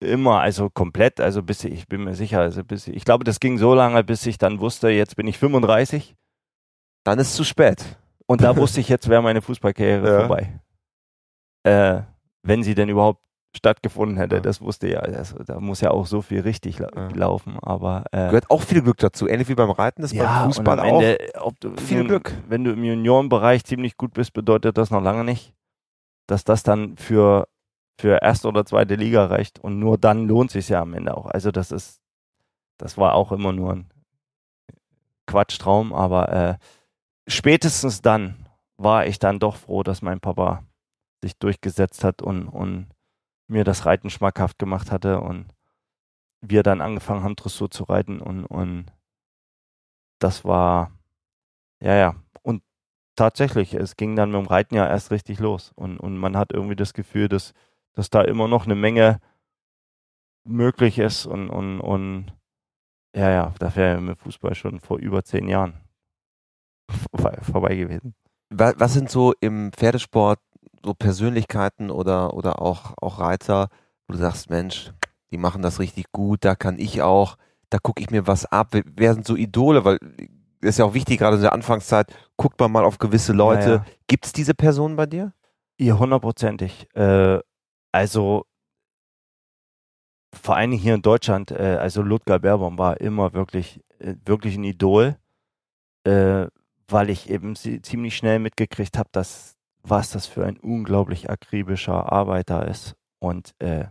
Immer, 0.01 0.39
also 0.41 0.69
komplett, 0.71 1.21
also 1.21 1.43
bis 1.43 1.63
ich, 1.63 1.73
ich 1.73 1.87
bin 1.87 2.03
mir 2.03 2.15
sicher, 2.15 2.39
also 2.41 2.63
bis 2.63 2.87
ich 2.87 3.05
glaube, 3.05 3.23
das 3.23 3.39
ging 3.39 3.57
so 3.59 3.75
lange, 3.75 4.03
bis 4.03 4.25
ich 4.25 4.37
dann 4.39 4.59
wusste, 4.59 4.89
jetzt 4.89 5.15
bin 5.15 5.27
ich 5.27 5.37
35 5.37 6.15
Dann 7.03 7.19
ist 7.19 7.35
zu 7.35 7.43
spät. 7.43 7.97
und 8.25 8.41
da 8.41 8.55
wusste 8.57 8.79
ich, 8.79 8.89
jetzt 8.89 9.09
wäre 9.09 9.21
meine 9.21 9.41
Fußballkarriere 9.43 10.07
Ja. 10.11 10.19
vorbei. 10.21 10.59
Äh, 11.63 12.01
wenn 12.43 12.63
sie 12.63 12.73
denn 12.73 12.89
überhaupt 12.89 13.21
stattgefunden 13.55 14.17
hätte, 14.17 14.35
Ja. 14.35 14.41
das 14.41 14.59
wusste 14.61 14.87
ja, 14.89 15.01
also, 15.01 15.37
da 15.43 15.59
muss 15.59 15.81
ja 15.81 15.91
auch 15.91 16.07
so 16.07 16.21
viel 16.23 16.39
richtig 16.41 16.79
la 16.79 16.89
Ja. 16.95 17.09
laufen, 17.13 17.59
aber 17.61 18.05
äh, 18.11 18.27
Gehört 18.29 18.49
auch 18.49 18.63
viel 18.63 18.81
Glück 18.81 18.97
dazu. 18.97 19.27
Ähnlich 19.27 19.49
wie 19.49 19.55
beim 19.55 19.69
Reiten, 19.69 20.01
das 20.01 20.13
ja, 20.13 20.23
beim 20.23 20.45
Fußball 20.53 20.79
auch. 20.79 21.01
Ende, 21.01 21.17
du 21.59 21.75
viel 21.77 21.99
nun, 21.99 22.07
Glück. 22.07 22.33
Wenn 22.47 22.63
du 22.63 22.71
im 22.71 22.83
Juniorenbereich 22.83 23.65
ziemlich 23.65 23.97
gut 23.97 24.13
bist, 24.13 24.33
bedeutet 24.33 24.77
das 24.79 24.89
noch 24.89 25.03
lange 25.03 25.23
nicht, 25.23 25.53
dass 26.27 26.43
das 26.43 26.63
dann 26.63 26.97
für, 26.97 27.47
für 28.01 28.21
erste 28.21 28.47
oder 28.47 28.65
zweite 28.65 28.95
Liga 28.95 29.25
reicht 29.25 29.59
und 29.59 29.79
nur 29.79 29.97
dann 29.97 30.27
lohnt 30.27 30.49
sich 30.49 30.69
ja 30.69 30.81
am 30.81 30.95
Ende 30.95 31.15
auch. 31.15 31.27
Also 31.27 31.51
das 31.51 31.71
ist, 31.71 32.01
das 32.77 32.97
war 32.97 33.13
auch 33.13 33.31
immer 33.31 33.53
nur 33.53 33.73
ein 33.73 33.93
Quatschtraum, 35.27 35.93
aber 35.93 36.29
äh, 36.29 36.57
spätestens 37.27 38.01
dann 38.01 38.47
war 38.77 39.05
ich 39.05 39.19
dann 39.19 39.37
doch 39.37 39.55
froh, 39.55 39.83
dass 39.83 40.01
mein 40.01 40.19
Papa 40.19 40.63
sich 41.21 41.37
durchgesetzt 41.37 42.03
hat 42.03 42.23
und, 42.23 42.47
und 42.47 42.87
mir 43.47 43.63
das 43.63 43.85
Reiten 43.85 44.09
schmackhaft 44.09 44.57
gemacht 44.57 44.91
hatte 44.91 45.21
und 45.21 45.53
wir 46.41 46.63
dann 46.63 46.81
angefangen 46.81 47.23
haben, 47.23 47.35
Dressur 47.35 47.69
zu 47.69 47.83
reiten 47.83 48.19
und, 48.19 48.45
und 48.45 48.91
das 50.17 50.43
war, 50.43 50.91
ja, 51.79 51.95
ja. 51.95 52.15
Und 52.41 52.63
tatsächlich, 53.15 53.75
es 53.75 53.95
ging 53.95 54.15
dann 54.15 54.31
mit 54.31 54.39
dem 54.39 54.47
Reiten 54.47 54.73
ja 54.73 54.87
erst 54.87 55.11
richtig 55.11 55.39
los. 55.39 55.71
Und, 55.75 55.99
und 55.99 56.17
man 56.17 56.35
hat 56.35 56.51
irgendwie 56.51 56.75
das 56.75 56.93
Gefühl, 56.93 57.27
dass, 57.29 57.53
dass 57.93 58.09
da 58.09 58.21
immer 58.21 58.47
noch 58.47 58.65
eine 58.65 58.75
Menge 58.75 59.19
möglich 60.43 60.97
ist 60.99 61.25
und, 61.25 61.49
und, 61.49 61.79
und 61.81 62.33
ja, 63.15 63.29
ja, 63.29 63.53
da 63.59 63.75
wäre 63.75 63.99
mit 64.01 64.17
Fußball 64.19 64.55
schon 64.55 64.79
vor 64.79 64.97
über 64.97 65.23
zehn 65.23 65.47
Jahren 65.47 65.73
vorbei, 67.11 67.37
vorbei 67.41 67.75
gewesen. 67.75 68.15
Wa- 68.49 68.73
Was 68.77 68.93
sind 68.93 69.09
so 69.09 69.33
im 69.39 69.71
Pferdesport 69.71 70.39
so 70.83 70.93
Persönlichkeiten 70.93 71.91
oder, 71.91 72.33
oder 72.33 72.61
auch, 72.61 72.93
auch 73.01 73.19
Reiter, 73.19 73.69
wo 74.07 74.13
du 74.13 74.19
sagst, 74.19 74.49
Mensch, 74.49 74.91
die 75.31 75.37
machen 75.37 75.61
das 75.61 75.79
richtig 75.79 76.11
gut, 76.11 76.43
da 76.43 76.55
kann 76.55 76.79
ich 76.79 77.01
auch, 77.01 77.37
da 77.69 77.77
gucke 77.77 78.01
ich 78.01 78.09
mir 78.09 78.27
was 78.27 78.45
ab. 78.45 78.69
Wer- 78.71 78.83
Wer 78.95 79.13
sind 79.13 79.25
so 79.27 79.35
Idole? 79.35 79.85
Weil 79.85 79.99
das 80.61 80.71
ist 80.71 80.77
ja 80.79 80.85
auch 80.85 80.93
wichtig, 80.93 81.19
gerade 81.19 81.35
in 81.35 81.41
der 81.41 81.53
Anfangszeit, 81.53 82.13
guckt 82.37 82.59
man 82.59 82.71
mal 82.71 82.83
auf 82.85 82.97
gewisse 82.97 83.33
Leute. 83.33 83.69
Ja, 83.69 83.75
ja. 83.77 83.85
Gibt 84.07 84.25
es 84.25 84.33
diese 84.33 84.53
Personen 84.53 84.95
bei 84.95 85.05
dir? 85.05 85.33
Ja, 85.79 85.97
hundertprozentig. 85.97 86.87
Äh, 86.95 87.39
also 87.91 88.45
vor 90.33 90.55
Dingen 90.71 90.81
hier 90.81 90.95
in 90.95 91.01
Deutschland, 91.01 91.51
äh, 91.51 91.77
also 91.79 92.01
Ludger 92.01 92.39
Berbaum 92.39 92.77
war 92.77 93.01
immer 93.01 93.33
wirklich, 93.33 93.81
äh, 93.99 94.15
wirklich 94.25 94.55
ein 94.55 94.63
Idol, 94.63 95.17
äh, 96.05 96.47
weil 96.87 97.09
ich 97.09 97.29
eben 97.29 97.55
ziemlich 97.55 98.15
schnell 98.15 98.39
mitgekriegt 98.39 98.97
habe, 98.97 99.09
dass 99.11 99.57
was 99.83 100.11
das 100.11 100.27
für 100.27 100.45
ein 100.45 100.57
unglaublich 100.57 101.29
akribischer 101.29 102.11
Arbeiter 102.11 102.67
ist 102.67 102.95
und 103.19 103.55
äh, 103.59 103.85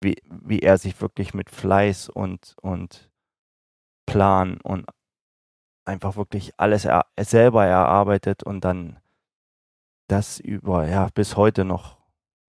wie, 0.00 0.16
wie 0.24 0.60
er 0.60 0.78
sich 0.78 1.00
wirklich 1.00 1.34
mit 1.34 1.50
Fleiß 1.50 2.08
und, 2.08 2.56
und 2.62 3.10
Plan 4.06 4.58
und 4.62 4.86
einfach 5.84 6.16
wirklich 6.16 6.52
alles 6.56 6.84
er, 6.84 7.06
selber 7.18 7.66
erarbeitet 7.66 8.42
und 8.42 8.64
dann 8.64 8.98
das 10.08 10.40
über, 10.40 10.88
ja, 10.88 11.08
bis 11.14 11.36
heute 11.36 11.64
noch 11.64 11.99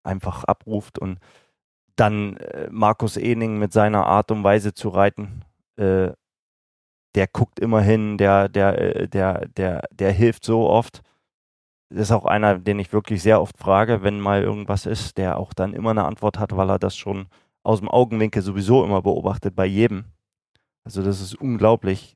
einfach 0.08 0.44
abruft 0.46 0.98
und 0.98 1.20
dann 1.96 2.38
äh, 2.38 2.70
Markus 2.72 3.18
Ening 3.18 3.58
mit 3.58 3.74
seiner 3.74 4.06
Art 4.06 4.32
und 4.32 4.44
Weise 4.44 4.74
zu 4.74 4.90
reiten, 4.90 5.44
äh, 5.78 6.12
der 7.16 7.28
guckt 7.28 7.60
immer 7.60 7.82
hin, 7.82 8.18
der, 8.18 8.50
der, 8.50 8.78
äh, 8.78 9.08
der, 9.08 9.48
der, 9.50 9.88
der 9.92 10.12
hilft 10.12 10.46
so 10.46 10.70
oft. 10.70 11.02
Das 11.90 12.04
ist 12.04 12.12
auch 12.12 12.26
einer, 12.26 12.60
den 12.60 12.80
ich 12.80 12.94
wirklich 12.94 13.24
sehr 13.24 13.42
oft 13.42 13.58
frage, 13.58 14.04
wenn 14.04 14.20
mal 14.20 14.44
irgendwas 14.44 14.86
ist, 14.86 15.18
der 15.18 15.38
auch 15.38 15.54
dann 15.54 15.74
immer 15.74 15.92
eine 15.92 16.06
Antwort 16.06 16.38
hat, 16.38 16.56
weil 16.56 16.70
er 16.70 16.80
das 16.80 16.96
schon 16.96 17.28
aus 17.64 17.80
dem 17.80 17.90
Augenwinkel 17.90 18.42
sowieso 18.42 18.84
immer 18.84 19.02
beobachtet 19.02 19.56
bei 19.56 19.66
jedem. 19.66 20.06
Also 20.84 21.02
das 21.02 21.20
ist 21.22 21.36
unglaublich, 21.36 22.16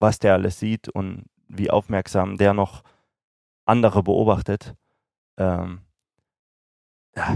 was 0.00 0.18
der 0.18 0.34
alles 0.34 0.58
sieht 0.58 0.88
und 0.88 1.24
wie 1.48 1.70
aufmerksam 1.70 2.36
der 2.36 2.52
noch 2.52 2.82
andere 3.64 4.02
beobachtet. 4.02 4.74
Ähm, 5.38 5.85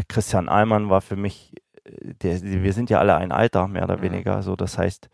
Christian 0.08 0.48
Allmann 0.48 0.90
war 0.90 1.00
für 1.00 1.16
mich, 1.16 1.54
äh, 1.84 2.14
der, 2.14 2.42
wir 2.42 2.72
sind 2.72 2.90
ja 2.90 2.98
alle 2.98 3.16
ein 3.16 3.32
Alter, 3.32 3.68
mehr 3.68 3.84
oder 3.84 3.98
mhm. 3.98 4.02
weniger. 4.02 4.42
So, 4.42 4.56
das 4.56 4.78
heißt, 4.78 5.08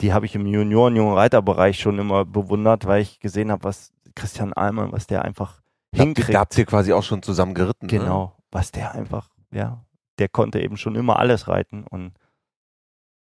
die 0.00 0.12
habe 0.12 0.26
ich 0.26 0.34
im 0.34 0.46
Junioren-Jungen 0.46 1.14
Reiterbereich 1.14 1.78
schon 1.80 1.98
immer 1.98 2.24
bewundert, 2.24 2.86
weil 2.86 3.02
ich 3.02 3.20
gesehen 3.20 3.50
habe, 3.50 3.64
was 3.64 3.92
Christian 4.14 4.52
Allmann, 4.52 4.92
was 4.92 5.06
der 5.06 5.24
einfach 5.24 5.60
hinkriegt. 5.94 6.34
Da 6.34 6.40
habt 6.40 6.56
ihr 6.58 6.66
quasi 6.66 6.92
auch 6.92 7.02
schon 7.02 7.22
zusammen 7.22 7.54
geritten. 7.54 7.86
Ne? 7.86 7.98
Genau, 7.98 8.24
ne? 8.24 8.32
was 8.50 8.72
der 8.72 8.92
einfach, 8.94 9.30
ja, 9.50 9.84
der 10.18 10.28
konnte 10.28 10.60
eben 10.60 10.76
schon 10.76 10.94
immer 10.94 11.18
alles 11.18 11.48
reiten 11.48 11.84
und 11.88 12.12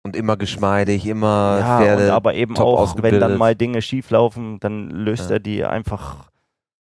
und 0.04 0.16
immer 0.16 0.38
geschmeidig, 0.38 1.08
immer 1.08 1.58
ja, 1.60 1.80
Pferde. 1.80 2.14
aber 2.14 2.36
eben 2.36 2.56
auch, 2.58 3.02
wenn 3.02 3.20
dann 3.20 3.40
mal 3.40 3.56
Dinge 3.56 3.82
schief 3.82 4.12
laufen, 4.12 4.60
dann 4.60 4.92
löst 4.92 5.32
ja. 5.32 5.38
er 5.38 5.40
die 5.40 5.66
einfach 5.66 6.30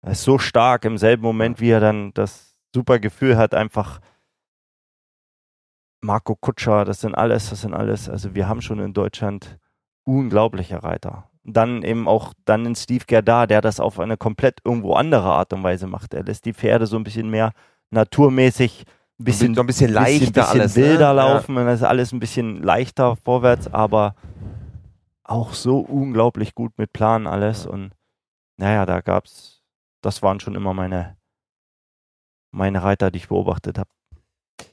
er 0.01 0.11
ist 0.11 0.23
so 0.23 0.37
stark 0.37 0.85
im 0.85 0.97
selben 0.97 1.23
Moment, 1.23 1.59
wie 1.59 1.69
er 1.69 1.79
dann 1.79 2.13
das 2.13 2.46
super 2.73 2.99
Gefühl 2.99 3.37
hat, 3.37 3.53
einfach 3.53 3.99
Marco 6.01 6.35
Kutscher, 6.35 6.85
das 6.85 7.01
sind 7.01 7.15
alles, 7.15 7.49
das 7.49 7.61
sind 7.61 7.73
alles. 7.73 8.09
Also 8.09 8.35
wir 8.35 8.47
haben 8.47 8.61
schon 8.61 8.79
in 8.79 8.93
Deutschland 8.93 9.57
unglaubliche 10.03 10.83
Reiter. 10.83 11.29
Dann 11.43 11.81
eben 11.83 12.07
auch 12.07 12.33
dann 12.45 12.65
in 12.65 12.75
Steve 12.75 13.05
Gerda, 13.07 13.47
der 13.47 13.61
das 13.61 13.79
auf 13.79 13.99
eine 13.99 14.17
komplett 14.17 14.59
irgendwo 14.63 14.93
andere 14.93 15.31
Art 15.31 15.53
und 15.53 15.63
Weise 15.63 15.87
macht. 15.87 16.13
Er 16.13 16.23
lässt 16.23 16.45
die 16.45 16.53
Pferde 16.53 16.87
so 16.87 16.97
ein 16.97 17.03
bisschen 17.03 17.29
mehr 17.29 17.53
naturmäßig, 17.89 18.85
ein 19.19 19.23
bisschen, 19.23 19.57
ein 19.57 19.65
bisschen 19.65 19.91
leichter, 19.91 20.19
bisschen, 20.19 20.33
bisschen 20.33 20.61
alles, 20.61 20.75
ne? 20.75 20.83
wilder 20.83 21.09
ne? 21.09 21.21
laufen. 21.21 21.55
Ja. 21.55 21.61
Und 21.61 21.67
das 21.67 21.79
ist 21.79 21.87
alles 21.87 22.11
ein 22.11 22.19
bisschen 22.19 22.61
leichter 22.61 23.15
vorwärts, 23.15 23.73
aber 23.73 24.15
auch 25.23 25.53
so 25.53 25.79
unglaublich 25.79 26.53
gut 26.53 26.77
mit 26.77 26.93
Plan 26.93 27.27
alles. 27.27 27.65
Und 27.65 27.91
naja, 28.57 28.85
da 28.85 29.01
gab's, 29.01 29.61
das 30.01 30.21
waren 30.21 30.39
schon 30.39 30.55
immer 30.55 30.73
meine, 30.73 31.17
meine 32.51 32.83
Reiter, 32.83 33.11
die 33.11 33.17
ich 33.17 33.27
beobachtet 33.27 33.77
habe. 33.77 33.89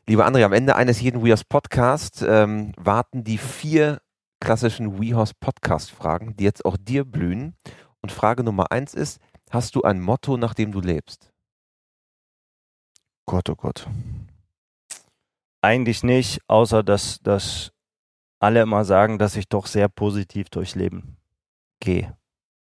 Lieber 0.07 0.27
André, 0.27 0.45
am 0.45 0.53
Ende 0.53 0.77
eines 0.77 1.01
jeden 1.01 1.25
WeHorse 1.25 1.45
Podcasts 1.49 2.23
ähm, 2.23 2.73
warten 2.77 3.25
die 3.25 3.39
vier 3.39 4.01
klassischen 4.41 5.01
WeHorse 5.01 5.35
Podcast 5.41 5.91
Fragen, 5.91 6.37
die 6.37 6.45
jetzt 6.45 6.65
auch 6.65 6.77
dir 6.77 7.05
blühen. 7.05 7.57
Und 8.03 8.13
Frage 8.13 8.45
Nummer 8.45 8.71
eins 8.71 8.93
ist, 8.93 9.19
hast 9.51 9.75
du 9.75 9.83
ein 9.83 10.01
Motto, 10.01 10.37
nach 10.37 10.55
dem 10.55 10.73
du 10.73 10.81
lebst? 10.81 11.33
Gott, 13.27 13.49
oh 13.49 13.57
Gott. 13.57 13.89
Eigentlich 15.63 16.03
nicht, 16.03 16.41
außer 16.47 16.83
dass, 16.83 17.21
dass 17.21 17.73
alle 18.39 18.61
immer 18.61 18.85
sagen, 18.85 19.19
dass 19.19 19.37
ich 19.37 19.49
doch 19.49 19.67
sehr 19.67 19.89
positiv 19.89 20.51
durchs 20.51 20.75
Leben 20.75 21.17
gehe. 21.81 22.15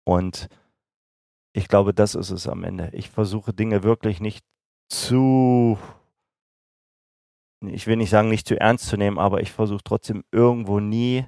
Und 0.05 0.49
ich 1.53 1.69
glaube, 1.69 1.93
das 1.93 2.15
ist 2.15 2.31
es 2.31 2.49
am 2.49 2.65
Ende. 2.65 2.89
Ich 2.93 3.11
versuche 3.11 3.53
Dinge 3.53 3.83
wirklich 3.83 4.21
nicht 4.21 4.43
zu 4.89 5.79
ich 7.61 7.87
will 7.87 7.97
nicht 7.97 8.11
sagen, 8.11 8.29
nicht 8.29 8.47
zu 8.47 8.59
ernst 8.59 8.87
zu 8.87 8.97
nehmen, 8.97 9.19
aber 9.19 9.41
ich 9.41 9.53
versuche 9.53 9.83
trotzdem 9.83 10.25
irgendwo 10.31 10.81
nie 10.81 11.27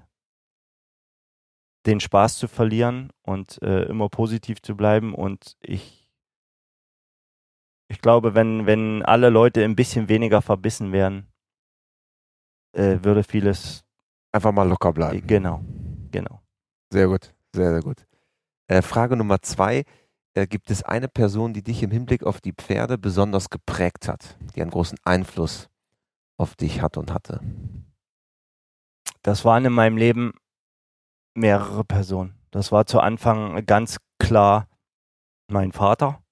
den 1.86 2.00
Spaß 2.00 2.38
zu 2.38 2.46
verlieren 2.46 3.10
und 3.22 3.60
äh, 3.62 3.84
immer 3.84 4.08
positiv 4.08 4.60
zu 4.62 4.76
bleiben. 4.76 5.14
Und 5.14 5.56
ich, 5.60 6.08
ich 7.88 8.00
glaube, 8.00 8.34
wenn, 8.34 8.66
wenn 8.66 9.02
alle 9.02 9.30
Leute 9.30 9.64
ein 9.64 9.76
bisschen 9.76 10.08
weniger 10.08 10.42
verbissen 10.42 10.92
wären, 10.92 11.26
äh, 12.72 12.98
würde 13.02 13.24
vieles 13.24 13.84
einfach 14.32 14.52
mal 14.52 14.68
locker 14.68 14.92
bleiben. 14.92 15.26
Genau, 15.26 15.64
genau. 16.12 16.40
Sehr 16.92 17.08
gut, 17.08 17.34
sehr, 17.54 17.70
sehr 17.70 17.82
gut. 17.82 18.06
Äh, 18.68 18.82
Frage 18.82 19.16
Nummer 19.16 19.40
zwei. 19.42 19.84
Äh, 20.34 20.46
gibt 20.46 20.70
es 20.70 20.82
eine 20.82 21.08
Person, 21.08 21.52
die 21.52 21.62
dich 21.62 21.82
im 21.82 21.90
Hinblick 21.90 22.22
auf 22.22 22.40
die 22.40 22.52
Pferde 22.52 22.98
besonders 22.98 23.50
geprägt 23.50 24.08
hat, 24.08 24.36
die 24.54 24.62
einen 24.62 24.70
großen 24.70 24.98
Einfluss 25.04 25.68
auf 26.36 26.54
dich 26.54 26.82
hat 26.82 26.96
und 26.96 27.12
hatte? 27.12 27.40
Das 29.22 29.44
waren 29.44 29.64
in 29.64 29.72
meinem 29.72 29.96
Leben 29.96 30.32
mehrere 31.34 31.84
Personen. 31.84 32.34
Das 32.50 32.72
war 32.72 32.86
zu 32.86 33.00
Anfang 33.00 33.64
ganz 33.66 33.98
klar 34.18 34.68
mein 35.48 35.72
Vater, 35.72 36.22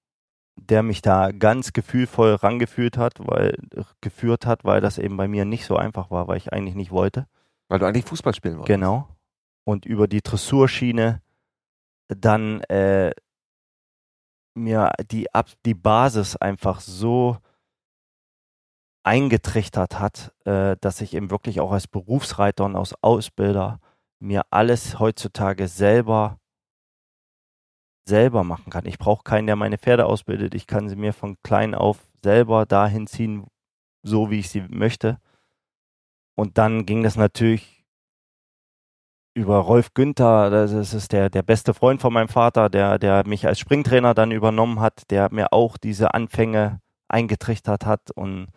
der 0.55 0.83
mich 0.83 1.01
da 1.01 1.31
ganz 1.31 1.73
gefühlvoll 1.73 2.35
rangeführt 2.35 2.97
hat, 2.97 3.15
weil 3.19 3.55
geführt 4.01 4.45
hat, 4.45 4.63
weil 4.63 4.81
das 4.81 4.97
eben 4.97 5.17
bei 5.17 5.27
mir 5.27 5.45
nicht 5.45 5.65
so 5.65 5.75
einfach 5.75 6.09
war, 6.09 6.27
weil 6.27 6.37
ich 6.37 6.51
eigentlich 6.51 6.75
nicht 6.75 6.91
wollte. 6.91 7.27
Weil 7.67 7.79
du 7.79 7.85
eigentlich 7.85 8.05
Fußball 8.05 8.33
spielen 8.33 8.55
wolltest. 8.55 8.67
Genau. 8.67 9.07
Und 9.65 9.85
über 9.85 10.07
die 10.07 10.21
Dressurschiene 10.21 11.21
dann 12.07 12.61
äh, 12.61 13.11
mir 14.55 14.91
die, 15.11 15.27
die 15.65 15.73
Basis 15.73 16.35
einfach 16.35 16.79
so 16.81 17.37
eingetrichtert 19.03 19.99
hat, 19.99 20.33
äh, 20.45 20.75
dass 20.81 21.01
ich 21.01 21.13
eben 21.13 21.31
wirklich 21.31 21.61
auch 21.61 21.71
als 21.71 21.87
Berufsreiter 21.87 22.65
und 22.65 22.75
als 22.75 22.93
Ausbilder 23.01 23.79
mir 24.19 24.43
alles 24.51 24.99
heutzutage 24.99 25.67
selber 25.67 26.39
selber 28.07 28.43
machen 28.43 28.71
kann. 28.71 28.85
Ich 28.85 28.97
brauche 28.97 29.23
keinen, 29.23 29.47
der 29.47 29.55
meine 29.55 29.77
Pferde 29.77 30.05
ausbildet. 30.05 30.55
Ich 30.55 30.67
kann 30.67 30.89
sie 30.89 30.95
mir 30.95 31.13
von 31.13 31.37
klein 31.43 31.75
auf 31.75 32.09
selber 32.23 32.65
dahin 32.65 33.07
ziehen, 33.07 33.45
so 34.03 34.29
wie 34.31 34.39
ich 34.39 34.49
sie 34.49 34.61
möchte. 34.61 35.19
Und 36.35 36.57
dann 36.57 36.85
ging 36.85 37.03
das 37.03 37.15
natürlich 37.15 37.78
über 39.33 39.57
Rolf 39.57 39.93
Günther, 39.93 40.49
das 40.49 40.93
ist 40.93 41.11
der, 41.11 41.29
der 41.29 41.43
beste 41.43 41.73
Freund 41.73 42.01
von 42.01 42.13
meinem 42.13 42.29
Vater, 42.29 42.69
der, 42.69 42.99
der 42.99 43.25
mich 43.25 43.45
als 43.47 43.59
Springtrainer 43.59 44.13
dann 44.13 44.31
übernommen 44.31 44.79
hat, 44.79 45.09
der 45.11 45.31
mir 45.31 45.53
auch 45.53 45.77
diese 45.77 46.13
Anfänge 46.13 46.81
eingetrichtert 47.07 47.85
hat 47.85 48.11
und 48.11 48.47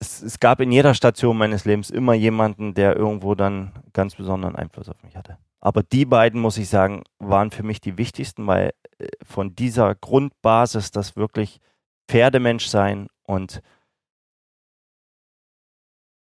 es, 0.00 0.22
es 0.22 0.40
gab 0.40 0.60
in 0.60 0.72
jeder 0.72 0.94
Station 0.94 1.36
meines 1.36 1.64
Lebens 1.64 1.90
immer 1.90 2.14
jemanden, 2.14 2.74
der 2.74 2.96
irgendwo 2.96 3.34
dann 3.34 3.72
ganz 3.92 4.14
besonderen 4.14 4.56
Einfluss 4.56 4.88
auf 4.88 5.02
mich 5.02 5.16
hatte. 5.16 5.38
Aber 5.60 5.82
die 5.82 6.04
beiden, 6.04 6.40
muss 6.40 6.56
ich 6.56 6.68
sagen, 6.68 7.02
waren 7.18 7.50
für 7.50 7.64
mich 7.64 7.80
die 7.80 7.98
wichtigsten, 7.98 8.46
weil 8.46 8.72
äh, 8.98 9.08
von 9.22 9.56
dieser 9.56 9.94
Grundbasis, 9.94 10.92
das 10.92 11.16
wirklich 11.16 11.60
Pferdemensch 12.08 12.66
sein 12.66 13.08
und 13.24 13.60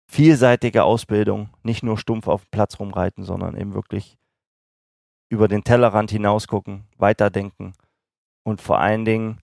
vielseitige 0.10 0.84
Ausbildung, 0.84 1.50
nicht 1.62 1.84
nur 1.84 1.98
stumpf 1.98 2.28
auf 2.28 2.44
dem 2.44 2.50
Platz 2.50 2.80
rumreiten, 2.80 3.24
sondern 3.24 3.56
eben 3.56 3.76
wirklich 3.76 4.18
über 5.30 5.48
den 5.48 5.64
Tellerrand 5.64 6.10
hinausgucken, 6.10 6.86
weiterdenken 6.98 7.74
und 8.44 8.60
vor 8.60 8.80
allen 8.80 9.06
Dingen 9.06 9.40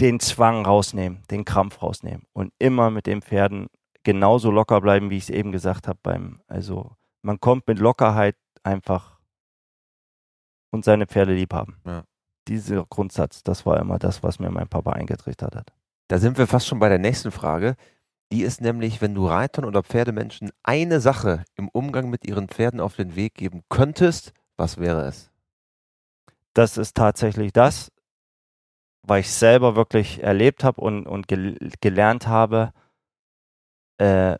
den 0.00 0.20
Zwang 0.20 0.64
rausnehmen, 0.64 1.22
den 1.30 1.44
Krampf 1.44 1.82
rausnehmen 1.82 2.24
und 2.32 2.52
immer 2.58 2.90
mit 2.90 3.06
den 3.06 3.20
Pferden 3.20 3.68
genauso 4.04 4.50
locker 4.50 4.80
bleiben, 4.80 5.10
wie 5.10 5.18
ich 5.18 5.24
es 5.24 5.30
eben 5.30 5.52
gesagt 5.52 5.86
habe. 5.86 5.98
Beim, 6.02 6.40
also 6.46 6.96
man 7.22 7.38
kommt 7.40 7.68
mit 7.68 7.78
Lockerheit 7.78 8.36
einfach 8.62 9.20
und 10.70 10.84
seine 10.84 11.06
Pferde 11.06 11.34
lieb 11.34 11.52
haben. 11.52 11.76
Ja. 11.84 12.04
Dieser 12.48 12.86
Grundsatz, 12.86 13.42
das 13.42 13.66
war 13.66 13.78
immer 13.80 13.98
das, 13.98 14.22
was 14.22 14.38
mir 14.38 14.50
mein 14.50 14.68
Papa 14.68 14.92
eingetrichtert 14.92 15.54
hat. 15.54 15.74
Da 16.08 16.18
sind 16.18 16.38
wir 16.38 16.46
fast 16.46 16.66
schon 16.66 16.78
bei 16.78 16.88
der 16.88 16.98
nächsten 16.98 17.32
Frage. 17.32 17.76
Die 18.32 18.42
ist 18.42 18.60
nämlich, 18.60 19.00
wenn 19.00 19.14
du 19.14 19.26
Reitern 19.26 19.64
oder 19.64 19.82
Pferdemenschen 19.82 20.50
eine 20.62 21.00
Sache 21.00 21.44
im 21.54 21.68
Umgang 21.68 22.10
mit 22.10 22.26
ihren 22.26 22.48
Pferden 22.48 22.80
auf 22.80 22.96
den 22.96 23.14
Weg 23.14 23.34
geben 23.34 23.62
könntest, 23.68 24.32
was 24.56 24.78
wäre 24.78 25.06
es? 25.06 25.30
Das 26.54 26.76
ist 26.76 26.96
tatsächlich 26.96 27.52
das, 27.52 27.92
weil 29.02 29.20
ich 29.20 29.30
selber 29.30 29.76
wirklich 29.76 30.22
erlebt 30.22 30.64
habe 30.64 30.80
und, 30.80 31.06
und 31.06 31.28
gel 31.28 31.56
gelernt 31.80 32.26
habe, 32.26 32.72
äh, 33.98 34.36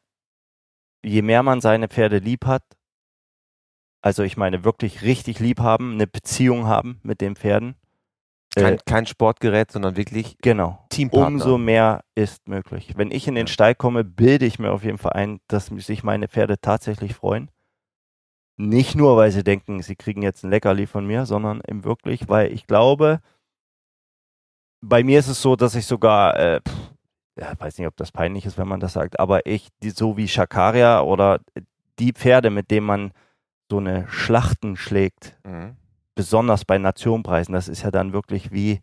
je 1.05 1.23
mehr 1.23 1.43
man 1.43 1.61
seine 1.61 1.89
Pferde 1.89 2.19
lieb 2.19 2.47
hat, 2.47 2.65
also 4.03 4.23
ich 4.23 4.37
meine 4.37 4.65
wirklich 4.65 5.03
richtig 5.03 5.41
lieb 5.41 5.61
haben, 5.61 5.95
eine 5.95 6.07
Beziehung 6.07 6.67
haben 6.67 7.01
mit 7.03 7.21
den 7.21 7.37
Pferden. 7.37 7.77
Kein, 8.57 8.75
äh, 8.75 8.79
kein 8.87 9.07
Sportgerät, 9.07 9.71
sondern 9.71 9.97
wirklich 9.97 10.39
genau, 10.41 10.85
Teampartner. 10.89 11.27
Umso 11.27 11.59
mehr 11.59 12.05
ist 12.15 12.49
möglich. 12.49 12.95
Wenn 12.97 13.11
ich 13.11 13.29
in 13.29 13.35
den 13.35 13.47
Stall 13.47 13.75
komme, 13.75 14.03
bilde 14.03 14.47
ich 14.47 14.59
mir 14.59 14.73
auf 14.73 14.83
jeden 14.83 14.99
Fall 14.99 15.13
ein, 15.13 15.41
dass 15.47 15.67
sich 15.67 16.03
meine 16.03 16.27
Pferde 16.29 16.59
tatsächlich 16.61 17.15
freuen. 17.15 17.51
Nicht 18.57 18.95
nur, 18.95 19.19
weil 19.19 19.31
sie 19.31 19.45
denken, 19.45 19.83
sie 19.83 19.97
kriegen 19.97 20.23
jetzt 20.23 20.43
ein 20.43 20.51
Leckerli 20.51 20.87
von 20.87 21.07
mir, 21.07 21.27
sondern 21.27 21.61
eben 21.69 21.85
wirklich, 21.85 22.29
weil 22.31 22.51
ich 22.51 22.67
glaube, 22.67 23.21
bei 24.81 25.05
mir 25.05 25.19
ist 25.19 25.29
es 25.29 25.43
so, 25.43 25.57
dass 25.57 25.75
ich 25.75 25.85
sogar, 25.85 26.39
äh, 26.39 26.61
pff, 26.67 26.93
ja, 27.39 27.53
weiß 27.59 27.77
nicht, 27.77 27.87
ob 27.87 27.97
das 27.97 28.11
peinlich 28.11 28.47
ist, 28.47 28.57
wenn 28.57 28.69
man 28.69 28.81
das 28.81 28.95
sagt, 28.95 29.21
aber 29.21 29.45
ich, 29.45 29.69
die, 29.83 29.91
so 29.91 30.17
wie 30.17 30.29
Shakaria 30.29 31.03
oder 31.03 31.41
die 31.99 32.13
Pferde, 32.13 32.49
mit 32.49 32.71
denen 32.71 32.87
man 32.87 33.13
so 33.71 33.79
eine 33.79 34.09
Schlachten 34.09 34.77
schlägt, 34.77 35.37
Mhm. 35.45 35.77
Besonders 36.17 36.65
bei 36.65 36.79
Nationpreisen, 36.79 37.55
das 37.55 37.69
ist 37.69 37.83
ja 37.83 37.93
dann 37.93 38.13
wirklich 38.13 38.51
wie, 38.51 38.81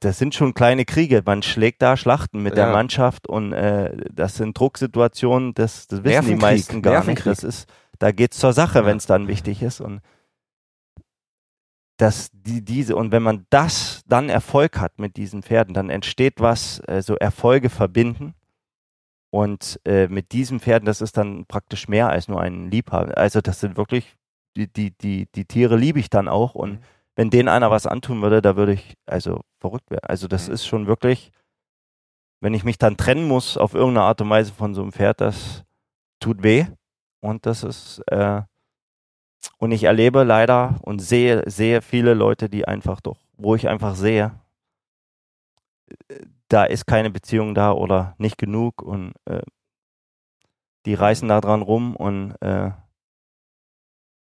das 0.00 0.18
sind 0.18 0.36
schon 0.36 0.54
kleine 0.54 0.84
Kriege. 0.84 1.22
Man 1.26 1.42
schlägt 1.42 1.82
da 1.82 1.96
Schlachten 1.96 2.40
mit 2.42 2.56
der 2.56 2.66
Ja. 2.68 2.72
Mannschaft 2.72 3.26
und 3.26 3.52
äh, 3.52 3.96
das 4.12 4.36
sind 4.36 4.56
Drucksituationen, 4.56 5.54
das, 5.54 5.88
das 5.88 6.04
wissen 6.04 6.26
die 6.26 6.36
meisten 6.36 6.82
gar 6.82 7.02
nicht. 7.04 7.26
Das 7.26 7.42
ist, 7.42 7.68
da 7.98 8.12
geht's 8.12 8.38
zur 8.38 8.52
Sache, 8.52 8.78
Ja. 8.80 8.86
wenn 8.86 8.98
es 8.98 9.06
dann 9.06 9.26
wichtig 9.26 9.62
ist. 9.62 9.80
Und 9.80 10.00
dass 11.96 12.30
die, 12.32 12.64
diese, 12.64 12.94
und 12.94 13.10
wenn 13.10 13.24
man 13.24 13.44
das 13.50 14.02
dann 14.06 14.28
Erfolg 14.28 14.78
hat 14.78 15.00
mit 15.00 15.16
diesen 15.16 15.42
Pferden, 15.42 15.74
dann 15.74 15.90
entsteht 15.90 16.34
was, 16.38 16.80
äh, 16.86 17.02
so 17.02 17.16
Erfolge 17.16 17.70
verbinden. 17.70 18.34
Und 19.30 19.80
äh, 19.84 20.06
mit 20.06 20.30
diesen 20.32 20.60
Pferden, 20.60 20.86
das 20.86 21.00
ist 21.00 21.16
dann 21.16 21.44
praktisch 21.46 21.88
mehr 21.88 22.08
als 22.08 22.28
nur 22.28 22.40
ein 22.40 22.70
Liebhaber. 22.70 23.18
Also 23.18 23.40
das 23.40 23.58
sind 23.60 23.76
wirklich, 23.76 24.16
die, 24.66 24.72
die, 24.72 24.90
die, 24.98 25.26
die 25.34 25.44
Tiere 25.44 25.76
liebe 25.76 26.00
ich 26.00 26.10
dann 26.10 26.28
auch. 26.28 26.54
Und 26.54 26.72
Mhm. 26.72 26.78
wenn 27.16 27.30
denen 27.30 27.48
einer 27.48 27.70
was 27.70 27.86
antun 27.86 28.20
würde, 28.22 28.42
da 28.42 28.56
würde 28.56 28.72
ich 28.74 28.94
also 29.06 29.40
verrückt 29.60 29.90
werden. 29.90 30.04
Also 30.06 30.26
das 30.28 30.48
Mhm. 30.48 30.54
ist 30.54 30.66
schon 30.66 30.86
wirklich, 30.86 31.30
wenn 32.40 32.54
ich 32.54 32.64
mich 32.64 32.78
dann 32.78 32.96
trennen 32.96 33.26
muss 33.26 33.56
auf 33.56 33.74
irgendeine 33.74 34.06
Art 34.06 34.20
und 34.20 34.30
Weise 34.30 34.52
von 34.52 34.74
so 34.74 34.82
einem 34.82 34.92
Pferd, 34.92 35.20
das 35.20 35.64
tut 36.20 36.42
weh. 36.42 36.66
Und 37.20 37.46
das 37.46 37.64
ist, 37.64 38.00
äh, 38.08 38.42
und 39.58 39.72
ich 39.72 39.84
erlebe 39.84 40.22
leider 40.24 40.76
und 40.82 41.00
sehe, 41.00 41.42
sehe 41.50 41.82
viele 41.82 42.14
Leute, 42.14 42.48
die 42.48 42.66
einfach 42.66 43.00
doch, 43.00 43.18
wo 43.36 43.54
ich 43.54 43.68
einfach 43.68 43.94
sehe, 43.96 44.38
äh, 46.08 46.20
da 46.48 46.64
ist 46.64 46.86
keine 46.86 47.10
Beziehung 47.10 47.54
da 47.54 47.72
oder 47.72 48.14
nicht 48.18 48.38
genug 48.38 48.82
und 48.82 49.12
äh, 49.26 49.42
die 50.86 50.94
reißen 50.94 51.28
da 51.28 51.40
dran 51.40 51.60
rum 51.62 51.94
und 51.96 52.34
äh, 52.40 52.70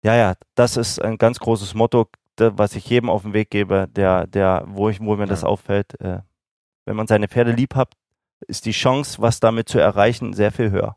ja, 0.04 0.14
ja, 0.16 0.34
das 0.54 0.76
ist 0.76 1.00
ein 1.00 1.18
ganz 1.18 1.38
großes 1.38 1.74
Motto, 1.74 2.06
was 2.38 2.74
ich 2.74 2.88
jedem 2.88 3.10
auf 3.10 3.22
den 3.22 3.32
Weg 3.34 3.50
gebe, 3.50 3.86
der, 3.88 4.26
der, 4.26 4.64
wo 4.66 4.88
ich, 4.88 5.00
wo 5.00 5.16
mir 5.16 5.26
das 5.26 5.42
Ja. 5.42 5.48
auffällt. 5.48 6.00
Äh, 6.00 6.20
wenn 6.86 6.96
man 6.96 7.06
seine 7.06 7.28
Pferde 7.28 7.52
lieb 7.52 7.74
hat, 7.74 7.94
ist 8.48 8.64
die 8.64 8.72
Chance, 8.72 9.20
was 9.20 9.40
damit 9.40 9.68
zu 9.68 9.78
erreichen, 9.78 10.32
sehr 10.32 10.50
viel 10.50 10.70
höher. 10.70 10.96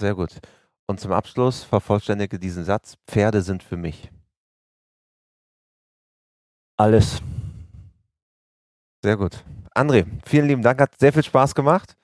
Sehr 0.00 0.14
gut. 0.14 0.38
Und 0.86 1.00
zum 1.00 1.10
Abschluss 1.12 1.64
vervollständige 1.64 2.38
diesen 2.38 2.64
Satz: 2.64 2.94
Pferde 3.08 3.42
sind 3.42 3.64
für 3.64 3.76
mich. 3.76 4.10
Alles. 6.76 7.20
Sehr 9.02 9.16
gut. 9.16 9.42
André, 9.74 10.06
vielen 10.24 10.46
lieben 10.46 10.62
Dank, 10.62 10.80
hat 10.80 10.98
sehr 10.98 11.12
viel 11.12 11.22
Spaß 11.24 11.54
gemacht. 11.54 11.96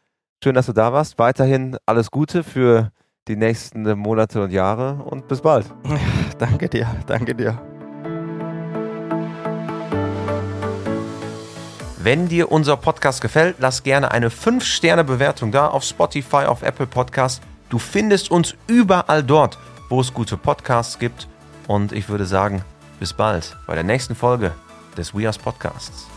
Schön, 0.42 0.54
dass 0.54 0.66
du 0.66 0.72
da 0.72 0.92
warst. 0.92 1.18
Weiterhin 1.18 1.76
alles 1.86 2.10
Gute 2.10 2.42
für 2.42 2.90
die 3.28 3.36
nächsten 3.36 3.82
Monate 3.98 4.42
und 4.42 4.50
Jahre 4.50 4.94
und 5.04 5.28
bis 5.28 5.40
bald. 5.40 5.66
Danke 6.38 6.68
dir, 6.68 6.88
danke 7.06 7.34
dir. 7.34 7.60
Wenn 11.98 12.28
dir 12.28 12.50
unser 12.50 12.76
Podcast 12.76 13.20
gefällt, 13.20 13.56
lass 13.60 13.84
gerne 13.84 14.10
eine 14.10 14.28
5-Sterne-Bewertung 14.28 15.52
da 15.52 15.68
auf 15.68 15.84
Spotify, 15.84 16.46
auf 16.46 16.62
Apple 16.62 16.88
Podcast. 16.88 17.42
Du 17.68 17.78
findest 17.78 18.32
uns 18.32 18.56
überall 18.66 19.22
dort, 19.22 19.56
wo 19.88 20.00
es 20.00 20.12
gute 20.12 20.36
Podcasts 20.36 20.98
gibt. 20.98 21.28
Und 21.68 21.92
ich 21.92 22.08
würde 22.08 22.26
sagen, 22.26 22.64
bis 22.98 23.12
bald 23.12 23.56
bei 23.68 23.76
der 23.76 23.84
nächsten 23.84 24.16
Folge 24.16 24.52
des 24.96 25.14
We 25.14 25.28
Are 25.28 25.38
Podcasts. 25.38 26.11